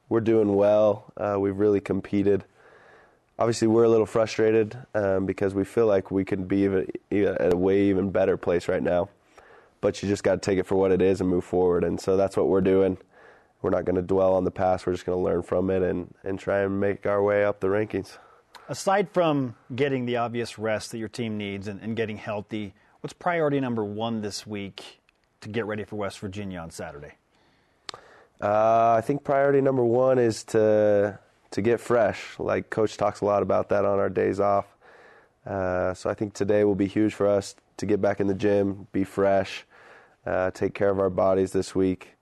we're 0.08 0.20
doing 0.20 0.54
well. 0.54 1.12
Uh, 1.16 1.36
we've 1.38 1.58
really 1.58 1.80
competed. 1.80 2.44
Obviously, 3.38 3.68
we're 3.68 3.84
a 3.84 3.88
little 3.88 4.06
frustrated 4.06 4.76
um, 4.94 5.26
because 5.26 5.54
we 5.54 5.64
feel 5.64 5.86
like 5.86 6.10
we 6.10 6.24
could 6.24 6.48
be 6.48 6.62
even, 6.62 6.90
at 7.12 7.52
a 7.52 7.56
way 7.56 7.82
even 7.82 8.10
better 8.10 8.36
place 8.36 8.68
right 8.68 8.82
now 8.82 9.08
but 9.80 10.02
you 10.02 10.08
just 10.08 10.24
got 10.24 10.32
to 10.32 10.38
take 10.38 10.58
it 10.58 10.66
for 10.66 10.76
what 10.76 10.92
it 10.92 11.00
is 11.00 11.20
and 11.20 11.28
move 11.28 11.44
forward. 11.44 11.84
And 11.84 12.00
so 12.00 12.16
that's 12.16 12.36
what 12.36 12.48
we're 12.48 12.60
doing. 12.60 12.98
We're 13.62 13.70
not 13.70 13.84
going 13.84 13.96
to 13.96 14.02
dwell 14.02 14.34
on 14.34 14.44
the 14.44 14.50
past. 14.50 14.86
We're 14.86 14.92
just 14.92 15.06
going 15.06 15.18
to 15.18 15.22
learn 15.22 15.42
from 15.42 15.70
it 15.70 15.82
and, 15.82 16.14
and 16.22 16.38
try 16.38 16.60
and 16.60 16.80
make 16.80 17.06
our 17.06 17.22
way 17.22 17.44
up 17.44 17.60
the 17.60 17.68
rankings. 17.68 18.18
Aside 18.68 19.08
from 19.12 19.56
getting 19.74 20.06
the 20.06 20.16
obvious 20.16 20.58
rest 20.58 20.92
that 20.92 20.98
your 20.98 21.08
team 21.08 21.36
needs 21.36 21.68
and, 21.68 21.80
and 21.80 21.96
getting 21.96 22.18
healthy, 22.18 22.74
what's 23.00 23.12
priority 23.12 23.60
number 23.60 23.84
one 23.84 24.20
this 24.20 24.46
week 24.46 25.00
to 25.40 25.48
get 25.48 25.66
ready 25.66 25.84
for 25.84 25.96
West 25.96 26.18
Virginia 26.20 26.58
on 26.58 26.70
Saturday? 26.70 27.14
Uh, 28.40 28.94
I 28.96 29.00
think 29.00 29.24
priority 29.24 29.60
number 29.60 29.84
one 29.84 30.18
is 30.18 30.44
to 30.44 31.18
to 31.50 31.62
get 31.62 31.80
fresh. 31.80 32.38
Like 32.38 32.70
Coach 32.70 32.96
talks 32.96 33.20
a 33.20 33.24
lot 33.24 33.42
about 33.42 33.70
that 33.70 33.84
on 33.84 33.98
our 33.98 34.10
days 34.10 34.38
off. 34.38 34.66
Uh, 35.46 35.94
so 35.94 36.10
I 36.10 36.14
think 36.14 36.34
today 36.34 36.64
will 36.64 36.74
be 36.74 36.86
huge 36.86 37.14
for 37.14 37.26
us 37.26 37.56
to 37.78 37.86
get 37.86 38.00
back 38.00 38.20
in 38.20 38.26
the 38.26 38.34
gym, 38.34 38.86
be 38.92 39.04
fresh, 39.04 39.64
uh, 40.26 40.50
take 40.50 40.74
care 40.74 40.90
of 40.90 41.00
our 41.00 41.10
bodies 41.10 41.52
this 41.52 41.74
week, 41.74 42.16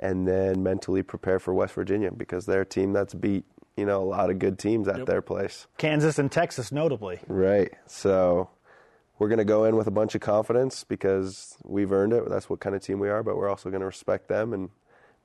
and 0.00 0.26
then 0.26 0.62
mentally 0.62 1.02
prepare 1.02 1.38
for 1.38 1.54
West 1.54 1.74
Virginia 1.74 2.10
because 2.10 2.46
they're 2.46 2.62
a 2.62 2.66
team 2.66 2.92
that's 2.92 3.14
beat 3.14 3.44
you 3.76 3.86
know 3.86 4.02
a 4.02 4.04
lot 4.04 4.30
of 4.30 4.38
good 4.38 4.58
teams 4.58 4.88
at 4.88 4.98
yep. 4.98 5.06
their 5.06 5.22
place. 5.22 5.66
Kansas 5.78 6.18
and 6.18 6.30
Texas, 6.30 6.72
notably. 6.72 7.20
Right. 7.28 7.72
So 7.86 8.50
we're 9.18 9.28
going 9.28 9.38
to 9.38 9.44
go 9.44 9.64
in 9.64 9.76
with 9.76 9.86
a 9.86 9.92
bunch 9.92 10.14
of 10.14 10.20
confidence 10.20 10.84
because 10.84 11.56
we've 11.64 11.92
earned 11.92 12.12
it. 12.12 12.28
That's 12.28 12.50
what 12.50 12.60
kind 12.60 12.74
of 12.74 12.82
team 12.82 12.98
we 12.98 13.08
are. 13.08 13.22
But 13.22 13.36
we're 13.36 13.48
also 13.48 13.70
going 13.70 13.80
to 13.80 13.86
respect 13.86 14.28
them 14.28 14.52
and 14.52 14.70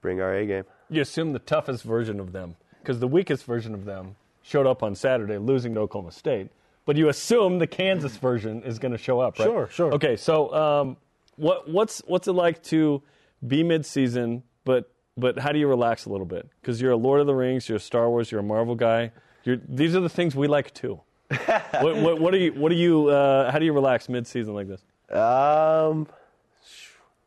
bring 0.01 0.21
our 0.21 0.33
A 0.33 0.45
game. 0.45 0.63
You 0.89 1.01
assume 1.01 1.33
the 1.33 1.39
toughest 1.39 1.83
version 1.83 2.19
of 2.19 2.31
them 2.31 2.55
because 2.81 2.99
the 2.99 3.07
weakest 3.07 3.45
version 3.45 3.73
of 3.73 3.85
them 3.85 4.15
showed 4.41 4.65
up 4.65 4.81
on 4.81 4.95
Saturday, 4.95 5.37
losing 5.37 5.73
to 5.75 5.81
Oklahoma 5.81 6.11
State. 6.11 6.49
But 6.85 6.97
you 6.97 7.09
assume 7.09 7.59
the 7.59 7.67
Kansas 7.67 8.17
version 8.17 8.63
is 8.63 8.79
going 8.79 8.93
to 8.93 8.97
show 8.97 9.19
up, 9.19 9.37
right? 9.37 9.45
Sure, 9.45 9.69
sure. 9.69 9.93
Okay, 9.93 10.15
so 10.15 10.53
um, 10.53 10.97
what, 11.35 11.69
what's 11.69 12.01
what's 12.07 12.27
it 12.27 12.33
like 12.33 12.63
to 12.63 13.03
be 13.45 13.63
midseason, 13.63 14.41
but 14.65 14.91
but 15.15 15.37
how 15.37 15.51
do 15.51 15.59
you 15.59 15.67
relax 15.67 16.05
a 16.05 16.09
little 16.09 16.25
bit? 16.25 16.49
Because 16.61 16.81
you're 16.81 16.91
a 16.91 16.97
Lord 16.97 17.21
of 17.21 17.27
the 17.27 17.35
Rings, 17.35 17.69
you're 17.69 17.77
a 17.77 17.81
Star 17.81 18.09
Wars, 18.09 18.31
you're 18.31 18.39
a 18.39 18.43
Marvel 18.43 18.75
guy. 18.75 19.11
You're, 19.43 19.57
these 19.67 19.95
are 19.95 19.99
the 19.99 20.09
things 20.09 20.35
we 20.35 20.47
like 20.47 20.73
too. 20.73 20.99
what, 21.45 21.97
what, 21.97 22.19
what, 22.19 22.33
are 22.33 22.37
you? 22.37 22.53
What 22.53 22.71
are 22.71 22.75
you? 22.75 23.09
Uh, 23.09 23.51
how 23.51 23.59
do 23.59 23.65
you 23.65 23.73
relax 23.73 24.07
midseason 24.07 24.55
like 24.55 24.67
this? 24.67 24.81
Um, 25.15 26.07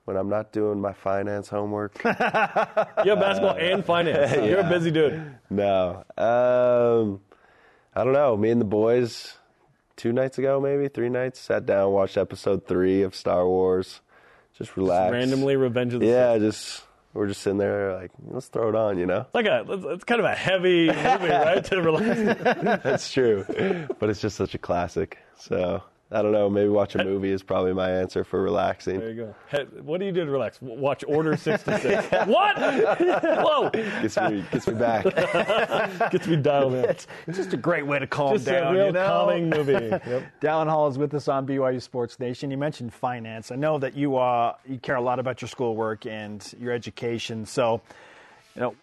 when 0.05 0.17
I'm 0.17 0.29
not 0.29 0.53
doing 0.53 0.81
my 0.81 0.93
finance 0.93 1.49
homework. 1.49 1.99
you 2.05 2.11
have 2.11 2.97
basketball 3.21 3.57
and 3.57 3.85
finance. 3.85 4.33
yeah. 4.33 4.45
You're 4.45 4.61
a 4.61 4.69
busy 4.69 4.91
dude. 4.91 5.35
No. 5.51 6.05
Um, 6.17 7.21
I 7.95 8.05
don't 8.05 8.13
know. 8.13 8.37
Me 8.37 8.51
and 8.51 8.61
the 8.61 8.65
boys, 8.67 9.37
two 9.97 10.13
nights 10.13 10.39
ago, 10.39 10.61
maybe 10.61 10.89
three 10.89 11.09
nights, 11.09 11.39
sat 11.41 11.67
down, 11.67 11.93
watched 11.93 12.17
episode 12.17 12.67
three 12.67 13.03
of 13.03 13.15
Star 13.15 13.47
Wars. 13.47 14.01
Just 14.59 14.77
relax. 14.77 15.13
Randomly, 15.13 15.57
Revenge 15.57 15.95
of 15.95 16.01
the 16.01 16.07
Yeah, 16.07 16.35
Sith. 16.35 16.43
just 16.43 16.83
we're 17.15 17.27
just 17.27 17.43
sitting 17.43 17.59
there 17.59 17.95
like, 17.95 18.11
let's 18.29 18.47
throw 18.49 18.71
it 18.71 18.75
on, 18.75 18.99
you 18.99 19.07
know. 19.07 19.21
It's 19.21 19.35
like 19.35 19.47
a, 19.47 19.65
it's 19.91 20.05
kind 20.05 20.19
of 20.21 20.25
a 20.25 20.35
heavy 20.35 20.87
movie, 20.87 20.97
right? 21.29 21.65
To 21.65 21.83
relax. 21.83 22.43
That's 22.83 23.13
true, 23.13 23.45
but 23.99 24.09
it's 24.11 24.21
just 24.21 24.37
such 24.37 24.55
a 24.55 24.59
classic. 24.59 25.19
So 25.39 25.83
I 26.13 26.21
don't 26.21 26.33
know. 26.33 26.51
Maybe 26.51 26.69
watch 26.69 26.95
a 26.95 27.03
movie 27.03 27.31
is 27.31 27.43
probably 27.43 27.73
my 27.73 27.91
answer 27.91 28.23
for 28.23 28.43
relaxing. 28.43 29.01
There 29.01 29.11
you 29.11 29.17
go. 29.17 29.35
Hey, 29.49 29.65
what 29.81 29.99
do 29.99 30.07
you 30.07 30.13
do 30.13 30.25
to 30.25 30.31
relax? 30.31 30.59
Watch 30.61 31.05
Order 31.09 31.37
66. 31.37 32.11
what? 32.27 32.59
Whoa! 32.59 33.71
Gets 33.71 34.17
me, 34.19 34.45
gets 34.51 34.67
me 34.67 34.75
back. 34.75 35.05
Gets 36.11 36.27
me 36.27 36.37
dialed 36.37 36.75
in. 36.75 36.85
It's 36.85 37.07
just 37.35 37.55
a 37.55 37.57
great 37.57 37.87
way 37.87 37.99
to 37.99 38.07
calm 38.07 38.35
Just 38.35 38.47
down. 38.47 38.75
a 38.75 38.77
real 38.77 38.87
you 38.87 38.93
know? 38.93 39.07
calming 39.07 39.49
movie. 39.49 39.73
Yep. 39.73 40.25
Dallin 40.41 40.69
Hall 40.69 40.89
is 40.89 40.99
with 40.99 41.15
us 41.15 41.29
on 41.29 41.47
BYU 41.47 41.81
Sports 41.81 42.21
Nation. 42.21 42.51
You 42.51 42.59
mentioned 42.59 42.93
finance. 42.93 43.51
I 43.51 43.57
know 43.57 43.79
that 43.79 43.97
you 43.97 44.17
uh, 44.19 44.55
you 44.69 44.79
care 44.79 44.97
a 44.97 45.01
lot 45.01 45.19
about 45.19 45.41
your 45.41 45.49
schoolwork 45.49 46.05
and 46.07 46.47
your 46.61 46.73
education. 46.73 47.47
So, 47.47 47.81
you 48.55 48.61
know, 48.61 48.75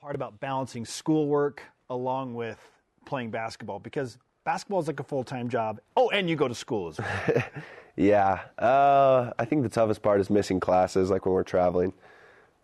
part 0.00 0.16
about 0.16 0.40
balancing 0.40 0.84
schoolwork 0.84 1.62
along 1.88 2.34
with 2.34 2.58
playing 3.04 3.30
basketball 3.30 3.78
because 3.78 4.18
basketball 4.46 4.80
is 4.80 4.86
like 4.86 5.00
a 5.00 5.04
full 5.04 5.24
time 5.24 5.50
job. 5.50 5.80
Oh, 5.96 6.08
and 6.08 6.30
you 6.30 6.36
go 6.36 6.48
to 6.48 6.54
school 6.54 6.88
as 6.88 6.98
well. 6.98 7.44
Yeah, 7.98 8.40
uh, 8.58 9.32
I 9.38 9.46
think 9.46 9.62
the 9.62 9.70
toughest 9.70 10.02
part 10.02 10.20
is 10.20 10.28
missing 10.28 10.60
classes, 10.60 11.08
like 11.08 11.24
when 11.24 11.32
we're 11.32 11.42
traveling. 11.44 11.94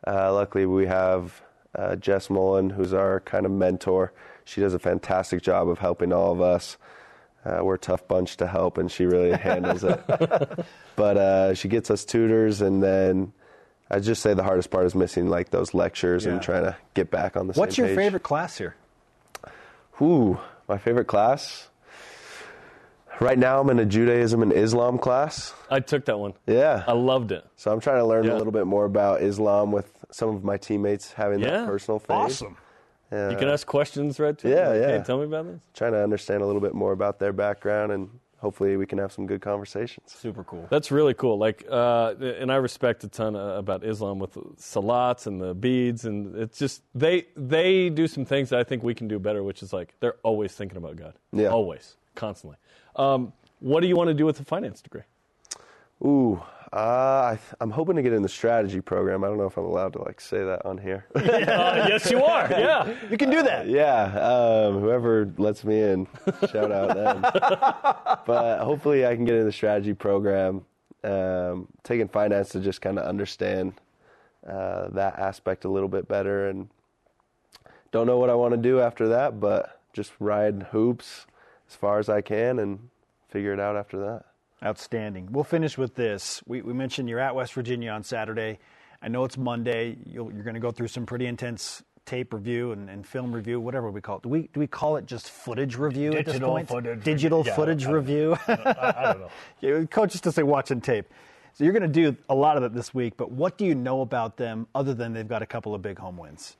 Uh, 0.07 0.31
luckily, 0.31 0.66
we 0.66 0.85
have 0.85 1.40
uh, 1.75 1.97
Jess 1.97 2.29
Mullen, 2.29 2.68
who's 2.68 2.92
our 2.92 3.21
kind 3.21 3.47
of 3.47 3.53
mentor. 3.53 4.12
She 4.45 4.61
does 4.61 4.75
a 4.75 4.79
fantastic 4.79 5.40
job 5.40 5.71
of 5.71 5.79
helping 5.79 6.12
all 6.12 6.33
of 6.33 6.42
us. 6.42 6.77
Uh, 7.47 7.61
we're 7.64 7.77
a 7.77 7.79
tough 7.79 8.07
bunch 8.09 8.37
to 8.37 8.47
help, 8.47 8.77
and 8.77 8.92
she 8.92 9.07
really 9.07 9.33
handles 9.33 9.85
it. 9.85 10.01
But 10.97 11.16
uh, 11.16 11.55
she 11.55 11.68
gets 11.68 11.90
us 11.90 12.05
tutors, 12.05 12.61
and 12.61 12.83
then 12.83 13.33
I'd 13.90 14.03
just 14.03 14.21
say 14.21 14.35
the 14.35 14.42
hardest 14.42 14.71
part 14.71 14.85
is 14.85 14.95
missing 14.95 15.29
like 15.31 15.49
those 15.49 15.73
lectures 15.73 16.27
Yeah. 16.27 16.33
and 16.33 16.42
trying 16.42 16.64
to 16.64 16.77
get 16.92 17.11
back 17.11 17.38
on 17.38 17.47
the 17.47 17.55
What's 17.55 17.79
your 17.79 17.87
page. 17.87 17.97
favorite 17.97 18.23
class 18.23 18.59
here? 18.59 18.77
Ooh, 20.03 20.38
my 20.68 20.77
favorite 20.77 21.07
class. 21.07 21.68
Right 23.20 23.38
now, 23.38 23.61
I'm 23.61 23.70
in 23.70 23.79
a 23.79 23.85
Judaism 23.87 24.42
and 24.42 24.53
Islam 24.53 24.98
class. 24.98 25.55
I 25.70 25.81
took 25.81 26.05
that 26.07 26.18
one. 26.18 26.35
Yeah. 26.46 26.83
I 26.87 26.92
loved 26.92 27.31
it. 27.31 27.44
So 27.57 27.70
I'm 27.72 27.79
trying 27.81 27.98
to 27.98 28.05
learn 28.07 28.25
Yeah. 28.25 28.35
a 28.35 28.38
little 28.38 28.53
bit 28.53 28.66
more 28.66 28.85
about 28.85 29.22
Islam 29.22 29.70
with 29.70 30.05
some 30.11 30.31
of 30.31 30.42
my 30.42 30.57
teammates 30.57 31.12
having 31.12 31.40
Yeah. 31.40 31.51
that 31.59 31.66
personal 31.66 31.98
faith. 31.98 32.11
Awesome. 32.11 32.57
Yeah. 33.12 33.31
You 33.31 33.37
can 33.37 33.48
ask 33.48 33.66
questions, 33.66 34.18
right? 34.18 34.37
Too? 34.37 34.48
Yeah, 34.48 34.68
Like, 34.70 34.81
yeah. 34.81 34.98
Hey, 34.98 35.03
tell 35.05 35.18
me 35.18 35.25
about 35.25 35.46
this. 35.46 35.61
Trying 35.75 35.92
to 35.92 36.03
understand 36.03 36.42
a 36.42 36.46
little 36.46 36.61
bit 36.62 36.75
more 36.75 36.92
about 36.92 37.18
their 37.18 37.33
background, 37.33 37.92
and 37.92 38.09
hopefully 38.38 38.77
we 38.79 38.87
can 38.87 38.98
have 38.98 39.12
some 39.12 39.27
good 39.27 39.42
conversations. 39.42 40.11
Super 40.11 40.42
cool. 40.42 40.66
That's 40.70 40.90
really 40.90 41.12
cool. 41.14 41.37
Like, 41.38 41.64
uh, 41.70 42.14
and 42.18 42.51
I 42.51 42.57
respect 42.57 43.05
a 43.05 43.09
ton 43.09 43.37
uh, 43.37 43.57
about 43.59 43.85
Islam 43.85 44.18
with 44.18 44.35
salats 44.57 45.27
and 45.27 45.40
the 45.40 45.55
beads, 45.55 46.07
and 46.07 46.35
it's 46.37 46.59
just 46.59 46.83
they 46.94 47.27
they 47.37 47.90
do 47.90 48.07
some 48.09 48.25
things 48.25 48.48
that 48.48 48.59
I 48.59 48.64
think 48.64 48.83
we 48.83 48.94
can 48.94 49.07
do 49.09 49.18
better, 49.18 49.42
which 49.42 49.62
is 49.62 49.72
like 49.75 49.94
they're 50.01 50.16
always 50.22 50.53
thinking 50.55 50.79
about 50.79 50.96
God. 50.96 51.12
Yeah. 51.33 51.48
always, 51.48 51.96
constantly. 52.14 52.57
Um, 52.96 53.33
what 53.61 53.81
do 53.81 53.87
you 53.87 53.96
want 53.96 54.09
to 54.09 54.14
do 54.14 54.26
with 54.26 54.40
a 54.40 54.44
finance 54.44 54.83
degree? 54.83 55.02
Ooh, 56.05 56.42
uh, 56.72 57.33
I 57.33 57.38
th- 57.38 57.55
I'm 57.61 57.70
hoping 57.70 57.96
to 57.96 58.02
get 58.02 58.12
in 58.12 58.22
the 58.22 58.28
strategy 58.28 58.81
program. 58.81 59.24
I 59.24 59.28
don't 59.28 59.37
know 59.37 59.46
if 59.46 59.57
I'm 59.59 59.64
allowed 59.64 59.92
to 59.92 60.02
like 60.02 60.20
say 60.20 60.42
that 60.42 60.64
on 60.64 60.78
here. 60.78 61.07
Uh, 61.14 61.87
yes, 61.88 62.11
you 62.11 62.22
are. 62.22 62.48
Yeah. 62.50 62.94
You 63.11 63.18
can 63.18 63.31
do 63.31 63.42
that. 63.42 63.66
yeah, 63.68 64.05
um, 64.05 64.81
whoever 64.81 65.31
lets 65.38 65.64
me 65.64 65.81
in, 65.81 66.07
shout 66.50 66.72
out 66.72 66.94
them. 66.94 67.20
but 68.26 68.61
hopefully, 68.61 69.07
I 69.07 69.14
can 69.14 69.24
get 69.24 69.35
in 69.37 69.44
the 69.44 69.52
strategy 69.52 69.92
program, 69.92 70.64
um, 71.05 71.68
taking 71.83 72.09
finance 72.09 72.50
to 72.50 72.61
just 72.61 72.81
kind 72.81 72.98
of 72.98 73.05
understand 73.07 73.74
uh, 74.46 74.88
that 74.90 75.18
aspect 75.18 75.64
a 75.64 75.68
little 75.68 75.88
bit 75.88 76.09
better. 76.09 76.48
And 76.48 76.68
don't 77.92 78.07
know 78.07 78.18
what 78.18 78.31
I 78.31 78.35
want 78.35 78.52
to 78.52 78.59
do 78.59 78.81
after 78.81 79.09
that, 79.09 79.40
but 79.40 79.81
just 79.92 80.12
ride 80.20 80.66
hoops 80.70 81.26
as 81.72 81.76
far 81.76 81.98
as 81.98 82.08
I 82.11 82.20
can 82.20 82.58
and 82.58 82.78
figure 83.28 83.52
it 83.54 83.61
out 83.61 83.76
after 83.76 83.98
that. 84.00 84.24
Outstanding. 84.62 85.28
We'll 85.32 85.42
finish 85.44 85.76
with 85.78 85.94
this. 85.94 86.42
We, 86.46 86.61
we 86.61 86.72
mentioned 86.74 87.08
you're 87.08 87.18
at 87.18 87.35
West 87.35 87.54
Virginia 87.54 87.90
on 87.90 88.04
Saturday. 88.04 88.58
I 89.00 89.08
know 89.08 89.24
it's 89.24 89.38
Monday. 89.38 89.96
You'll, 90.06 90.32
you're 90.32 90.44
going 90.44 90.54
to 90.54 90.61
go 90.61 90.70
through 90.70 90.88
some 90.88 91.06
pretty 91.06 91.26
intense 91.26 91.82
tape 92.04 92.35
review 92.35 92.72
and, 92.72 92.90
and 92.90 93.06
film 93.06 93.32
review, 93.32 93.58
whatever 93.58 93.90
we 93.90 94.00
call 94.02 94.16
it. 94.18 94.22
Do 94.22 94.28
we 94.28 94.48
do 94.52 94.61
we 94.61 94.66
call 94.66 94.96
it 94.96 95.06
just 95.06 95.30
footage 95.30 95.76
review 95.76 96.11
at 96.12 96.26
this 96.26 96.35
Digital 96.35 96.50
point? 96.50 96.68
footage 96.68 97.02
Digital 97.02 97.38
review. 97.38 97.50
Yeah, 97.50 97.56
footage 97.56 97.87
I- 97.87 97.90
review. 97.90 98.37
I, 98.46 98.52
I 98.96 99.02
don't 99.12 99.20
know. 99.20 99.28
Yeah, 99.61 99.85
Coach 99.87 100.14
used 100.14 100.24
to 100.24 100.32
say 100.32 100.42
watching 100.42 100.80
tape. 100.80 101.06
So 101.54 101.64
you're 101.64 101.72
going 101.72 101.82
to 101.82 101.88
do 101.88 102.16
a 102.28 102.35
lot 102.35 102.56
of 102.56 102.62
it 102.64 102.74
this 102.74 102.92
week. 102.94 103.14
But 103.16 103.30
what 103.32 103.56
do 103.58 103.64
you 103.64 103.74
know 103.74 104.00
about 104.02 104.37
them 104.37 104.66
other 104.74 104.94
than 104.94 105.12
they've 105.14 105.28
got 105.28 105.42
a 105.42 105.46
couple 105.46 105.74
of 105.74 105.82
big 105.82 105.98
home 105.98 106.16
wins? 106.18 106.56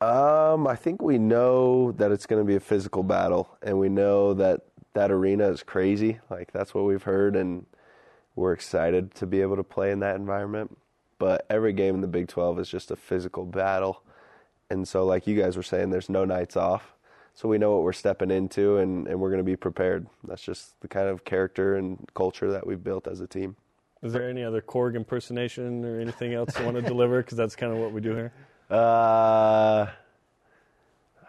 Um, 0.00 0.66
I 0.66 0.76
think 0.76 1.00
we 1.00 1.16
know 1.16 1.92
that 1.92 2.12
it's 2.12 2.26
going 2.26 2.42
to 2.42 2.46
be 2.46 2.56
a 2.56 2.60
physical 2.60 3.02
battle, 3.02 3.56
and 3.62 3.78
we 3.78 3.88
know 3.88 4.34
that 4.34 4.60
that 4.92 5.10
arena 5.10 5.48
is 5.48 5.62
crazy. 5.62 6.18
Like 6.28 6.52
that's 6.52 6.74
what 6.74 6.84
we've 6.84 7.02
heard, 7.02 7.34
and 7.34 7.64
we're 8.34 8.52
excited 8.52 9.14
to 9.14 9.26
be 9.26 9.40
able 9.40 9.56
to 9.56 9.64
play 9.64 9.90
in 9.90 10.00
that 10.00 10.16
environment. 10.16 10.76
But 11.18 11.46
every 11.48 11.72
game 11.72 11.94
in 11.94 12.02
the 12.02 12.08
Big 12.08 12.28
12 12.28 12.60
is 12.60 12.68
just 12.68 12.90
a 12.90 12.96
physical 12.96 13.46
battle, 13.46 14.02
and 14.68 14.86
so 14.86 15.06
like 15.06 15.26
you 15.26 15.40
guys 15.40 15.56
were 15.56 15.62
saying, 15.62 15.90
there's 15.90 16.10
no 16.10 16.24
nights 16.26 16.56
off. 16.56 16.92
So 17.32 17.48
we 17.48 17.58
know 17.58 17.74
what 17.74 17.82
we're 17.82 17.92
stepping 17.92 18.30
into, 18.30 18.78
and, 18.78 19.06
and 19.06 19.20
we're 19.20 19.28
going 19.28 19.40
to 19.40 19.44
be 19.44 19.56
prepared. 19.56 20.06
That's 20.24 20.42
just 20.42 20.78
the 20.80 20.88
kind 20.88 21.06
of 21.06 21.24
character 21.24 21.76
and 21.76 21.98
culture 22.14 22.50
that 22.50 22.66
we've 22.66 22.82
built 22.82 23.06
as 23.06 23.20
a 23.20 23.26
team. 23.26 23.56
Is 24.02 24.12
there 24.12 24.28
any 24.28 24.42
other 24.42 24.62
Korg 24.62 24.94
impersonation 24.94 25.84
or 25.84 26.00
anything 26.00 26.32
else 26.32 26.58
you 26.58 26.64
want 26.64 26.76
to 26.76 26.82
deliver? 26.82 27.22
Because 27.22 27.36
that's 27.36 27.54
kind 27.54 27.72
of 27.72 27.78
what 27.78 27.92
we 27.92 28.00
do 28.00 28.14
here. 28.14 28.32
Uh, 28.68 29.86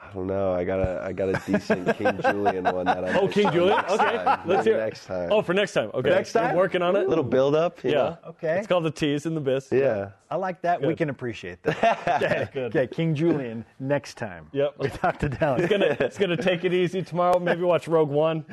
I 0.09 0.13
don't 0.13 0.27
know. 0.27 0.53
I 0.53 0.63
got 0.63 0.79
a 0.79 1.01
I 1.03 1.11
got 1.13 1.29
a 1.29 1.41
decent 1.51 1.97
King 1.97 2.19
Julien 2.31 2.63
one 2.63 2.85
that 2.85 3.03
I. 3.03 3.19
Oh, 3.19 3.27
King 3.27 3.51
Julien. 3.51 3.79
Okay, 3.89 3.97
time. 4.17 4.47
let's 4.47 4.65
hear. 4.65 4.75
it. 4.77 4.79
next 4.85 5.05
time. 5.05 5.29
Oh, 5.31 5.41
for 5.41 5.53
next 5.53 5.73
time. 5.73 5.91
Okay, 5.93 6.09
next 6.09 6.33
time? 6.33 6.55
We're 6.55 6.61
working 6.63 6.81
on 6.81 6.95
it. 6.95 7.05
a 7.05 7.09
little 7.09 7.23
build 7.23 7.55
up. 7.55 7.83
You 7.83 7.91
Yeah. 7.91 7.95
know? 7.97 8.17
Okay. 8.29 8.57
It's 8.57 8.67
called 8.67 8.85
the 8.85 8.91
tease 8.91 9.25
and 9.25 9.35
the 9.35 9.41
bis. 9.41 9.69
Yeah. 9.71 10.09
I 10.29 10.35
like 10.35 10.61
that. 10.63 10.81
We 10.81 10.93
can 10.93 11.09
appreciate 11.09 11.63
that. 11.63 12.07
okay. 12.21 12.49
okay, 12.65 12.87
King 12.87 13.15
Julien 13.15 13.63
next 13.79 14.17
time. 14.17 14.47
Yep. 14.51 14.75
We 14.77 14.89
talked 14.89 15.21
to 15.21 15.29
Dallas. 15.29 15.61
It's 15.63 15.71
gonna, 15.71 15.97
it's 15.99 16.17
gonna 16.17 16.35
take 16.35 16.65
it 16.65 16.73
easy 16.73 17.01
tomorrow. 17.01 17.39
Maybe 17.39 17.61
watch 17.61 17.87
Rogue 17.87 18.09
One. 18.09 18.43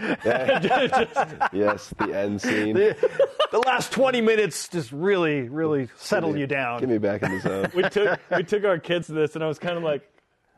Yes, 1.53 1.93
the 1.99 2.13
end 2.15 2.41
scene. 2.41 2.75
the 2.75 3.63
last 3.67 3.93
20 3.93 4.21
minutes 4.21 4.69
just 4.69 4.93
really, 4.93 5.49
really 5.49 5.89
settle 5.97 6.37
you 6.37 6.47
down. 6.47 6.81
Get 6.81 6.89
me 6.89 6.99
back 6.99 7.23
in 7.23 7.33
the 7.33 7.41
zone. 7.41 7.71
we 7.75 7.83
took 7.89 8.21
we 8.37 8.43
took 8.45 8.65
our 8.65 8.79
kids 8.79 9.07
to 9.09 9.13
this, 9.13 9.35
and 9.35 9.43
I 9.45 9.49
was 9.49 9.59
kind 9.59 9.77
of 9.77 9.83
like 9.83 10.09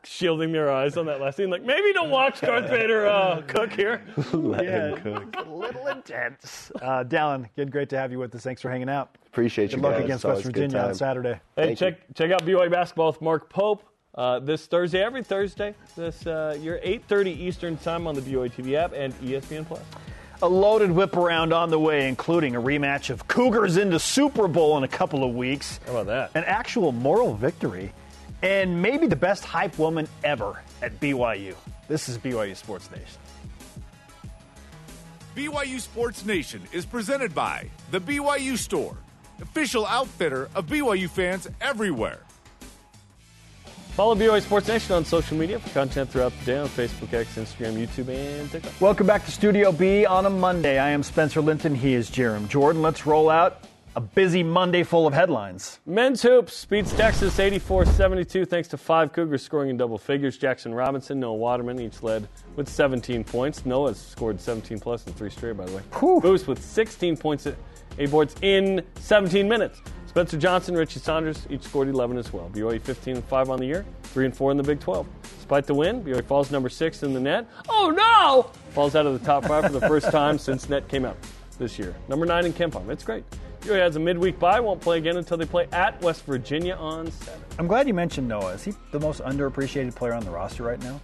shielding 0.03 0.51
their 0.51 0.71
eyes 0.71 0.95
on 0.97 1.05
that 1.07 1.19
last 1.19 1.37
scene. 1.37 1.49
Like 1.49 1.63
maybe 1.63 1.91
don't 1.93 2.09
watch 2.09 2.39
Darth 2.41 2.69
Vader 2.69 3.07
uh, 3.07 3.41
cook 3.47 3.73
here. 3.73 4.01
Let 4.33 4.63
Yeah, 4.63 4.95
him 4.95 5.31
cook. 5.31 5.35
a 5.45 5.49
little 5.49 5.87
intense. 5.87 6.71
Uh, 6.81 7.03
Dallin, 7.03 7.47
good, 7.55 7.71
great 7.71 7.89
to 7.89 7.97
have 7.97 8.11
you 8.11 8.19
with 8.19 8.33
us. 8.35 8.43
Thanks 8.43 8.61
for 8.61 8.69
hanging 8.69 8.89
out. 8.89 9.17
Appreciate 9.27 9.71
Good 9.71 9.77
you 9.77 9.83
luck 9.83 9.95
guys. 9.95 10.03
against 10.05 10.23
It's 10.23 10.25
West 10.25 10.35
always 10.35 10.45
a 10.47 10.51
good 10.51 10.61
Virginia 10.71 10.87
on. 10.87 10.95
Saturday. 10.95 11.33
Hey, 11.55 11.75
Thank 11.75 11.77
check 11.79 12.13
check 12.15 12.31
out 12.31 12.43
BYU 12.45 12.71
basketball 12.71 13.07
with 13.07 13.21
Mark 13.21 13.49
Pope 13.49 13.83
uh, 14.15 14.39
this 14.39 14.65
Thursday, 14.65 15.03
every 15.03 15.23
Thursday. 15.23 15.75
This 15.95 16.25
uh, 16.25 16.57
you're 16.61 16.79
8:30 16.79 17.27
Eastern 17.37 17.77
time 17.77 18.07
on 18.07 18.15
the 18.15 18.21
BYU 18.21 18.51
TV 18.51 18.73
app 18.75 18.93
and 18.93 19.13
ESPN 19.21 19.67
Plus. 19.67 19.81
A 20.43 20.47
loaded 20.47 20.91
whip 20.91 21.15
around 21.17 21.51
on 21.51 21.71
the 21.71 21.79
way, 21.79 22.07
including 22.07 22.55
a 22.55 22.61
rematch 22.61 23.09
of 23.09 23.27
Cougars 23.27 23.75
into 23.77 23.97
Super 23.99 24.47
Bowl 24.47 24.77
in 24.77 24.83
a 24.83 24.87
couple 24.87 25.23
of 25.23 25.33
weeks. 25.35 25.79
How 25.87 25.93
about 25.97 26.05
that? 26.05 26.31
An 26.35 26.43
actual 26.47 26.91
moral 26.91 27.33
victory, 27.35 27.91
and 28.41 28.81
maybe 28.81 29.07
the 29.07 29.15
best 29.15 29.43
hype 29.43 29.77
woman 29.79 30.07
ever 30.23 30.61
at 30.81 30.99
BYU. 30.99 31.55
This 31.87 32.09
is 32.09 32.17
BYU 32.17 32.55
Sports 32.55 32.89
Nation. 32.91 33.19
BYU 35.35 35.79
Sports 35.79 36.25
Nation 36.25 36.61
is 36.71 36.85
presented 36.85 37.33
by 37.33 37.69
The 37.91 38.01
BYU 38.01 38.57
Store, 38.57 38.97
official 39.41 39.85
outfitter 39.85 40.49
of 40.55 40.65
BYU 40.65 41.09
fans 41.09 41.47
everywhere. 41.61 42.21
Follow 43.91 44.13
BYU 44.15 44.41
Sports 44.41 44.67
Nation 44.67 44.93
on 44.95 45.05
social 45.05 45.37
media 45.37 45.57
for 45.57 45.69
content 45.69 46.09
throughout 46.09 46.31
the 46.39 46.45
day 46.45 46.57
on 46.57 46.67
Facebook, 46.67 47.13
X, 47.13 47.35
Instagram, 47.35 47.73
YouTube, 47.73 48.09
and 48.09 48.51
TikTok. 48.51 48.73
Welcome 48.79 49.07
back 49.07 49.25
to 49.25 49.31
Studio 49.31 49.71
B 49.71 50.05
on 50.05 50.25
a 50.27 50.29
Monday. 50.29 50.77
I 50.77 50.89
am 50.89 51.01
Spencer 51.01 51.41
Linton. 51.41 51.73
He 51.73 51.93
is 51.93 52.09
Jarom 52.09 52.47
Jordan. 52.47 52.83
Let's 52.83 53.07
roll 53.07 53.29
out 53.29 53.63
a 53.97 53.99
busy 53.99 54.43
Monday 54.43 54.83
full 54.83 55.07
of 55.07 55.13
headlines. 55.15 55.79
Men's 55.87 56.21
hoops 56.21 56.65
beats 56.65 56.93
Texas 56.93 57.35
84-72 57.39 58.47
thanks 58.47 58.67
to 58.67 58.77
five 58.77 59.11
Cougars 59.11 59.41
scoring 59.41 59.71
in 59.71 59.77
double 59.77 59.97
figures. 59.97 60.37
Jaxson 60.37 60.77
Robinson, 60.77 61.19
Noah 61.19 61.33
Waterman 61.33 61.79
each 61.81 62.03
led 62.03 62.27
with 62.55 62.69
17 62.69 63.23
points. 63.23 63.65
Noah's 63.65 63.99
scored 63.99 64.39
17 64.39 64.79
plus 64.79 65.07
in 65.07 65.13
three 65.13 65.31
straight, 65.31 65.57
by 65.57 65.65
the 65.65 65.77
way. 65.77 65.81
Whew. 65.93 66.21
Boost 66.21 66.47
with 66.47 66.61
16 66.61 67.17
points, 67.17 67.47
at 67.47 67.55
eight 67.97 68.11
boards 68.11 68.35
in 68.43 68.85
17 68.99 69.49
minutes. 69.49 69.81
Spencer 70.05 70.37
Johnson, 70.37 70.75
Richie 70.75 70.99
Saunders 70.99 71.47
each 71.49 71.63
scored 71.63 71.89
11 71.89 72.19
as 72.19 72.31
well. 72.31 72.51
BYU 72.53 72.79
15 72.79 73.15
and 73.15 73.25
5 73.25 73.49
on 73.49 73.57
the 73.57 73.65
year, 73.65 73.83
3 74.03 74.25
and 74.25 74.37
4 74.37 74.51
in 74.51 74.57
the 74.57 74.63
Big 74.63 74.79
12. 74.79 75.07
Despite 75.39 75.65
the 75.65 75.73
win, 75.73 76.03
BYU 76.03 76.23
falls 76.23 76.51
number 76.51 76.69
6 76.69 77.01
in 77.01 77.15
the 77.15 77.19
net. 77.19 77.47
Oh 77.67 77.89
no! 77.89 78.51
Falls 78.73 78.95
out 78.95 79.07
of 79.07 79.19
the 79.19 79.25
top 79.25 79.45
5 79.45 79.65
for 79.65 79.71
the 79.71 79.87
first 79.87 80.11
time 80.11 80.37
since 80.37 80.69
net 80.69 80.87
came 80.87 81.03
out 81.03 81.17
this 81.57 81.79
year. 81.79 81.95
Number 82.07 82.27
9 82.27 82.45
in 82.45 82.53
KenPom. 82.53 82.89
It's 82.89 83.03
great. 83.03 83.23
BYU 83.67 83.79
has 83.79 83.95
a 83.97 83.99
midweek 83.99 84.39
bye, 84.39 84.59
won't 84.59 84.79
play 84.79 84.97
again 84.97 85.17
until 85.17 85.37
they 85.37 85.45
play 85.45 85.67
at 85.73 86.01
West 86.01 86.25
Virginia 86.25 86.75
on 86.75 87.11
Saturday. 87.11 87.43
I'm 87.59 87.67
glad 87.67 87.87
you 87.87 87.93
mentioned 87.93 88.27
Noah. 88.27 88.53
Is 88.53 88.63
he 88.63 88.73
the 88.91 88.99
most 88.99 89.21
underappreciated 89.21 89.93
player 89.93 90.13
on 90.13 90.23
the 90.23 90.31
roster 90.31 90.63
right 90.63 90.81
now? 90.81 91.01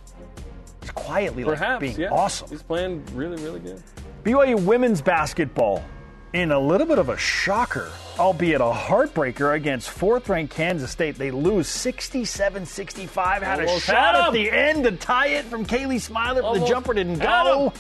He's 0.82 0.91
quietly 0.91 1.43
like 1.43 1.80
being 1.80 1.99
yeah. 1.99 2.09
awesome. 2.09 2.49
He's 2.49 2.64
playing 2.64 3.03
really, 3.14 3.41
really 3.43 3.59
good. 3.59 3.84
BYU 4.24 4.64
women's 4.64 5.01
basketball 5.01 5.84
in 6.32 6.51
a 6.51 6.59
little 6.59 6.88
bit 6.88 6.99
of 6.99 7.09
a 7.09 7.18
shocker, 7.18 7.91
albeit 8.18 8.61
a 8.61 8.72
heartbreaker 8.72 9.55
against 9.55 9.89
fourth 9.89 10.30
ranked 10.30 10.55
Kansas 10.55 10.89
State. 10.89 11.16
They 11.16 11.32
lose 11.32 11.68
67 11.68 12.66
65. 12.66 13.43
Had 13.43 13.59
a 13.59 13.80
shot 13.80 14.16
at 14.16 14.34
the 14.34 14.49
end 14.49 14.86
to 14.86 14.93
tie 14.93 15.28
it 15.28 15.45
from 15.45 15.66
Kaylee 15.66 16.01
Smiler, 16.01 16.41
but 16.41 16.59
the 16.59 16.66
jumper 16.66 16.93
didn't 16.93 17.20
go. 17.20 17.74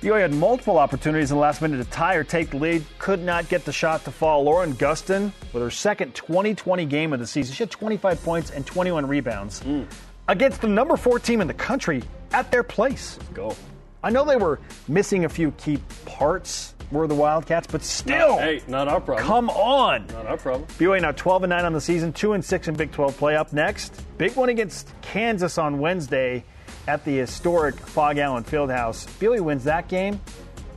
BYU 0.00 0.18
had 0.20 0.32
multiple 0.32 0.78
opportunities 0.78 1.30
in 1.30 1.36
the 1.36 1.40
last 1.42 1.60
minute 1.60 1.76
to 1.84 1.90
tie 1.90 2.14
or 2.14 2.24
take 2.24 2.50
the 2.50 2.56
lead, 2.56 2.84
could 2.98 3.20
not 3.22 3.48
get 3.50 3.66
the 3.66 3.72
shot 3.72 4.02
to 4.04 4.10
fall. 4.10 4.42
Lauren 4.42 4.72
Gustin, 4.74 5.30
with 5.52 5.62
her 5.62 5.70
second 5.70 6.14
2020 6.14 6.86
game 6.86 7.12
of 7.12 7.18
the 7.20 7.26
season, 7.26 7.54
she 7.54 7.62
had 7.62 7.70
25 7.70 8.22
points 8.24 8.50
and 8.50 8.64
21 8.64 9.06
rebounds 9.06 9.60
Mm. 9.60 9.84
against 10.28 10.62
the 10.62 10.68
number 10.68 10.96
four 10.96 11.18
team 11.18 11.42
in 11.42 11.46
the 11.48 11.54
country 11.54 12.02
at 12.32 12.50
their 12.50 12.62
place. 12.62 13.18
Go. 13.34 13.54
I 14.02 14.08
know 14.08 14.24
they 14.24 14.36
were 14.36 14.58
missing 14.88 15.26
a 15.26 15.28
few 15.28 15.50
key 15.52 15.78
parts, 16.06 16.72
were 16.90 17.06
the 17.06 17.14
Wildcats, 17.14 17.66
but 17.70 17.82
still, 17.84 18.38
Hey, 18.38 18.62
not 18.66 18.88
our 18.88 19.02
problem. 19.02 19.26
come 19.26 19.50
on. 19.50 20.06
Not 20.14 20.24
our 20.26 20.38
problem. 20.38 20.64
BYU 20.78 21.02
now 21.02 21.12
12 21.12 21.42
and 21.42 21.50
9 21.50 21.66
on 21.66 21.74
the 21.74 21.80
season, 21.80 22.14
2 22.14 22.32
and 22.32 22.42
6 22.42 22.68
in 22.68 22.74
Big 22.74 22.90
12 22.90 23.18
play. 23.18 23.36
Up 23.36 23.52
next, 23.52 24.02
big 24.16 24.34
one 24.34 24.48
against 24.48 24.88
Kansas 25.02 25.58
on 25.58 25.78
Wednesday 25.78 26.42
at 26.90 27.04
the 27.04 27.16
historic 27.16 27.76
Phog 27.76 28.18
Allen 28.18 28.42
Fieldhouse. 28.42 29.06
BYU 29.20 29.42
wins 29.42 29.62
that 29.62 29.86
game. 29.86 30.20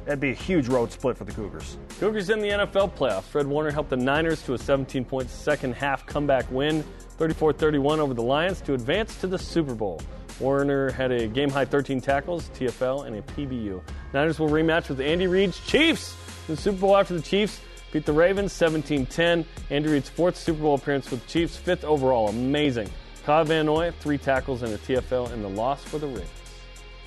That'd 0.05 0.19
be 0.19 0.29
a 0.29 0.35
huge 0.35 0.67
road 0.67 0.91
split 0.91 1.17
for 1.17 1.23
the 1.23 1.31
Cougars. 1.31 1.75
Cougars 1.99 2.29
in 2.29 2.39
the 2.39 2.49
NFL 2.49 2.93
playoffs. 2.93 3.23
Fred 3.23 3.47
Warner 3.47 3.71
helped 3.71 3.89
the 3.89 3.97
Niners 3.97 4.43
to 4.43 4.53
a 4.53 4.57
17 4.57 5.05
point 5.05 5.27
second 5.27 5.73
half 5.73 6.05
comeback 6.05 6.45
win, 6.51 6.83
34 7.17 7.53
31 7.53 7.99
over 7.99 8.13
the 8.13 8.21
Lions 8.21 8.61
to 8.61 8.75
advance 8.75 9.19
to 9.21 9.27
the 9.27 9.39
Super 9.39 9.73
Bowl. 9.73 9.99
Warner 10.39 10.91
had 10.91 11.11
a 11.11 11.27
game 11.27 11.49
high 11.49 11.65
13 11.65 11.99
tackles, 11.99 12.49
TFL, 12.49 13.07
and 13.07 13.15
a 13.15 13.21
PBU. 13.23 13.81
Niners 14.13 14.37
will 14.37 14.49
rematch 14.49 14.89
with 14.89 15.01
Andy 15.01 15.25
Reid's 15.25 15.59
Chiefs 15.61 16.15
in 16.47 16.55
the 16.55 16.61
Super 16.61 16.77
Bowl 16.77 16.95
after 16.95 17.15
the 17.15 17.23
Chiefs 17.23 17.59
beat 17.91 18.05
the 18.05 18.13
Ravens 18.13 18.53
17 18.53 19.07
10. 19.07 19.45
Andy 19.71 19.89
Reid's 19.89 20.09
fourth 20.09 20.37
Super 20.37 20.61
Bowl 20.61 20.75
appearance 20.75 21.09
with 21.09 21.25
Chiefs, 21.25 21.57
fifth 21.57 21.83
overall. 21.83 22.27
Amazing. 22.27 22.91
Kyle 23.25 23.45
Van 23.45 23.65
Noy, 23.65 23.91
three 23.99 24.17
tackles 24.17 24.63
and 24.63 24.73
a 24.73 24.77
TFL, 24.77 25.31
and 25.31 25.43
the 25.43 25.49
loss 25.49 25.83
for 25.83 25.97
the 25.97 26.07
Ravens. 26.07 26.29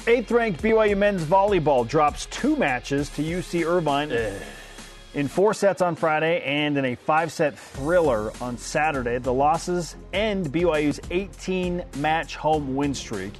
Eighth 0.06 0.30
ranked 0.30 0.62
BYU 0.62 0.96
men's 0.96 1.24
volleyball 1.24 1.86
drops 1.86 2.26
two 2.26 2.56
matches 2.56 3.10
to 3.10 3.22
UC 3.22 3.66
Irvine 3.66 4.12
eh. 4.12 4.38
in 5.14 5.26
four 5.26 5.52
sets 5.52 5.82
on 5.82 5.96
Friday 5.96 6.40
and 6.42 6.78
in 6.78 6.84
a 6.84 6.94
five 6.94 7.32
set 7.32 7.58
thriller 7.58 8.32
on 8.40 8.56
Saturday. 8.56 9.18
The 9.18 9.32
losses 9.32 9.96
end 10.12 10.46
BYU's 10.46 11.00
18 11.10 11.84
match 11.96 12.36
home 12.36 12.76
win 12.76 12.94
streak. 12.94 13.32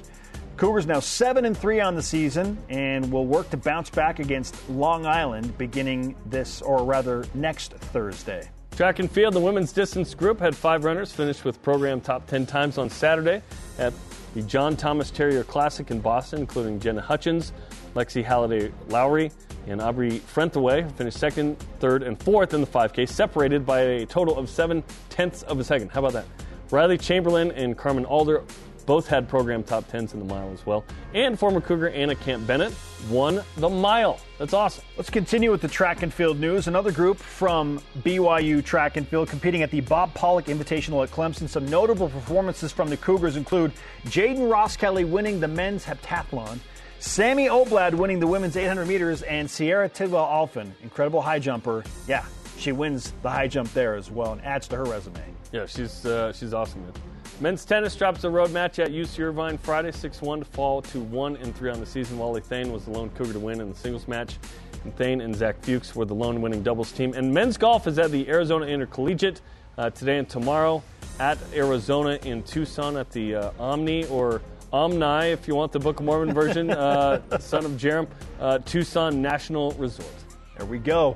Cougars 0.57 0.85
now 0.85 0.99
7 0.99 1.45
and 1.45 1.57
3 1.57 1.79
on 1.79 1.95
the 1.95 2.03
season 2.03 2.57
and 2.67 3.11
will 3.11 3.27
work 3.27 3.49
to 3.51 3.57
bounce 3.57 3.89
back 3.89 4.19
against 4.19 4.69
Long 4.69 5.05
Island 5.05 5.57
beginning 5.57 6.15
this, 6.25 6.61
or 6.61 6.83
rather 6.83 7.25
next 7.33 7.73
Thursday. 7.73 8.49
Track 8.77 8.99
and 8.99 9.09
field, 9.09 9.33
the 9.33 9.39
women's 9.39 9.71
distance 9.73 10.13
group 10.13 10.39
had 10.39 10.55
five 10.55 10.83
runners 10.83 11.11
finished 11.11 11.43
with 11.43 11.59
program 11.63 11.99
top 11.99 12.27
10 12.27 12.45
times 12.45 12.77
on 12.77 12.91
Saturday 12.91 13.41
at 13.79 13.91
the 14.35 14.43
John 14.43 14.77
Thomas 14.77 15.09
Terrier 15.09 15.43
Classic 15.43 15.89
in 15.89 15.99
Boston, 15.99 16.41
including 16.41 16.79
Jenna 16.79 17.01
Hutchins, 17.01 17.53
Lexi 17.95 18.23
Halliday 18.23 18.71
Lowry, 18.89 19.31
and 19.65 19.81
Aubrey 19.81 20.19
Frentheway, 20.19 20.87
finished 20.95 21.17
second, 21.17 21.57
third, 21.79 22.03
and 22.03 22.21
fourth 22.21 22.53
in 22.53 22.61
the 22.61 22.67
5K, 22.67 23.09
separated 23.09 23.65
by 23.65 23.79
a 23.79 24.05
total 24.05 24.37
of 24.37 24.47
seven 24.47 24.83
tenths 25.09 25.41
of 25.41 25.59
a 25.59 25.63
second. 25.63 25.89
How 25.89 26.01
about 26.01 26.13
that? 26.13 26.25
Riley 26.69 26.99
Chamberlain 26.99 27.49
and 27.53 27.75
Carmen 27.75 28.05
Alder 28.05 28.43
both 28.87 29.05
had 29.05 29.29
program 29.29 29.63
top 29.63 29.83
10s 29.91 30.13
in 30.13 30.19
the 30.19 30.25
mile 30.25 30.49
as 30.51 30.65
well. 30.65 30.83
And 31.13 31.37
former 31.37 31.61
Cougar 31.61 31.89
Anna 31.89 32.15
Camp 32.15 32.47
Bennett 32.47 32.73
won 33.11 33.43
the 33.57 33.69
mile. 33.69 34.19
That's 34.39 34.53
awesome. 34.53 34.83
Let's 34.95 35.09
continue 35.09 35.51
with 35.51 35.61
the 35.61 35.67
track 35.67 36.01
and 36.01 36.11
field 36.11 36.39
news. 36.39 36.67
Another 36.67 36.91
group 36.91 37.17
from 37.17 37.81
BYU 37.99 38.63
track 38.63 38.97
and 38.97 39.07
field 39.07 39.27
competing 39.29 39.61
at 39.61 39.69
the 39.69 39.81
Bob 39.81 40.13
Pollock 40.15 40.45
Invitational 40.45 41.03
at 41.03 41.11
Clemson. 41.11 41.49
Some 41.49 41.67
notable 41.67 42.09
performances 42.09 42.71
from 42.71 42.89
the 42.89 42.97
Cougars 42.97 43.35
include 43.35 43.73
Jaden 44.05 44.49
Ross 44.49 44.77
Kelly 44.77 45.03
winning 45.03 45.41
the 45.41 45.49
men's 45.49 45.85
heptathlon, 45.85 46.57
Sammy 46.99 47.47
Oblad 47.47 47.93
winning 47.93 48.19
the 48.19 48.27
women's 48.27 48.55
800 48.55 48.87
meters, 48.87 49.21
and 49.23 49.51
Sierra 49.51 49.89
Tidwell 49.89 50.25
Alphin, 50.25 50.73
incredible 50.81 51.21
high 51.21 51.39
jumper. 51.39 51.83
Yeah, 52.07 52.25
she 52.57 52.71
wins 52.71 53.13
the 53.21 53.29
high 53.29 53.47
jump 53.47 53.71
there 53.73 53.95
as 53.95 54.09
well 54.09 54.31
and 54.31 54.41
adds 54.43 54.67
to 54.69 54.77
her 54.77 54.85
resume. 54.85 55.21
Yeah, 55.51 55.65
she's 55.65 56.05
uh, 56.05 56.31
she's 56.33 56.53
awesome. 56.53 56.81
Man. 56.83 56.93
Men's 57.39 57.65
tennis 57.65 57.95
drops 57.95 58.23
a 58.23 58.29
road 58.29 58.51
match 58.51 58.79
at 58.79 58.89
UC 58.89 59.19
Irvine 59.19 59.57
Friday, 59.57 59.91
6-1 59.91 60.39
to 60.39 60.45
fall 60.45 60.81
to 60.81 60.99
1 60.99 61.37
and 61.37 61.55
3 61.55 61.69
on 61.69 61.79
the 61.79 61.85
season. 61.85 62.17
Wally 62.17 62.41
Thayne 62.41 62.71
was 62.71 62.85
the 62.85 62.91
lone 62.91 63.09
Cougar 63.11 63.33
to 63.33 63.39
win 63.39 63.61
in 63.61 63.69
the 63.69 63.75
singles 63.75 64.07
match. 64.07 64.37
And 64.83 64.95
Thane 64.95 65.21
and 65.21 65.35
Zach 65.35 65.61
Fuchs 65.61 65.95
were 65.95 66.05
the 66.05 66.15
lone 66.15 66.41
winning 66.41 66.63
doubles 66.63 66.91
team. 66.91 67.13
And 67.13 67.33
men's 67.33 67.57
golf 67.57 67.87
is 67.87 67.99
at 67.99 68.11
the 68.11 68.27
Arizona 68.27 68.65
Intercollegiate 68.65 69.41
uh, 69.77 69.89
today 69.91 70.17
and 70.17 70.27
tomorrow 70.27 70.81
at 71.19 71.37
Arizona 71.53 72.19
in 72.23 72.43
Tucson 72.43 72.97
at 72.97 73.11
the 73.11 73.35
uh, 73.35 73.51
Omni 73.59 74.05
or 74.05 74.41
Omni, 74.71 75.31
if 75.31 75.47
you 75.47 75.55
want 75.55 75.71
the 75.71 75.79
Book 75.79 75.99
of 75.99 76.05
Mormon 76.05 76.33
version, 76.33 76.69
uh, 76.71 77.21
son 77.39 77.65
of 77.65 77.71
Jarom, 77.73 78.07
uh, 78.39 78.59
Tucson 78.59 79.21
National 79.21 79.71
Resort. 79.73 80.09
There 80.57 80.65
we 80.65 80.79
go. 80.79 81.15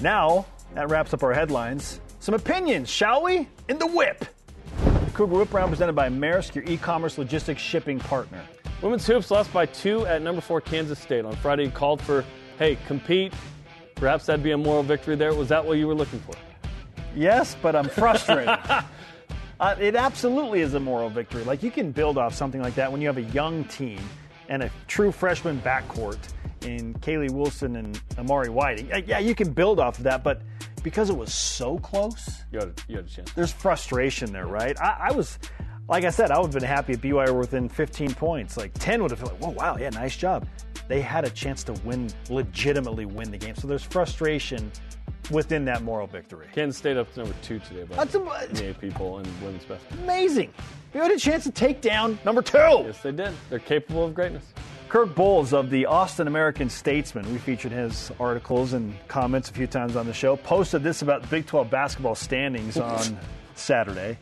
Now, 0.00 0.46
that 0.74 0.88
wraps 0.88 1.12
up 1.14 1.22
our 1.22 1.32
headlines. 1.32 2.00
Some 2.20 2.34
opinions, 2.34 2.88
shall 2.88 3.22
we? 3.22 3.48
In 3.68 3.78
the 3.78 3.86
whip. 3.86 4.24
Cougar 5.16 5.34
Whip 5.38 5.54
Round 5.54 5.70
presented 5.70 5.94
by 5.94 6.10
Maersk, 6.10 6.54
your 6.54 6.64
e 6.64 6.76
commerce 6.76 7.16
logistics 7.16 7.62
shipping 7.62 7.98
partner. 7.98 8.44
Women's 8.82 9.06
hoops 9.06 9.30
lost 9.30 9.50
by 9.50 9.64
two 9.64 10.04
at 10.04 10.20
number 10.20 10.42
four 10.42 10.60
Kansas 10.60 10.98
State. 10.98 11.24
On 11.24 11.34
Friday, 11.36 11.64
you 11.64 11.70
called 11.70 12.02
for, 12.02 12.22
hey, 12.58 12.76
compete. 12.86 13.32
Perhaps 13.94 14.26
that'd 14.26 14.42
be 14.42 14.50
a 14.50 14.58
moral 14.58 14.82
victory 14.82 15.16
there. 15.16 15.32
Was 15.32 15.48
that 15.48 15.64
what 15.64 15.78
you 15.78 15.86
were 15.86 15.94
looking 15.94 16.18
for? 16.20 16.34
Yes, 17.14 17.56
but 17.62 17.74
I'm 17.74 17.88
frustrated. 17.88 18.48
uh, 19.58 19.74
it 19.80 19.96
absolutely 19.96 20.60
is 20.60 20.74
a 20.74 20.80
moral 20.80 21.08
victory. 21.08 21.44
Like 21.44 21.62
you 21.62 21.70
can 21.70 21.92
build 21.92 22.18
off 22.18 22.34
something 22.34 22.60
like 22.60 22.74
that 22.74 22.92
when 22.92 23.00
you 23.00 23.06
have 23.06 23.16
a 23.16 23.22
young 23.22 23.64
team 23.64 24.00
and 24.50 24.62
a 24.64 24.70
true 24.86 25.10
freshman 25.10 25.58
backcourt 25.62 26.18
in 26.60 26.92
Kailey 26.92 27.30
Woolston 27.30 27.76
and 27.76 27.98
Amari 28.18 28.50
Whiting. 28.50 28.92
Uh, 28.92 29.00
Yeah, 29.06 29.20
you 29.20 29.34
can 29.34 29.50
build 29.50 29.80
off 29.80 29.96
of 29.96 30.04
that, 30.04 30.22
but 30.22 30.42
because 30.86 31.10
it 31.10 31.16
was 31.16 31.34
so 31.34 31.78
close, 31.78 32.44
You 32.52 32.60
had, 32.60 32.80
you 32.86 32.94
had 32.98 33.06
a 33.06 33.08
chance. 33.08 33.32
there's 33.32 33.50
frustration 33.50 34.32
there, 34.32 34.46
right? 34.46 34.80
I, 34.80 35.08
I 35.08 35.12
was, 35.12 35.36
like 35.88 36.04
I 36.04 36.10
said, 36.10 36.30
I 36.30 36.38
would 36.38 36.46
have 36.46 36.54
been 36.54 36.62
happy 36.62 36.92
if 36.92 37.00
BYU 37.00 37.32
were 37.32 37.40
within 37.40 37.68
15 37.68 38.14
points. 38.14 38.56
Like 38.56 38.70
10 38.74 39.02
would 39.02 39.10
have 39.10 39.18
felt 39.18 39.32
like, 39.32 39.42
whoa, 39.42 39.50
wow, 39.50 39.76
yeah, 39.76 39.90
nice 39.90 40.16
job. 40.16 40.46
They 40.86 41.00
had 41.00 41.24
a 41.24 41.30
chance 41.30 41.64
to 41.64 41.72
win, 41.84 42.08
legitimately 42.30 43.04
win 43.04 43.32
the 43.32 43.36
game. 43.36 43.56
So 43.56 43.66
there's 43.66 43.82
frustration 43.82 44.70
within 45.32 45.64
that 45.64 45.82
moral 45.82 46.06
victory. 46.06 46.46
Kansas 46.54 46.78
State 46.78 46.96
up 46.96 47.12
to 47.14 47.18
number 47.24 47.34
two 47.42 47.58
today 47.58 47.82
by 47.82 47.96
That's 47.96 48.14
a- 48.14 48.20
the 48.52 48.68
AP 48.68 48.94
poll 48.94 49.18
in 49.18 49.24
women's 49.42 49.64
basketball. 49.64 50.04
Amazing. 50.04 50.52
BYU 50.94 51.02
had 51.02 51.10
a 51.10 51.18
chance 51.18 51.42
to 51.42 51.50
take 51.50 51.80
down 51.80 52.16
number 52.24 52.42
two. 52.42 52.58
Yes, 52.58 53.02
they 53.02 53.10
did. 53.10 53.32
They're 53.50 53.58
capable 53.58 54.04
of 54.04 54.14
greatness. 54.14 54.44
Kirk 54.88 55.14
Bohls 55.14 55.52
of 55.52 55.68
the 55.70 55.86
Austin 55.86 56.28
American 56.28 56.70
Statesman, 56.70 57.30
we 57.32 57.38
featured 57.38 57.72
his 57.72 58.12
articles 58.20 58.72
and 58.72 58.94
comments 59.08 59.50
a 59.50 59.52
few 59.52 59.66
times 59.66 59.96
on 59.96 60.06
the 60.06 60.12
show, 60.12 60.36
posted 60.36 60.82
this 60.84 61.02
about 61.02 61.22
the 61.22 61.28
Big 61.28 61.46
12 61.46 61.68
basketball 61.68 62.14
standings 62.14 62.78
on 62.78 63.18
Saturday. 63.56 64.16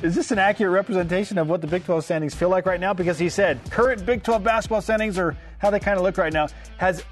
Is 0.00 0.14
this 0.14 0.30
an 0.30 0.38
accurate 0.38 0.72
representation 0.72 1.36
of 1.36 1.48
what 1.48 1.60
the 1.60 1.66
Big 1.66 1.84
12 1.84 2.04
standings 2.04 2.34
feel 2.34 2.48
like 2.48 2.64
right 2.64 2.78
now? 2.78 2.94
Because 2.94 3.18
he 3.18 3.28
said 3.28 3.58
current 3.70 4.06
Big 4.06 4.22
12 4.22 4.44
basketball 4.44 4.80
standings 4.80 5.18
are 5.18 5.36
how 5.58 5.70
they 5.70 5.80
kind 5.80 5.96
of 5.96 6.04
look 6.04 6.16
right 6.16 6.32
now. 6.32 6.46
Has 6.76 7.02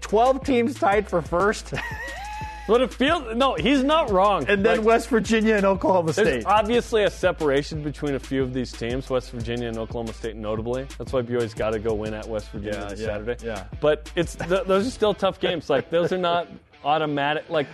12 0.00 0.44
teams 0.44 0.74
tied 0.74 1.08
for 1.08 1.22
first, 1.22 1.72
But 2.68 2.80
it 2.80 2.94
feels 2.94 3.34
no, 3.36 3.54
he's 3.54 3.82
not 3.82 4.10
wrong. 4.10 4.44
and 4.48 4.64
then 4.64 4.78
Like, 4.78 4.86
West 4.86 5.08
Virginia 5.08 5.54
and 5.56 5.66
Oklahoma 5.66 6.12
State. 6.12 6.24
There's 6.24 6.44
obviously 6.44 7.02
a 7.02 7.10
separation 7.10 7.82
between 7.82 8.14
a 8.14 8.20
few 8.20 8.42
of 8.42 8.54
these 8.54 8.70
teams, 8.70 9.10
West 9.10 9.30
Virginia 9.32 9.66
and 9.68 9.76
Oklahoma 9.78 10.12
State, 10.12 10.36
notably. 10.36 10.86
That's 10.96 11.12
why 11.12 11.22
BYU's 11.22 11.54
got 11.54 11.70
to 11.70 11.80
go 11.80 11.92
win 11.94 12.14
at 12.14 12.26
West 12.28 12.50
Virginia 12.50 12.78
Yeah, 12.80 12.88
this 12.90 13.00
yeah, 13.00 13.06
Saturday. 13.06 13.36
yeah. 13.44 13.64
But 13.80 14.10
it's 14.14 14.36
th- 14.36 14.64
those 14.64 14.86
are 14.86 14.90
still 14.90 15.12
tough 15.12 15.40
games. 15.40 15.68
Like 15.68 15.90
those 15.90 16.12
are 16.12 16.18
not 16.18 16.46
automatic. 16.84 17.50
Like 17.50 17.66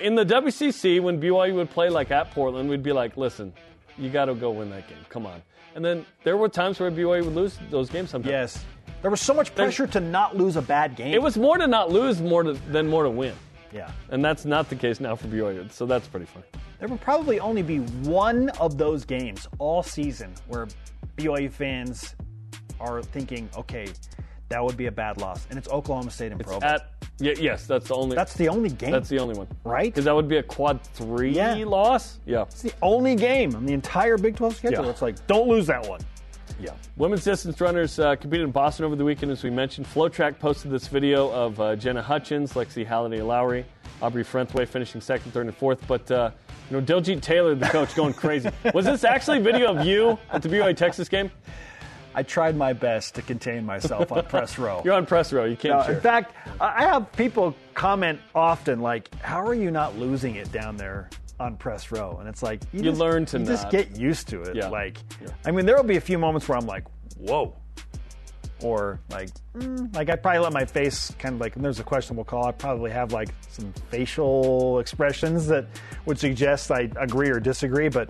in 0.00 0.14
the 0.14 0.24
WCC, 0.24 1.00
when 1.00 1.20
BYU 1.20 1.54
would 1.54 1.70
play 1.70 1.88
like 1.88 2.10
at 2.12 2.30
Portland, 2.30 2.68
we'd 2.68 2.82
be 2.84 2.92
like, 2.92 3.16
"Listen, 3.16 3.52
you 3.98 4.10
got 4.10 4.26
to 4.26 4.34
go 4.34 4.50
win 4.52 4.70
that 4.70 4.88
game. 4.88 4.98
Come 5.08 5.26
on." 5.26 5.42
And 5.74 5.84
then 5.84 6.06
there 6.22 6.36
were 6.36 6.48
times 6.48 6.78
where 6.78 6.90
BYU 6.90 7.24
would 7.24 7.34
lose 7.34 7.58
those 7.70 7.90
games 7.90 8.10
sometimes. 8.10 8.30
yes. 8.30 8.64
There 9.02 9.10
was 9.10 9.20
so 9.20 9.34
much 9.34 9.54
pressure 9.54 9.86
to 9.88 10.00
not 10.00 10.36
lose 10.36 10.56
a 10.56 10.62
bad 10.62 10.96
game. 10.96 11.12
It 11.12 11.20
was 11.20 11.36
more 11.36 11.58
to 11.58 11.66
not 11.66 11.90
lose 11.90 12.20
more 12.20 12.42
to, 12.42 12.52
than 12.54 12.88
more 12.88 13.02
to 13.02 13.10
win. 13.10 13.34
Yeah. 13.72 13.90
And 14.10 14.24
that's 14.24 14.44
not 14.44 14.68
the 14.68 14.76
case 14.76 15.00
now 15.00 15.16
for 15.16 15.26
BYU, 15.28 15.70
so 15.72 15.86
that's 15.86 16.06
pretty 16.08 16.26
funny. 16.26 16.46
There 16.78 16.88
will 16.88 16.98
probably 16.98 17.40
only 17.40 17.62
be 17.62 17.78
one 18.08 18.48
of 18.60 18.76
those 18.78 19.04
games 19.04 19.48
all 19.58 19.82
season 19.82 20.32
where 20.48 20.68
BYU 21.16 21.50
fans 21.50 22.14
are 22.80 23.02
thinking, 23.02 23.48
okay, 23.56 23.88
that 24.48 24.62
would 24.62 24.76
be 24.76 24.86
a 24.86 24.92
bad 24.92 25.18
loss, 25.20 25.46
and 25.50 25.58
it's 25.58 25.68
Oklahoma 25.68 26.10
State 26.10 26.32
in 26.32 26.38
Provo. 26.38 26.64
At 26.64 26.92
yeah, 27.18 27.32
yes, 27.38 27.66
that's 27.66 27.88
the 27.88 27.94
only. 27.94 28.14
That's 28.14 28.34
the 28.34 28.48
only 28.48 28.68
game. 28.68 28.90
that's 28.90 29.08
the 29.08 29.18
only 29.18 29.34
one, 29.36 29.48
Right? 29.64 29.86
Because 29.86 30.04
that 30.04 30.14
would 30.14 30.28
be 30.28 30.36
a 30.36 30.42
quad 30.42 30.82
three 30.82 31.32
Yeah. 31.32 31.54
loss. 31.66 32.20
Yeah. 32.26 32.42
It's 32.42 32.60
the 32.62 32.74
only 32.82 33.14
game 33.16 33.56
on 33.56 33.64
the 33.64 33.72
entire 33.72 34.18
Big 34.18 34.36
12 34.36 34.56
schedule. 34.56 34.84
Yeah. 34.84 34.90
It's 34.90 35.00
like, 35.02 35.26
don't 35.26 35.48
lose 35.48 35.66
that 35.68 35.88
one. 35.88 36.00
Yeah. 36.60 36.70
Women's 36.96 37.24
distance 37.24 37.60
runners 37.60 37.98
uh, 37.98 38.16
competed 38.16 38.44
in 38.46 38.50
Boston 38.50 38.84
over 38.86 38.96
the 38.96 39.04
weekend, 39.04 39.30
as 39.32 39.42
we 39.42 39.50
mentioned. 39.50 39.86
FloTrack 39.86 40.38
posted 40.38 40.70
this 40.70 40.86
video 40.88 41.30
of 41.30 41.60
uh, 41.60 41.76
Jenna 41.76 42.02
Hutchins, 42.02 42.54
Lexi 42.54 42.86
Halliday 42.86 43.20
Lowry, 43.22 43.66
Aubrey 44.00 44.24
Frentheway 44.24 44.64
finishing 44.66 45.00
second, 45.00 45.32
third, 45.32 45.46
and 45.46 45.54
fourth. 45.56 45.86
But, 45.86 46.10
uh, 46.10 46.30
you 46.70 46.80
know, 46.80 46.82
Diljeet 46.82 47.20
Taylor, 47.20 47.54
the 47.54 47.66
coach, 47.66 47.94
going 47.94 48.14
crazy. 48.14 48.48
Was 48.74 48.86
this 48.86 49.04
actually 49.04 49.40
video 49.40 49.74
of 49.74 49.86
you 49.86 50.18
at 50.30 50.40
the 50.42 50.48
BYU 50.48 50.74
Texas 50.76 51.08
game? 51.08 51.30
I 52.14 52.22
tried 52.22 52.56
my 52.56 52.72
best 52.72 53.14
to 53.16 53.22
contain 53.22 53.66
myself 53.66 54.10
on 54.10 54.24
press 54.24 54.58
row. 54.58 54.80
You're 54.84 54.94
on 54.94 55.04
press 55.04 55.34
row. 55.34 55.44
You 55.44 55.56
can't 55.56 55.76
No, 55.78 55.84
cheer. 55.84 55.94
in 55.96 56.00
fact, 56.00 56.34
I 56.58 56.84
have 56.86 57.12
people 57.12 57.54
comment 57.74 58.18
often 58.34 58.80
like, 58.80 59.14
"How 59.20 59.46
are 59.46 59.52
you 59.52 59.70
not 59.70 59.98
losing 59.98 60.36
it 60.36 60.50
down 60.50 60.78
there 60.78 61.10
on 61.40 61.56
press 61.56 61.90
row?" 61.92 62.16
And 62.20 62.28
it's 62.28 62.42
like 62.42 62.62
you, 62.72 62.78
You 62.78 62.90
just, 62.90 63.00
learn 63.00 63.26
to 63.26 63.38
you 63.38 63.44
just 63.46 63.70
get 63.70 63.96
used 63.96 64.28
to 64.28 64.42
it. 64.42 64.56
Yeah. 64.56 64.68
Like, 64.68 64.98
Yeah. 65.20 65.28
I 65.44 65.50
mean, 65.50 65.66
there 65.66 65.76
will 65.76 65.82
be 65.84 65.96
a 65.96 66.00
few 66.00 66.18
moments 66.18 66.48
where 66.48 66.56
I'm 66.58 66.66
like, 66.66 66.84
"Whoa," 67.18 67.54
or 68.62 69.00
like, 69.10 69.28
mm, 69.56 69.94
like 69.94 70.08
I 70.10 70.16
probably 70.16 70.40
let 70.40 70.52
my 70.52 70.64
face 70.64 71.12
kind 71.18 71.34
of 71.34 71.40
like. 71.40 71.54
When 71.54 71.62
there's 71.62 71.80
a 71.80 71.84
questionable 71.84 72.24
call, 72.24 72.46
I 72.46 72.52
probably 72.52 72.90
have 72.90 73.12
like 73.12 73.28
some 73.48 73.72
facial 73.90 74.78
expressions 74.78 75.46
that 75.48 75.66
would 76.06 76.18
suggest 76.18 76.70
I 76.70 76.90
agree 76.96 77.30
or 77.30 77.40
disagree, 77.40 77.88
but. 77.88 78.08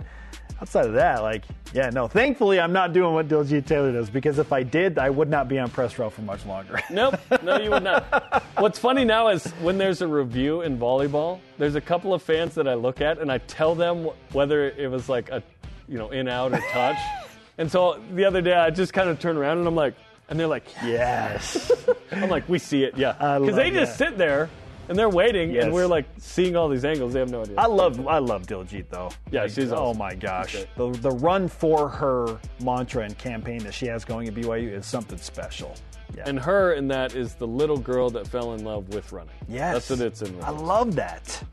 Outside 0.59 0.87
of 0.87 0.93
that, 0.93 1.21
like, 1.21 1.43
yeah, 1.71 1.91
no. 1.91 2.07
Thankfully, 2.07 2.59
I'm 2.59 2.73
not 2.73 2.91
doing 2.91 3.13
what 3.13 3.27
Diljeet 3.27 3.67
Taylor 3.67 3.91
does 3.91 4.09
because 4.09 4.39
if 4.39 4.51
I 4.51 4.63
did, 4.63 4.97
I 4.97 5.09
would 5.09 5.29
not 5.29 5.47
be 5.47 5.59
on 5.59 5.69
press 5.69 5.99
row 5.99 6.09
for 6.09 6.21
much 6.21 6.45
longer. 6.45 6.79
Nope, 6.89 7.19
no, 7.43 7.59
you 7.59 7.69
would 7.69 7.83
not. 7.83 8.43
What's 8.57 8.79
funny 8.79 9.05
now 9.05 9.27
is 9.27 9.45
when 9.61 9.77
there's 9.77 10.01
a 10.01 10.07
review 10.07 10.61
in 10.61 10.79
volleyball, 10.79 11.39
there's 11.59 11.75
a 11.75 11.81
couple 11.81 12.13
of 12.13 12.23
fans 12.23 12.55
that 12.55 12.67
I 12.67 12.73
look 12.73 13.01
at 13.01 13.19
and 13.19 13.31
I 13.31 13.37
tell 13.39 13.75
them 13.75 14.09
whether 14.31 14.71
it 14.71 14.89
was 14.89 15.09
like 15.09 15.29
a, 15.29 15.43
you 15.87 15.97
know, 15.97 16.09
in 16.09 16.27
out 16.27 16.53
or 16.53 16.61
touch. 16.71 16.97
and 17.59 17.71
so 17.71 18.01
the 18.15 18.25
other 18.25 18.41
day 18.41 18.53
I 18.53 18.71
just 18.71 18.93
kind 18.93 19.09
of 19.09 19.19
turned 19.19 19.37
around 19.37 19.59
and 19.59 19.67
I'm 19.67 19.75
like, 19.75 19.93
and 20.29 20.39
they're 20.39 20.47
like, 20.47 20.65
yes. 20.83 21.71
I'm 22.11 22.29
like, 22.29 22.49
we 22.49 22.57
see 22.57 22.83
it, 22.83 22.97
yeah, 22.97 23.13
because 23.39 23.55
they 23.55 23.65
love 23.65 23.73
just 23.73 23.99
that. 23.99 24.09
sit 24.09 24.17
there 24.17 24.49
and 24.89 24.97
they're 24.97 25.09
waiting 25.09 25.51
Yes. 25.51 25.65
and 25.65 25.73
we're 25.73 25.87
like 25.87 26.05
seeing 26.17 26.55
all 26.55 26.69
these 26.69 26.85
angles. 26.85 27.13
They 27.13 27.19
have 27.19 27.29
no 27.31 27.41
idea. 27.41 27.55
I 27.57 27.67
love 27.67 28.07
I 28.07 28.19
love 28.19 28.47
Diljeet 28.47 28.85
though. 28.89 29.09
Yeah, 29.31 29.47
she's 29.47 29.71
oh 29.71 29.93
my 29.93 30.15
gosh, 30.15 30.55
the 30.75 30.89
the 30.91 31.11
run 31.11 31.47
for 31.47 31.89
her 31.89 32.39
mantra 32.61 33.03
and 33.03 33.17
campaign 33.17 33.59
that 33.63 33.73
she 33.73 33.87
has 33.87 34.03
going 34.05 34.27
at 34.27 34.33
BYU 34.33 34.71
is 34.73 34.85
something 34.85 35.17
special. 35.17 35.75
Yeah. 36.15 36.23
and 36.25 36.39
her 36.39 36.73
in 36.73 36.87
that 36.87 37.15
is 37.15 37.35
the 37.35 37.45
little 37.45 37.77
girl 37.77 38.09
that 38.11 38.25
fell 38.27 38.53
in 38.53 38.63
love 38.63 38.89
with 38.93 39.11
running. 39.11 39.33
yes, 39.49 39.73
that's 39.73 39.89
what 39.89 39.99
it's 39.99 40.21
in. 40.21 40.41
I 40.41 40.51
love 40.51 40.95
that. 40.95 41.43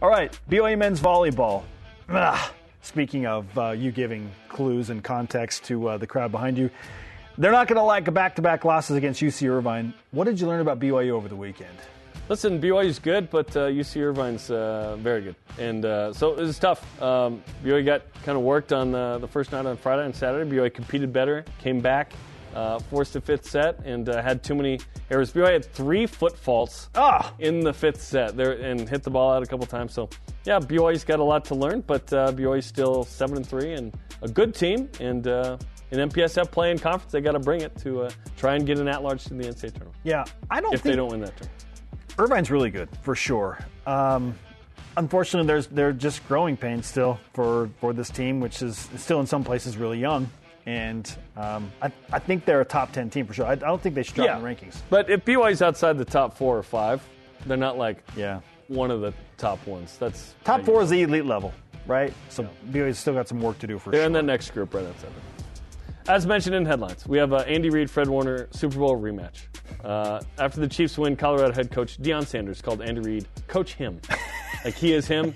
All 0.00 0.08
right, 0.08 0.38
BYU 0.48 0.78
men's 0.78 1.00
volleyball. 1.00 1.64
Ah, 2.08 2.52
speaking 2.80 3.26
of 3.26 3.58
uh, 3.58 3.70
you 3.72 3.90
giving 3.90 4.30
clues 4.48 4.90
and 4.90 5.02
context 5.02 5.64
to 5.64 5.88
uh, 5.88 5.98
the 5.98 6.06
crowd 6.06 6.30
behind 6.30 6.56
you, 6.56 6.70
they're 7.36 7.52
not 7.52 7.66
going 7.66 7.76
to 7.76 7.82
like 7.82 8.06
a 8.08 8.12
back-to-back 8.12 8.64
losses 8.64 8.96
against 8.96 9.20
UC 9.20 9.48
Irvine. 9.50 9.92
What 10.12 10.24
did 10.24 10.40
you 10.40 10.46
learn 10.46 10.60
about 10.60 10.78
BYU 10.78 11.10
over 11.10 11.28
the 11.28 11.36
weekend? 11.36 11.76
Listen, 12.28 12.60
BYU's 12.60 12.98
good, 12.98 13.30
but 13.30 13.56
uh, 13.56 13.68
UC 13.68 14.02
Irvine's 14.02 14.50
uh, 14.50 14.96
very 15.00 15.22
good, 15.22 15.36
and 15.58 15.84
uh, 15.86 16.12
so 16.12 16.32
it 16.32 16.38
was 16.40 16.58
tough. 16.58 16.84
Um, 17.02 17.42
BYU 17.64 17.84
got 17.86 18.02
kind 18.22 18.36
of 18.36 18.44
worked 18.44 18.70
on 18.72 18.92
the, 18.92 19.16
the 19.18 19.26
first 19.28 19.50
night 19.50 19.64
on 19.64 19.78
Friday 19.78 20.04
and 20.04 20.14
Saturday. 20.14 20.48
BYU 20.50 20.72
competed 20.74 21.10
better, 21.10 21.42
came 21.58 21.80
back, 21.80 22.12
uh, 22.54 22.80
forced 22.80 23.16
a 23.16 23.20
fifth 23.22 23.46
set, 23.48 23.78
and 23.86 24.10
uh, 24.10 24.20
had 24.22 24.42
too 24.44 24.54
many 24.54 24.78
errors. 25.10 25.32
BYU 25.32 25.50
had 25.54 25.64
three 25.64 26.04
foot 26.04 26.36
faults 26.36 26.90
Ah. 26.96 27.32
in 27.38 27.60
the 27.60 27.72
fifth 27.72 28.02
set 28.02 28.36
there 28.36 28.52
and 28.52 28.86
hit 28.86 29.02
the 29.02 29.10
ball 29.10 29.32
out 29.32 29.42
a 29.42 29.46
couple 29.46 29.64
times. 29.64 29.94
So, 29.94 30.10
yeah, 30.44 30.58
BYU's 30.58 31.04
got 31.04 31.20
a 31.20 31.24
lot 31.24 31.46
to 31.46 31.54
learn, 31.54 31.80
but 31.80 32.12
uh, 32.12 32.32
BYU's 32.32 32.66
still 32.66 33.04
seven 33.04 33.38
and 33.38 33.46
three 33.46 33.72
and 33.72 33.96
a 34.20 34.28
good 34.28 34.54
team, 34.54 34.90
and 35.00 35.26
uh, 35.26 35.56
in 35.92 36.10
MPSF 36.10 36.50
playing 36.50 36.78
conference, 36.78 37.10
they 37.10 37.22
got 37.22 37.32
to 37.32 37.38
bring 37.40 37.62
it 37.62 37.74
to 37.78 38.02
uh, 38.02 38.10
try 38.36 38.56
and 38.56 38.66
get 38.66 38.78
an 38.78 38.86
at-large 38.88 39.24
to 39.24 39.30
the 39.32 39.44
NCAA 39.44 39.72
tournament 39.72 39.96
Yeah, 40.04 40.24
I 40.50 40.60
don't 40.60 40.72
think 40.72 40.74
if 40.74 40.82
think 40.82 40.92
they 40.92 40.96
don't 40.96 41.10
win 41.10 41.20
that 41.20 41.34
tournament. 41.34 41.64
Irvine's 42.18 42.50
really 42.50 42.70
good 42.70 42.88
for 43.02 43.14
sure. 43.14 43.58
Um, 43.86 44.34
unfortunately, 44.96 45.46
there's 45.46 45.66
they're 45.68 45.92
just 45.92 46.26
growing 46.28 46.56
pains 46.56 46.86
still 46.86 47.18
for 47.32 47.70
for 47.80 47.92
this 47.92 48.10
team, 48.10 48.40
which 48.40 48.62
is 48.62 48.88
still 48.96 49.20
in 49.20 49.26
some 49.26 49.44
places 49.44 49.76
really 49.76 49.98
young. 49.98 50.28
And 50.66 51.10
um, 51.36 51.70
I, 51.80 51.90
I 52.12 52.18
think 52.18 52.44
they're 52.44 52.60
a 52.60 52.64
top 52.64 52.92
ten 52.92 53.08
team 53.08 53.26
for 53.26 53.32
sure. 53.34 53.46
I, 53.46 53.52
I 53.52 53.54
don't 53.54 53.80
think 53.80 53.94
they 53.94 54.02
should 54.02 54.16
drop 54.16 54.28
in 54.36 54.42
the 54.42 54.48
rankings. 54.48 54.76
But 54.90 55.08
if 55.08 55.24
BYU's 55.24 55.62
outside 55.62 55.96
the 55.96 56.04
top 56.04 56.36
four 56.36 56.58
or 56.58 56.62
five, 56.62 57.02
they're 57.46 57.56
not 57.56 57.78
like 57.78 58.02
Yeah, 58.16 58.40
one 58.66 58.90
of 58.90 59.00
the 59.00 59.14
top 59.38 59.64
ones. 59.66 59.96
That's 59.98 60.34
top 60.44 60.62
four 60.64 60.82
is 60.82 60.90
the 60.90 61.02
elite 61.02 61.24
level, 61.24 61.54
right? 61.86 62.12
So 62.28 62.46
BYU's 62.70 62.98
still 62.98 63.14
got 63.14 63.28
some 63.28 63.40
work 63.40 63.58
to 63.60 63.66
do 63.66 63.78
for 63.78 63.84
sure. 63.84 63.92
They're 63.92 64.06
in 64.06 64.12
that 64.14 64.24
next 64.24 64.50
group 64.50 64.74
right 64.74 64.84
outside. 64.84 65.10
them. 65.10 65.22
As 66.08 66.26
mentioned 66.26 66.54
in 66.54 66.64
headlines, 66.64 67.06
we 67.06 67.18
have 67.18 67.34
uh, 67.34 67.40
Andy 67.40 67.68
Reid, 67.68 67.90
Fred 67.90 68.08
Warner 68.08 68.48
Super 68.50 68.78
Bowl 68.78 68.98
rematch. 68.98 69.42
Uh, 69.84 70.22
after 70.38 70.58
the 70.58 70.66
Chiefs 70.66 70.96
win, 70.96 71.16
Colorado 71.16 71.52
head 71.52 71.70
coach 71.70 71.98
Deion 72.00 72.26
Sanders 72.26 72.62
called 72.62 72.80
Andy 72.80 73.02
Reid 73.02 73.28
coach 73.46 73.74
him, 73.74 74.00
like 74.64 74.74
he 74.74 74.94
is 74.94 75.06
him. 75.06 75.34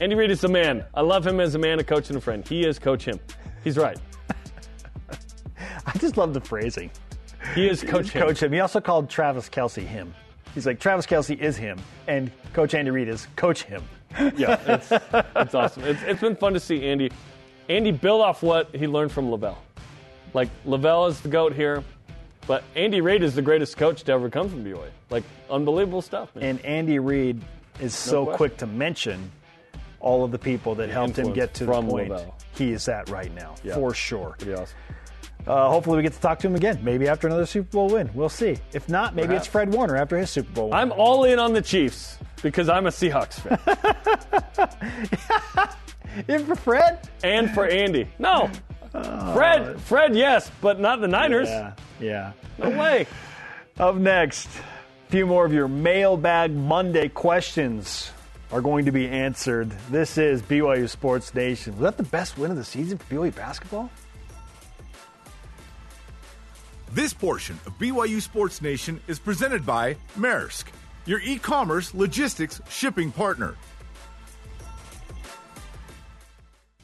Andy 0.00 0.14
Reid 0.14 0.30
is 0.30 0.40
the 0.40 0.48
man. 0.48 0.84
I 0.94 1.00
love 1.00 1.26
him 1.26 1.40
as 1.40 1.56
a 1.56 1.58
man, 1.58 1.80
a 1.80 1.84
coach, 1.84 2.10
and 2.10 2.16
a 2.16 2.20
friend. 2.20 2.46
He 2.46 2.64
is 2.64 2.78
coach 2.78 3.04
him. 3.04 3.18
He's 3.64 3.76
right. 3.76 3.98
I 5.86 5.98
just 5.98 6.16
love 6.16 6.32
the 6.32 6.40
phrasing. 6.40 6.88
He 7.56 7.68
is 7.68 7.82
coach 7.82 8.10
him. 8.10 8.22
Coach 8.22 8.40
him. 8.40 8.52
He 8.52 8.60
also 8.60 8.80
called 8.80 9.10
Travis 9.10 9.48
Kelce 9.48 9.84
him. 9.84 10.14
He's 10.54 10.64
like 10.64 10.78
Travis 10.78 11.06
Kelce 11.06 11.36
is 11.36 11.56
him, 11.56 11.80
and 12.06 12.30
Coach 12.52 12.72
Andy 12.72 12.92
Reid 12.92 13.08
is 13.08 13.26
Coach 13.34 13.64
him. 13.64 13.82
Yeah, 14.36 14.60
it's, 14.66 14.92
it's 15.34 15.54
awesome. 15.54 15.82
It's, 15.82 16.02
it's 16.04 16.20
been 16.20 16.36
fun 16.36 16.52
to 16.52 16.60
see 16.60 16.86
Andy. 16.86 17.10
Andy 17.68 17.90
build 17.92 18.22
off 18.22 18.42
what 18.42 18.74
he 18.74 18.86
learned 18.86 19.12
from 19.12 19.28
LaVell. 19.30 19.56
Like 20.34 20.48
LaVell 20.66 21.08
is 21.10 21.20
the 21.20 21.28
goat 21.28 21.52
here, 21.54 21.82
but 22.46 22.62
Andy 22.74 23.00
Reid 23.00 23.22
is 23.22 23.34
the 23.34 23.42
greatest 23.42 23.76
coach 23.76 24.02
to 24.04 24.12
ever 24.12 24.30
come 24.30 24.48
from 24.48 24.64
BYU. 24.64 24.82
Like 25.10 25.24
unbelievable 25.50 26.02
stuff, 26.02 26.34
man. 26.34 26.44
And 26.44 26.64
Andy 26.64 26.98
Reid 26.98 27.40
is 27.80 27.94
so 27.94 28.24
question. 28.24 28.36
quick 28.36 28.56
to 28.58 28.66
mention 28.66 29.30
all 30.00 30.24
of 30.24 30.30
the 30.30 30.38
people 30.38 30.74
that 30.76 30.88
helped 30.90 31.18
him 31.18 31.32
get 31.32 31.54
to 31.54 31.66
the 31.66 31.72
point 31.82 32.10
LaVell. 32.10 32.32
he 32.54 32.72
is 32.72 32.88
at 32.88 33.08
right 33.10 33.34
now, 33.34 33.54
Yeah. 33.64 33.74
for 33.74 33.92
sure. 33.94 34.36
Awesome. 34.40 34.66
Uh, 35.46 35.68
hopefully, 35.70 35.96
we 35.96 36.02
get 36.02 36.12
to 36.12 36.20
talk 36.20 36.38
to 36.40 36.46
him 36.46 36.54
again. 36.56 36.78
Maybe 36.82 37.08
after 37.08 37.26
another 37.26 37.46
Super 37.46 37.70
Bowl 37.70 37.88
win. 37.88 38.10
We'll 38.12 38.28
see. 38.28 38.58
If 38.72 38.88
not, 38.88 39.14
maybe 39.14 39.28
Perhaps. 39.28 39.46
it's 39.46 39.52
Fred 39.52 39.72
Warner 39.72 39.96
after 39.96 40.18
his 40.18 40.28
Super 40.30 40.50
Bowl 40.52 40.64
win. 40.70 40.78
I'm 40.78 40.92
all 40.92 41.24
in 41.24 41.38
on 41.38 41.52
the 41.54 41.62
Chiefs 41.62 42.18
because 42.42 42.68
I'm 42.68 42.86
a 42.86 42.90
Seahawks 42.90 43.40
fan. 43.40 43.58
in 46.28 46.44
for 46.46 46.54
Fred? 46.54 47.08
and 47.22 47.50
for 47.50 47.66
Andy. 47.66 48.08
No. 48.18 48.50
Oh. 48.94 49.34
Fred, 49.34 49.80
Fred, 49.80 50.16
yes, 50.16 50.50
but 50.60 50.80
not 50.80 51.00
the 51.00 51.08
Niners. 51.08 51.48
Yeah, 51.48 51.72
yeah. 52.00 52.32
No 52.58 52.70
way. 52.70 53.06
Up 53.78 53.94
next, 53.96 54.48
a 54.48 55.10
few 55.10 55.26
more 55.26 55.44
of 55.44 55.52
your 55.52 55.68
mailbag 55.68 56.52
Monday 56.54 57.08
questions 57.08 58.10
are 58.50 58.60
going 58.62 58.86
to 58.86 58.92
be 58.92 59.06
answered. 59.08 59.70
This 59.90 60.16
is 60.16 60.40
BYU 60.42 60.88
Sports 60.88 61.34
Nation. 61.34 61.74
Was 61.74 61.82
that 61.82 61.96
the 61.98 62.02
best 62.02 62.38
win 62.38 62.50
of 62.50 62.56
the 62.56 62.64
season 62.64 62.96
for 62.98 63.14
BYU 63.14 63.34
basketball? 63.34 63.90
This 66.92 67.12
portion 67.12 67.58
of 67.66 67.78
BYU 67.78 68.22
Sports 68.22 68.62
Nation 68.62 69.00
is 69.06 69.18
presented 69.18 69.66
by 69.66 69.96
Maersk, 70.16 70.64
your 71.04 71.20
e 71.20 71.38
commerce 71.38 71.92
logistics 71.92 72.60
shipping 72.70 73.12
partner. 73.12 73.54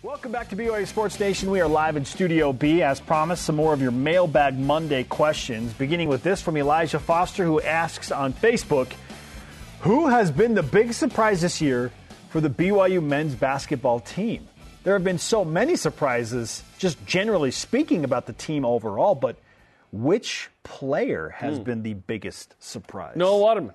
Welcome 0.05 0.33
back 0.33 0.51
to 0.51 0.57
BYU 0.57 0.87
Sports 0.87 1.19
Nation. 1.19 1.51
We 1.51 1.63
are 1.63 1.67
live 1.67 1.97
in 1.97 2.05
Studio 2.05 2.53
B. 2.53 2.83
As 2.83 3.01
promised, 3.01 3.43
some 3.43 3.57
more 3.57 3.73
of 3.73 3.81
your 3.81 3.91
mailbag 3.91 4.55
Monday 4.59 5.03
questions, 5.03 5.73
beginning 5.73 6.11
with 6.11 6.23
this 6.23 6.43
from 6.43 6.59
Elijah 6.59 6.99
Foster, 6.99 7.43
who 7.43 7.59
asks 7.63 8.13
on 8.13 8.35
Facebook 8.35 8.93
Who 9.81 10.09
has 10.09 10.31
been 10.31 10.53
the 10.53 10.63
big 10.63 10.93
surprise 10.93 11.41
this 11.41 11.63
year 11.63 11.91
for 12.29 12.43
the 12.43 12.51
BYU 12.51 13.03
men's 13.03 13.35
basketball 13.35 13.99
team? 13.99 14.47
There 14.83 14.93
have 14.93 15.05
been 15.05 15.17
so 15.17 15.43
many 15.43 15.75
surprises, 15.75 16.63
just 16.77 17.03
generally 17.07 17.51
speaking, 17.51 18.05
about 18.05 18.27
the 18.27 18.35
team 18.35 18.67
overall, 18.67 19.15
but 19.15 19.39
which 19.91 20.51
player 20.65 21.31
has 21.31 21.57
hmm. 21.57 21.63
been 21.63 21.83
the 21.83 21.95
biggest 21.95 22.55
surprise? 22.59 23.17
Noah 23.17 23.39
Waterman. 23.39 23.75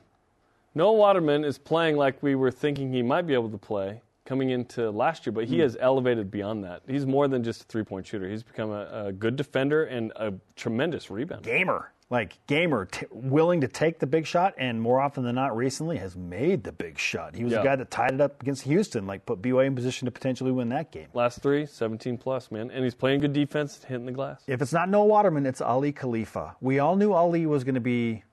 Noah 0.76 0.94
Waterman 0.94 1.44
is 1.44 1.58
playing 1.58 1.98
like 1.98 2.22
we 2.22 2.36
were 2.36 2.52
thinking 2.52 2.94
he 2.94 3.02
might 3.02 3.26
be 3.26 3.34
able 3.34 3.50
to 3.50 3.58
play 3.58 4.04
coming 4.30 4.52
into 4.52 4.92
last 4.92 5.26
year, 5.26 5.34
but 5.34 5.46
he 5.46 5.56
hmm. 5.56 5.62
has 5.62 5.76
elevated 5.80 6.30
beyond 6.30 6.64
that. 6.64 6.84
He's 6.88 7.08
more 7.08 7.28
than 7.28 7.44
just 7.44 7.64
a 7.64 7.66
three 7.66 7.84
point 7.84 8.06
shooter. 8.06 8.30
He's 8.30 8.44
become 8.44 8.70
a, 8.70 9.08
a 9.08 9.12
good 9.12 9.36
defender 9.36 9.86
and 9.86 10.14
a 10.16 10.34
tremendous 10.56 11.08
rebounder. 11.08 11.42
gamer. 11.42 11.92
like 12.12 12.38
gamer, 12.48 12.86
t- 12.86 13.06
willing 13.12 13.62
to 13.62 13.68
take 13.68 14.00
the 14.00 14.08
big 14.08 14.26
shot, 14.26 14.54
and 14.58 14.82
more 14.82 15.00
often 15.00 15.24
than 15.24 15.36
not, 15.36 15.56
recently 15.56 15.98
has 15.98 16.16
made 16.16 16.64
the 16.64 16.72
big 16.72 16.98
shot. 16.98 17.36
He 17.36 17.44
was 17.44 17.54
Yeah. 17.54 17.60
the 17.60 17.64
guy 17.64 17.76
that 17.76 17.92
tied 17.92 18.14
it 18.14 18.22
up 18.22 18.42
against 18.42 18.64
Houston, 18.64 19.06
like 19.06 19.26
put 19.28 19.42
BYU 19.44 19.68
in 19.68 19.76
position 19.76 20.06
to 20.06 20.12
potentially 20.12 20.52
win 20.52 20.70
that 20.70 20.92
game. 20.92 21.08
Last 21.14 21.42
three, 21.42 21.66
17 21.68 22.18
plus, 22.18 22.52
man. 22.52 22.72
And 22.72 22.84
he's 22.84 22.96
playing 22.96 23.20
good 23.20 23.34
defense, 23.34 23.84
hitting 23.84 24.08
the 24.08 24.12
glass. 24.12 24.42
If 24.48 24.62
it's 24.62 24.74
not 24.74 24.90
Noah 24.90 25.06
Waterman, 25.06 25.46
it's 25.46 25.62
Aly 25.62 25.92
Khalifa. 25.92 26.56
We 26.62 26.80
all 26.80 26.96
knew 26.96 27.14
Aly 27.14 27.46
was 27.46 27.64
going 27.64 27.76
to 27.76 27.82
be 27.82 28.24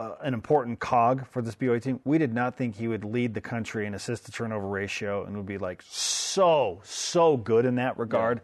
uh, 0.00 0.14
an 0.22 0.34
important 0.34 0.80
cog 0.80 1.26
for 1.28 1.40
this 1.42 1.54
BYU 1.54 1.80
team. 1.80 2.00
We 2.04 2.18
did 2.18 2.34
not 2.34 2.56
think 2.56 2.76
he 2.76 2.88
would 2.88 3.04
lead 3.04 3.34
the 3.34 3.40
country 3.40 3.86
in 3.86 3.94
assist 3.94 4.26
to 4.26 4.32
turnover 4.32 4.66
ratio 4.66 5.24
and 5.24 5.36
would 5.36 5.46
be 5.46 5.58
like 5.58 5.82
so, 5.88 6.80
so 6.84 7.36
good 7.36 7.64
in 7.64 7.76
that 7.76 7.98
regard. 7.98 8.40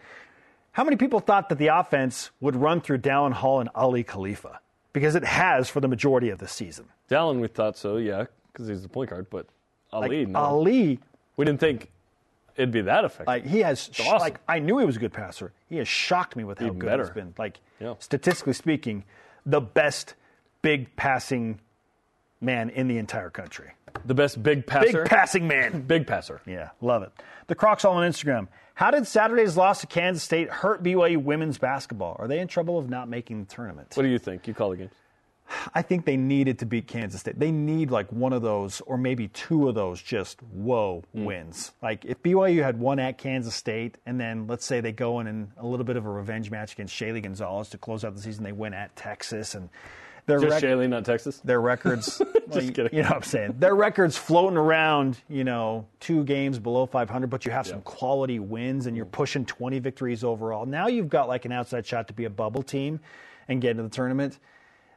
How 0.73 0.85
many 0.85 0.97
people 0.97 1.19
thought 1.21 1.49
that 1.49 1.59
the 1.59 1.67
offense 1.69 2.31
would 2.41 2.55
run 2.55 2.81
through 2.81 2.99
Dallin 2.99 3.33
Hall 3.33 3.61
and 3.61 3.69
Aly 3.75 4.05
Khalifa? 4.05 4.61
Because 4.93 5.15
it 5.15 5.25
has 5.25 5.69
for 5.69 5.81
the 5.81 5.89
majority 5.89 6.31
of 6.31 6.39
the 6.39 6.47
season. 6.49 6.87
Dallin, 7.09 7.41
we 7.41 7.49
thought 7.49 7.77
so, 7.77 7.97
yeah, 7.97 8.27
because 8.53 8.69
he's 8.69 8.83
the 8.83 8.89
point 8.89 9.11
guard. 9.11 9.27
But 9.31 9.47
Aly, 9.93 10.21
Like, 10.25 10.29
no. 10.29 10.39
Aly, 10.39 11.01
we 11.37 11.45
didn't 11.45 11.61
think 11.61 11.91
it'd 12.57 12.71
be 12.71 12.83
that 12.83 13.05
effective. 13.05 13.27
like 13.27 13.47
he 13.47 13.61
has, 13.61 13.89
sh- 13.93 14.01
awesome. 14.03 14.19
like 14.19 14.39
I 14.49 14.61
knew 14.61 14.79
he 14.79 14.85
was 14.87 14.97
a 14.97 15.01
good 15.01 15.13
passer. 15.13 15.53
He 15.69 15.77
has 15.79 15.89
shocked 15.89 16.37
me 16.37 16.45
with 16.45 16.59
how 16.61 16.67
Even 16.67 16.79
good 16.79 16.87
better. 16.87 17.03
he's 17.05 17.11
been. 17.13 17.35
Like 17.39 17.59
Yeah. 17.81 17.95
statistically 17.99 18.53
speaking, 18.53 19.05
the 19.45 19.61
best 19.61 20.15
big 20.63 20.95
passing 20.97 21.61
man 22.41 22.71
in 22.71 22.89
the 22.89 22.99
entire 22.99 23.31
country. 23.31 23.73
the 24.05 24.15
best 24.15 24.43
big 24.43 24.67
passer. 24.67 25.03
Big 25.03 25.11
passing 25.11 25.49
man. 25.49 25.83
big 25.87 26.07
passer. 26.07 26.41
Yeah, 26.47 26.71
love 26.81 27.03
it. 27.03 27.13
The 27.49 27.55
Crocs 27.55 27.85
all 27.85 27.95
on 27.95 28.11
Instagram. 28.11 28.49
How 28.75 28.91
did 28.91 29.07
Saturday's 29.07 29.57
loss 29.57 29.83
to 29.83 29.87
Kansas 29.87 30.23
State 30.23 30.49
hurt 30.49 30.83
BYU 30.83 31.23
women's 31.23 31.59
basketball? 31.59 32.17
Are 32.19 32.27
they 32.27 32.39
in 32.39 32.49
trouble 32.49 32.79
of 32.79 32.89
not 32.89 33.09
making 33.09 33.45
the 33.45 33.55
tournament? 33.55 33.93
What 33.95 34.05
do 34.05 34.09
you 34.09 34.19
think? 34.19 34.47
You 34.49 34.55
call 34.55 34.71
the 34.71 34.77
games. 34.77 34.93
I 35.75 35.83
think 35.83 36.05
they 36.05 36.17
needed 36.17 36.61
to 36.61 36.67
beat 36.67 36.87
Kansas 36.87 37.21
State. 37.21 37.39
They 37.39 37.51
need 37.51 37.91
like 37.91 38.11
one 38.13 38.33
of 38.33 38.43
those 38.43 38.81
or 38.83 38.97
maybe 38.97 39.29
two 39.29 39.69
of 39.69 39.75
those 39.75 40.01
just 40.01 40.41
whoa 40.43 41.03
hmm. 41.13 41.25
wins. 41.25 41.73
Like 41.83 42.05
if 42.05 42.23
BYU 42.23 42.63
had 42.63 42.79
one 42.79 42.99
at 42.99 43.19
Kansas 43.19 43.55
State 43.55 43.99
and 44.07 44.21
then 44.21 44.47
let's 44.47 44.65
say 44.65 44.81
they 44.81 44.93
go 44.93 45.21
in 45.21 45.27
in 45.27 45.51
a 45.59 45.67
little 45.67 45.85
bit 45.85 45.97
of 45.97 46.07
a 46.07 46.11
revenge 46.11 46.51
match 46.51 46.73
against 46.73 46.95
Shaylee 46.95 47.23
Gonzalez 47.23 47.69
to 47.71 47.79
close 47.79 48.05
out 48.05 48.15
the 48.15 48.23
season, 48.23 48.45
they 48.45 48.53
win 48.53 48.75
at 48.75 48.95
Texas 48.97 49.55
and 49.55 49.69
their 50.31 50.39
Just 50.49 50.63
rec- 50.63 50.63
Shailene, 50.63 50.91
not 50.91 51.05
Texas. 51.05 51.41
their 51.45 51.61
records. 51.61 52.23
well, 52.47 52.63
you- 52.63 52.71
kidding. 52.71 52.95
You 52.95 53.03
know 53.03 53.09
what 53.09 53.17
I'm 53.17 53.23
saying? 53.23 53.57
Their 53.59 53.75
records 53.75 54.17
floating 54.17 54.57
around, 54.57 55.19
you 55.29 55.45
know, 55.45 55.87
two 55.99 56.25
games 56.25 56.59
below 56.59 56.87
500, 56.87 57.29
but 57.29 57.45
you 57.45 57.53
have 57.53 57.67
some 57.67 57.83
quality 57.83 58.39
wins 58.39 58.87
and 58.87 58.97
you're 58.97 59.07
mm. 59.07 59.13
pushing 59.13 59.45
20 59.45 59.79
victories 59.81 60.23
overall. 60.23 60.67
Now 60.67 60.87
you've 60.87 61.09
got 61.09 61.29
like 61.29 61.45
an 61.45 61.53
outside 61.53 61.85
shot 61.85 62.07
to 62.09 62.15
be 62.15 62.25
a 62.25 62.31
bubble 62.31 62.63
team 62.63 63.01
and 63.49 63.61
get 63.61 63.73
into 63.73 63.83
the 63.83 63.89
tournament. 63.89 64.39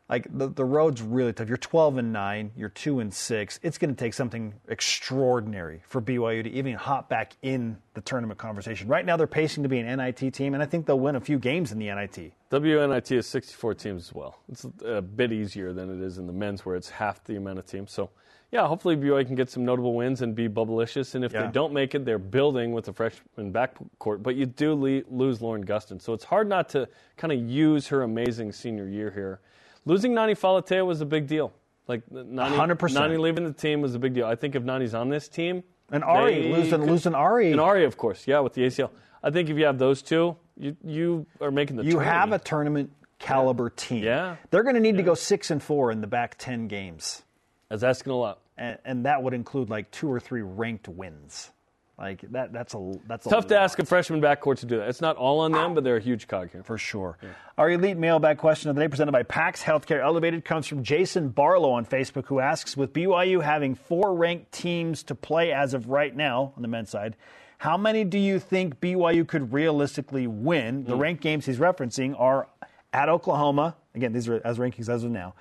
Like 0.10 0.28
the, 0.38 0.50
the 0.50 0.66
road's 0.66 1.02
really 1.02 1.32
tough. 1.32 1.48
You're 1.48 1.58
12 1.58 1.98
and 1.98 2.12
9, 2.14 2.52
you're 2.58 2.70
2 2.70 3.00
and 3.00 3.14
6. 3.14 3.60
It's 3.64 3.78
going 3.78 3.90
to 3.90 3.96
take 3.96 4.14
something 4.14 4.54
extraordinary 4.68 5.82
for 5.88 6.02
BYU 6.02 6.44
to 6.44 6.50
even 6.52 6.74
hop 6.74 7.08
back 7.10 7.34
in 7.42 7.78
the 7.94 8.02
tournament 8.02 8.38
conversation. 8.38 8.90
Right 8.90 9.06
now 9.06 9.16
they're 9.16 9.28
pacing 9.28 9.64
to 9.64 9.70
be 9.70 9.80
an 9.80 9.98
NIT 9.98 10.34
team 10.34 10.54
and 10.54 10.62
I 10.62 10.66
think 10.66 10.86
they'll 10.86 11.00
win 11.00 11.16
a 11.16 11.22
few 11.22 11.40
games 11.40 11.72
in 11.72 11.80
the 11.80 11.86
NIT. 11.88 12.34
WNIT 12.52 13.12
is 13.18 13.28
64 13.28 13.76
teams 13.76 14.04
as 14.10 14.14
well. 14.14 14.40
It's 14.52 14.66
a 14.86 15.02
bit 15.02 15.32
easier 15.32 15.72
than 15.72 15.90
it 15.90 16.06
is 16.06 16.18
in 16.18 16.28
the 16.28 16.34
men's, 16.34 16.66
where 16.66 16.76
it's 16.76 16.90
half 16.90 17.24
the 17.24 17.36
amount 17.38 17.60
of 17.60 17.66
teams. 17.66 17.92
So, 17.92 18.10
yeah, 18.52 18.68
hopefully 18.68 18.96
BYU 18.96 19.26
can 19.26 19.36
get 19.36 19.50
some 19.50 19.66
notable 19.66 19.96
wins 19.96 20.22
and 20.22 20.36
be 20.36 20.48
bubblicious. 20.48 21.16
And 21.16 21.24
if 21.26 21.32
Yeah. 21.34 21.46
they 21.48 21.52
don't 21.52 21.74
make 21.74 21.96
it, 21.96 22.06
they're 22.06 22.20
building 22.20 22.72
with 22.74 22.86
the 22.86 22.94
freshman 22.94 23.52
backcourt. 23.52 24.22
But 24.22 24.36
you 24.36 24.46
do 24.46 24.76
le- 24.76 25.02
lose 25.10 25.42
Lauren 25.42 25.66
Gustin, 25.66 26.00
so 26.00 26.14
it's 26.14 26.26
hard 26.26 26.48
not 26.48 26.70
to 26.70 26.88
kind 27.18 27.32
of 27.32 27.40
use 27.40 27.88
her 27.88 28.04
amazing 28.04 28.52
senior 28.52 28.88
year 28.88 29.10
here. 29.10 29.40
Losing 29.86 30.14
Nani 30.14 30.34
Falatea 30.36 30.86
was 30.86 31.02
a 31.02 31.06
big 31.06 31.28
deal. 31.28 31.52
Like 31.88 32.10
Nani, 32.12 32.56
100%. 32.56 32.94
Nani 32.94 33.18
leaving 33.18 33.44
the 33.44 33.52
team 33.54 33.82
was 33.82 33.94
a 33.96 34.00
big 34.00 34.14
deal. 34.14 34.26
I 34.26 34.36
think 34.36 34.56
if 34.56 34.64
Nani's 34.64 34.94
on 34.94 35.10
this 35.10 35.28
team, 35.28 35.64
And 35.92 36.04
Ari, 36.04 36.52
losing, 36.54 36.80
could- 36.80 36.90
losing 36.90 37.14
Ari. 37.16 37.52
and 37.52 37.60
Ari, 37.60 37.84
of 37.86 37.98
course, 37.98 38.26
yeah, 38.28 38.40
with 38.40 38.54
the 38.54 38.62
ACL. 38.66 38.90
I 39.22 39.32
think 39.32 39.50
if 39.50 39.58
you 39.58 39.66
have 39.66 39.78
those 39.80 40.02
two, 40.02 40.36
you 40.58 40.76
you 40.84 41.26
are 41.42 41.52
making 41.52 41.76
the 41.78 41.84
you 41.84 42.00
have 42.00 42.32
a 42.32 42.40
tournament. 42.40 42.46
tournament 42.46 42.92
caliber 43.20 43.70
team. 43.70 44.04
Yeah. 44.04 44.36
They're 44.52 44.64
going 44.64 44.76
to 44.76 44.82
need 44.82 44.98
to 44.98 45.04
go 45.04 45.14
six 45.14 45.50
and 45.52 45.62
four 45.64 45.92
in 45.92 46.02
the 46.02 46.08
back 46.08 46.36
ten 46.38 46.68
games, 46.68 47.24
That's 47.70 47.84
asking 47.84 48.12
a 48.14 48.18
lot. 48.18 48.40
and, 48.58 48.78
and 48.86 49.06
that 49.06 49.24
would 49.24 49.34
include 49.34 49.70
like 49.70 49.92
two 49.92 50.12
or 50.12 50.20
three 50.20 50.42
ranked 50.42 50.88
wins. 50.88 51.52
Like 52.04 52.22
that. 52.32 52.52
That's 52.52 52.74
a 52.74 52.92
that's 53.08 53.26
a 53.26 53.30
Tough 53.30 53.48
to 53.48 53.54
lot, 53.54 53.64
ask 53.64 53.80
a 53.80 53.86
freshman 53.86 54.20
backcourt 54.20 54.60
to 54.60 54.66
do 54.66 54.76
that. 54.78 54.90
It's 54.90 55.00
not 55.00 55.16
all 55.16 55.40
on 55.40 55.54
them, 55.54 55.72
ah. 55.72 55.74
but 55.76 55.86
they're 55.86 55.96
a 55.96 56.02
huge 56.02 56.28
cog 56.28 56.52
here. 56.52 56.62
for 56.62 56.78
sure. 56.78 57.18
Our 57.58 57.72
elite 57.72 57.96
mailbag 57.96 58.40
question 58.40 58.70
of 58.70 58.76
the 58.76 58.82
day, 58.82 58.90
presented 58.90 59.14
by 59.14 59.24
PAX 59.24 59.64
Healthcare 59.64 60.04
Elevated, 60.04 60.44
comes 60.44 60.68
from 60.68 60.84
Jason 60.84 61.30
Barlow 61.30 61.72
on 61.72 61.86
Facebook, 61.86 62.26
who 62.26 62.42
asks: 62.42 62.76
With 62.76 62.92
BYU 62.92 63.42
having 63.42 63.74
four 63.74 64.14
ranked 64.14 64.52
teams 64.52 65.04
to 65.04 65.16
play 65.16 65.54
as 65.54 65.74
of 65.74 65.88
right 65.88 66.14
now 66.14 66.52
on 66.58 66.62
the 66.62 66.68
men's 66.68 66.90
side. 66.90 67.16
How 67.58 67.78
many 67.78 68.04
do 68.04 68.20
you 68.20 68.38
think 68.38 68.82
BYU 68.82 69.26
could 69.26 69.54
realistically 69.54 70.28
win? 70.28 70.84
The 70.84 70.96
hmm. 70.96 71.02
ranked 71.02 71.24
games 71.24 71.46
he's 71.46 71.60
referencing 71.60 72.20
are 72.20 72.50
at 72.92 73.08
Oklahoma. 73.08 73.78
Again, 73.96 74.12
these 74.12 74.28
are 74.28 74.42
as 74.44 74.58
rankings 74.58 74.90
as 74.90 75.06
of 75.06 75.12
now. 75.12 75.36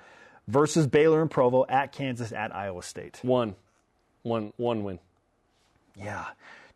Versus 0.47 0.87
Baylor 0.87 1.21
and 1.21 1.29
Provo, 1.29 1.65
at 1.67 1.91
Kansas, 1.91 2.31
at 2.31 2.55
Iowa 2.55 2.83
State. 2.83 3.19
One, 3.21 3.55
one, 4.21 4.53
one 4.55 4.85
win. 4.85 4.99
Yeah. 5.95 6.25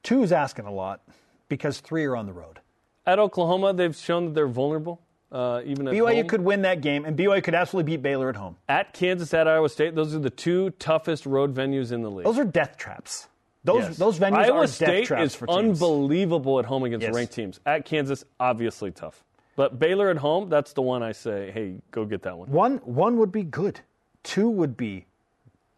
Two 0.04 0.24
is 0.24 0.32
asking 0.32 0.66
a 0.66 0.72
lot 0.72 1.02
because 1.50 1.80
three 1.80 2.06
are 2.06 2.16
on 2.16 2.26
the 2.26 2.34
road. 2.34 2.60
At 3.06 3.20
Oklahoma, 3.20 3.74
they've 3.74 3.96
shown 3.96 4.26
that 4.26 4.36
they're 4.36 4.48
vulnerable. 4.48 5.02
Uh, 5.30 5.62
even 5.66 5.88
at 5.90 5.94
BYU 5.94 6.16
home. 6.20 6.28
could 6.28 6.42
win 6.42 6.62
that 6.62 6.80
game, 6.80 7.04
and 7.04 7.18
BYU 7.18 7.44
could 7.44 7.54
absolutely 7.56 7.92
beat 7.92 8.02
Baylor 8.02 8.30
at 8.30 8.36
home. 8.38 8.56
at 8.70 8.94
Kansas, 8.94 9.34
at 9.34 9.46
Iowa 9.48 9.68
State. 9.68 9.94
Those 9.94 10.16
are 10.16 10.20
the 10.20 10.30
two 10.30 10.70
toughest 10.72 11.26
road 11.26 11.54
venues 11.54 11.92
in 11.92 12.02
the 12.02 12.10
league. 12.10 12.26
Those 12.26 12.40
are 12.40 12.46
death 12.46 12.78
traps. 12.78 13.28
Those 13.66 13.84
Yes. 13.84 13.98
those 13.98 14.20
venues 14.20 14.38
Iowa 14.38 14.60
are 14.60 14.68
State 14.68 14.86
death 15.00 15.08
traps 15.08 15.36
is 15.36 15.44
unbelievable 15.50 16.60
at 16.60 16.66
home 16.66 16.84
against 16.86 17.06
Yes. 17.06 17.14
ranked 17.14 17.34
teams. 17.34 17.60
At 17.66 17.84
Kansas, 17.84 18.24
obviously 18.40 18.92
tough. 18.92 19.24
But 19.58 19.78
Baylor 19.80 20.10
at 20.10 20.18
home, 20.18 20.48
that's 20.48 20.72
the 20.74 20.82
one 20.82 21.04
I 21.04 21.12
say, 21.12 21.52
hey, 21.52 21.82
go 21.92 22.06
get 22.06 22.22
that 22.24 22.38
one. 22.38 22.50
One 22.50 22.78
one 22.86 23.18
would 23.18 23.32
be 23.34 23.44
good. 23.44 23.82
Two 24.24 24.50
would 24.50 24.78
be 24.78 25.07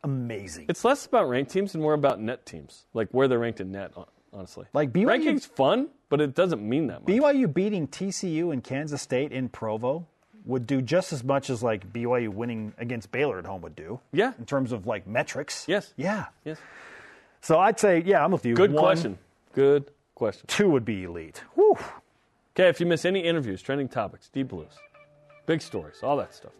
amazing. 0.03 0.65
It's 0.69 0.83
less 0.83 1.05
about 1.05 1.29
ranked 1.29 1.51
teams 1.51 1.73
and 1.73 1.81
more 1.81 1.93
about 1.93 2.19
net 2.19 2.45
teams, 2.45 2.85
like 2.93 3.09
where 3.11 3.27
they're 3.27 3.39
ranked 3.39 3.61
in 3.61 3.71
net, 3.71 3.91
honestly. 4.33 4.65
Like 4.73 4.91
BYU 4.91 5.07
Ranking's 5.07 5.45
fun, 5.45 5.89
but 6.09 6.21
it 6.21 6.35
doesn't 6.35 6.61
mean 6.61 6.87
that 6.87 7.01
much. 7.01 7.15
BYU 7.15 7.53
beating 7.53 7.87
TCU 7.87 8.51
and 8.53 8.63
Kansas 8.63 9.01
State 9.01 9.31
in 9.31 9.49
Provo 9.49 10.05
would 10.45 10.65
do 10.65 10.81
just 10.81 11.13
as 11.13 11.23
much 11.23 11.49
as 11.49 11.61
like 11.61 11.91
BYU 11.91 12.29
winning 12.29 12.73
against 12.77 13.11
Baylor 13.11 13.39
at 13.39 13.45
home 13.45 13.61
would 13.61 13.75
do. 13.75 13.99
Yeah. 14.11 14.33
In 14.39 14.45
terms 14.45 14.71
of 14.71 14.87
like 14.87 15.05
metrics. 15.05 15.65
Yes. 15.67 15.93
Yeah. 15.97 16.25
Yes. 16.45 16.57
So 17.41 17.59
I'd 17.59 17.79
say, 17.79 18.01
yeah, 18.05 18.23
I'm 18.23 18.31
with 18.31 18.45
you. 18.45 18.55
Good 18.55 18.73
One, 18.73 18.81
question. 18.83 19.17
Good 19.53 19.91
question. 20.15 20.45
Two 20.47 20.69
would 20.69 20.85
be 20.85 21.03
elite. 21.03 21.43
Whew. 21.55 21.77
Okay, 22.55 22.67
if 22.67 22.79
you 22.79 22.85
miss 22.85 23.05
any 23.05 23.21
interviews, 23.21 23.61
trending 23.61 23.87
topics, 23.87 24.27
deep 24.29 24.49
blues, 24.49 24.73
big 25.45 25.61
stories, 25.61 25.99
all 26.03 26.17
that 26.17 26.33
stuff, 26.33 26.51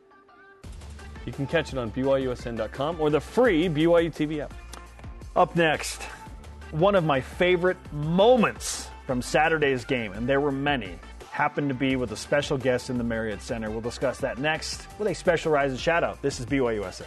you 1.29 1.33
can 1.35 1.45
catch 1.45 1.73
it 1.73 1.77
on 1.77 1.91
BYUSN.com 1.91 2.99
or 2.99 3.11
the 3.11 3.19
free 3.19 3.69
BYU 3.69 4.11
TV 4.11 4.39
app. 4.39 4.51
Up 5.35 5.55
next, 5.55 6.01
one 6.71 6.95
of 6.95 7.03
my 7.03 7.21
favorite 7.21 7.77
moments 7.93 8.89
from 9.05 9.21
Saturday's 9.21 9.85
game, 9.85 10.11
and 10.13 10.27
there 10.27 10.41
were 10.41 10.51
many, 10.51 10.97
happened 11.29 11.69
to 11.69 11.75
be 11.75 11.95
with 11.95 12.11
a 12.11 12.17
special 12.17 12.57
guest 12.57 12.89
in 12.89 12.97
the 12.97 13.03
Marriott 13.03 13.43
Center. 13.43 13.69
We'll 13.69 13.79
discuss 13.79 14.17
that 14.21 14.39
next 14.39 14.87
with 14.97 15.07
a 15.07 15.13
special 15.13 15.51
Rise 15.51 15.69
and 15.69 15.79
Shout 15.79 16.03
Out. 16.03 16.19
This 16.23 16.39
is 16.39 16.47
BYUSN. 16.47 17.05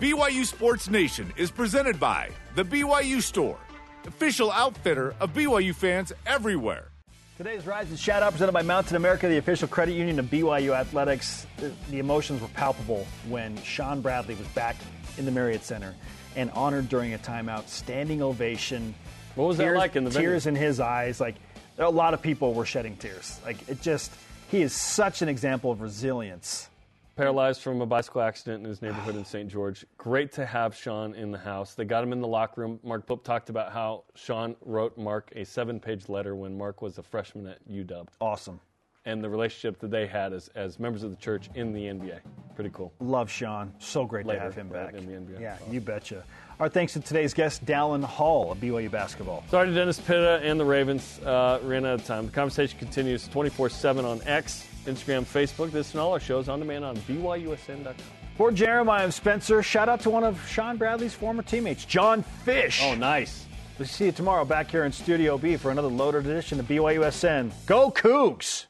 BYU 0.00 0.46
Sports 0.46 0.88
Nation 0.88 1.30
is 1.36 1.50
presented 1.50 2.00
by 2.00 2.30
The 2.54 2.64
BYU 2.64 3.20
Store, 3.20 3.58
official 4.06 4.50
outfitter 4.50 5.14
of 5.20 5.34
BYU 5.34 5.74
fans 5.74 6.14
everywhere. 6.26 6.88
Today's 7.36 7.66
Rise 7.66 7.90
and 7.90 7.98
Shout 7.98 8.22
Out 8.22 8.32
presented 8.32 8.52
by 8.52 8.62
Mountain 8.62 8.96
America, 8.96 9.28
the 9.28 9.36
official 9.36 9.68
credit 9.68 9.92
union 9.92 10.18
of 10.18 10.24
BYU 10.24 10.74
Athletics. 10.74 11.46
The, 11.58 11.98
emotions 11.98 12.40
were 12.40 12.48
palpable 12.48 13.06
when 13.28 13.60
Shawn 13.62 14.00
Bradley 14.00 14.34
was 14.36 14.46
back 14.48 14.74
in 15.18 15.26
the 15.26 15.30
Marriott 15.30 15.62
Center 15.62 15.94
and 16.34 16.50
honored 16.52 16.88
during 16.88 17.12
a 17.12 17.18
timeout, 17.18 17.68
standing 17.68 18.22
ovation. 18.22 18.94
What 19.34 19.48
was 19.48 19.58
that 19.58 19.74
like 19.74 19.96
in 19.96 20.04
the 20.04 20.10
venue? 20.10 20.30
tears 20.30 20.46
in 20.46 20.56
his 20.56 20.80
eyes? 20.80 21.20
Like 21.20 21.34
a 21.76 21.90
lot 21.90 22.14
of 22.14 22.22
people 22.22 22.54
were 22.54 22.64
shedding 22.64 22.96
tears. 22.96 23.38
Like 23.44 23.68
it 23.68 23.82
just, 23.82 24.10
he 24.50 24.62
is 24.62 24.72
such 24.72 25.20
an 25.20 25.28
example 25.28 25.70
of 25.70 25.82
resilience. 25.82 26.70
Paralyzed 27.16 27.62
from 27.62 27.80
a 27.80 27.86
bicycle 27.86 28.20
accident 28.20 28.62
in 28.62 28.68
his 28.68 28.82
neighborhood 28.82 29.16
in 29.16 29.24
St. 29.24 29.48
George. 29.48 29.86
Great 29.96 30.32
to 30.32 30.44
have 30.44 30.76
Shawn 30.76 31.14
in 31.14 31.30
the 31.30 31.38
house. 31.38 31.74
They 31.74 31.86
got 31.86 32.04
him 32.04 32.12
in 32.12 32.20
the 32.20 32.26
locker 32.28 32.60
room. 32.60 32.78
Mark 32.82 33.06
Pope 33.06 33.24
talked 33.24 33.48
about 33.48 33.72
how 33.72 34.04
Shawn 34.14 34.54
wrote 34.64 34.98
Mark 34.98 35.32
a 35.34 35.44
seven 35.44 35.80
page 35.80 36.10
letter 36.10 36.34
when 36.36 36.56
Mark 36.58 36.82
was 36.82 36.98
a 36.98 37.02
freshman 37.02 37.46
at 37.46 37.66
UW 37.70 38.06
Awesome. 38.20 38.60
and 39.06 39.24
the 39.24 39.30
relationship 39.30 39.78
that 39.80 39.90
they 39.90 40.06
had 40.06 40.34
as, 40.34 40.48
as 40.54 40.78
members 40.78 41.02
of 41.04 41.10
the 41.10 41.16
church 41.16 41.48
in 41.54 41.72
the 41.72 41.84
NBA. 41.84 42.18
Pretty 42.54 42.70
cool. 42.74 42.92
Love 43.00 43.30
Shawn. 43.30 43.72
So 43.78 44.04
great 44.04 44.26
Later, 44.26 44.40
to 44.40 44.44
have 44.44 44.54
him 44.54 44.68
right, 44.68 44.92
back. 44.92 44.94
in 44.94 45.06
the 45.06 45.12
NBA. 45.18 45.40
Yeah, 45.40 45.56
you 45.70 45.80
betcha. 45.80 46.22
Our 46.60 46.68
thanks 46.68 46.92
to 46.94 47.00
today's 47.00 47.32
guest, 47.32 47.64
Dallin 47.64 48.04
Hall 48.04 48.52
of 48.52 48.58
BYU 48.58 48.90
basketball. 48.90 49.42
Sorry 49.50 49.68
to 49.68 49.74
Dennis 49.74 49.98
Pitta 50.00 50.40
and 50.42 50.60
the 50.60 50.64
Ravens. 50.66 51.18
Uh, 51.20 51.60
ran 51.62 51.86
out 51.86 51.94
of 52.00 52.04
time. 52.06 52.26
The 52.26 52.32
conversation 52.32 52.78
continues 52.78 53.26
24 53.28 53.70
7 53.70 54.04
on 54.04 54.20
X 54.26 54.66
Instagram, 54.86 55.24
Facebook. 55.24 55.70
This 55.70 55.92
and 55.92 56.00
all 56.00 56.12
our 56.12 56.20
shows 56.20 56.48
on 56.48 56.58
demand 56.58 56.84
on 56.84 56.96
BYUSN.com. 56.98 57.94
For 58.36 58.52
Jeremiah 58.52 59.04
and 59.04 59.14
Spencer, 59.14 59.62
shout 59.62 59.88
out 59.88 60.00
to 60.00 60.10
one 60.10 60.24
of 60.24 60.46
Shawn 60.48 60.76
Bradley's 60.76 61.14
former 61.14 61.42
teammates, 61.42 61.84
John 61.84 62.22
Fish. 62.22 62.80
Oh, 62.82 62.94
nice. 62.94 63.46
We'll 63.78 63.88
see 63.88 64.06
you 64.06 64.12
tomorrow 64.12 64.44
back 64.44 64.70
here 64.70 64.84
in 64.84 64.92
Studio 64.92 65.38
B 65.38 65.56
for 65.56 65.70
another 65.70 65.88
loaded 65.88 66.26
edition 66.26 66.60
of 66.60 66.66
BYUSN. 66.66 67.50
Go 67.66 67.90
Cougs! 67.90 68.66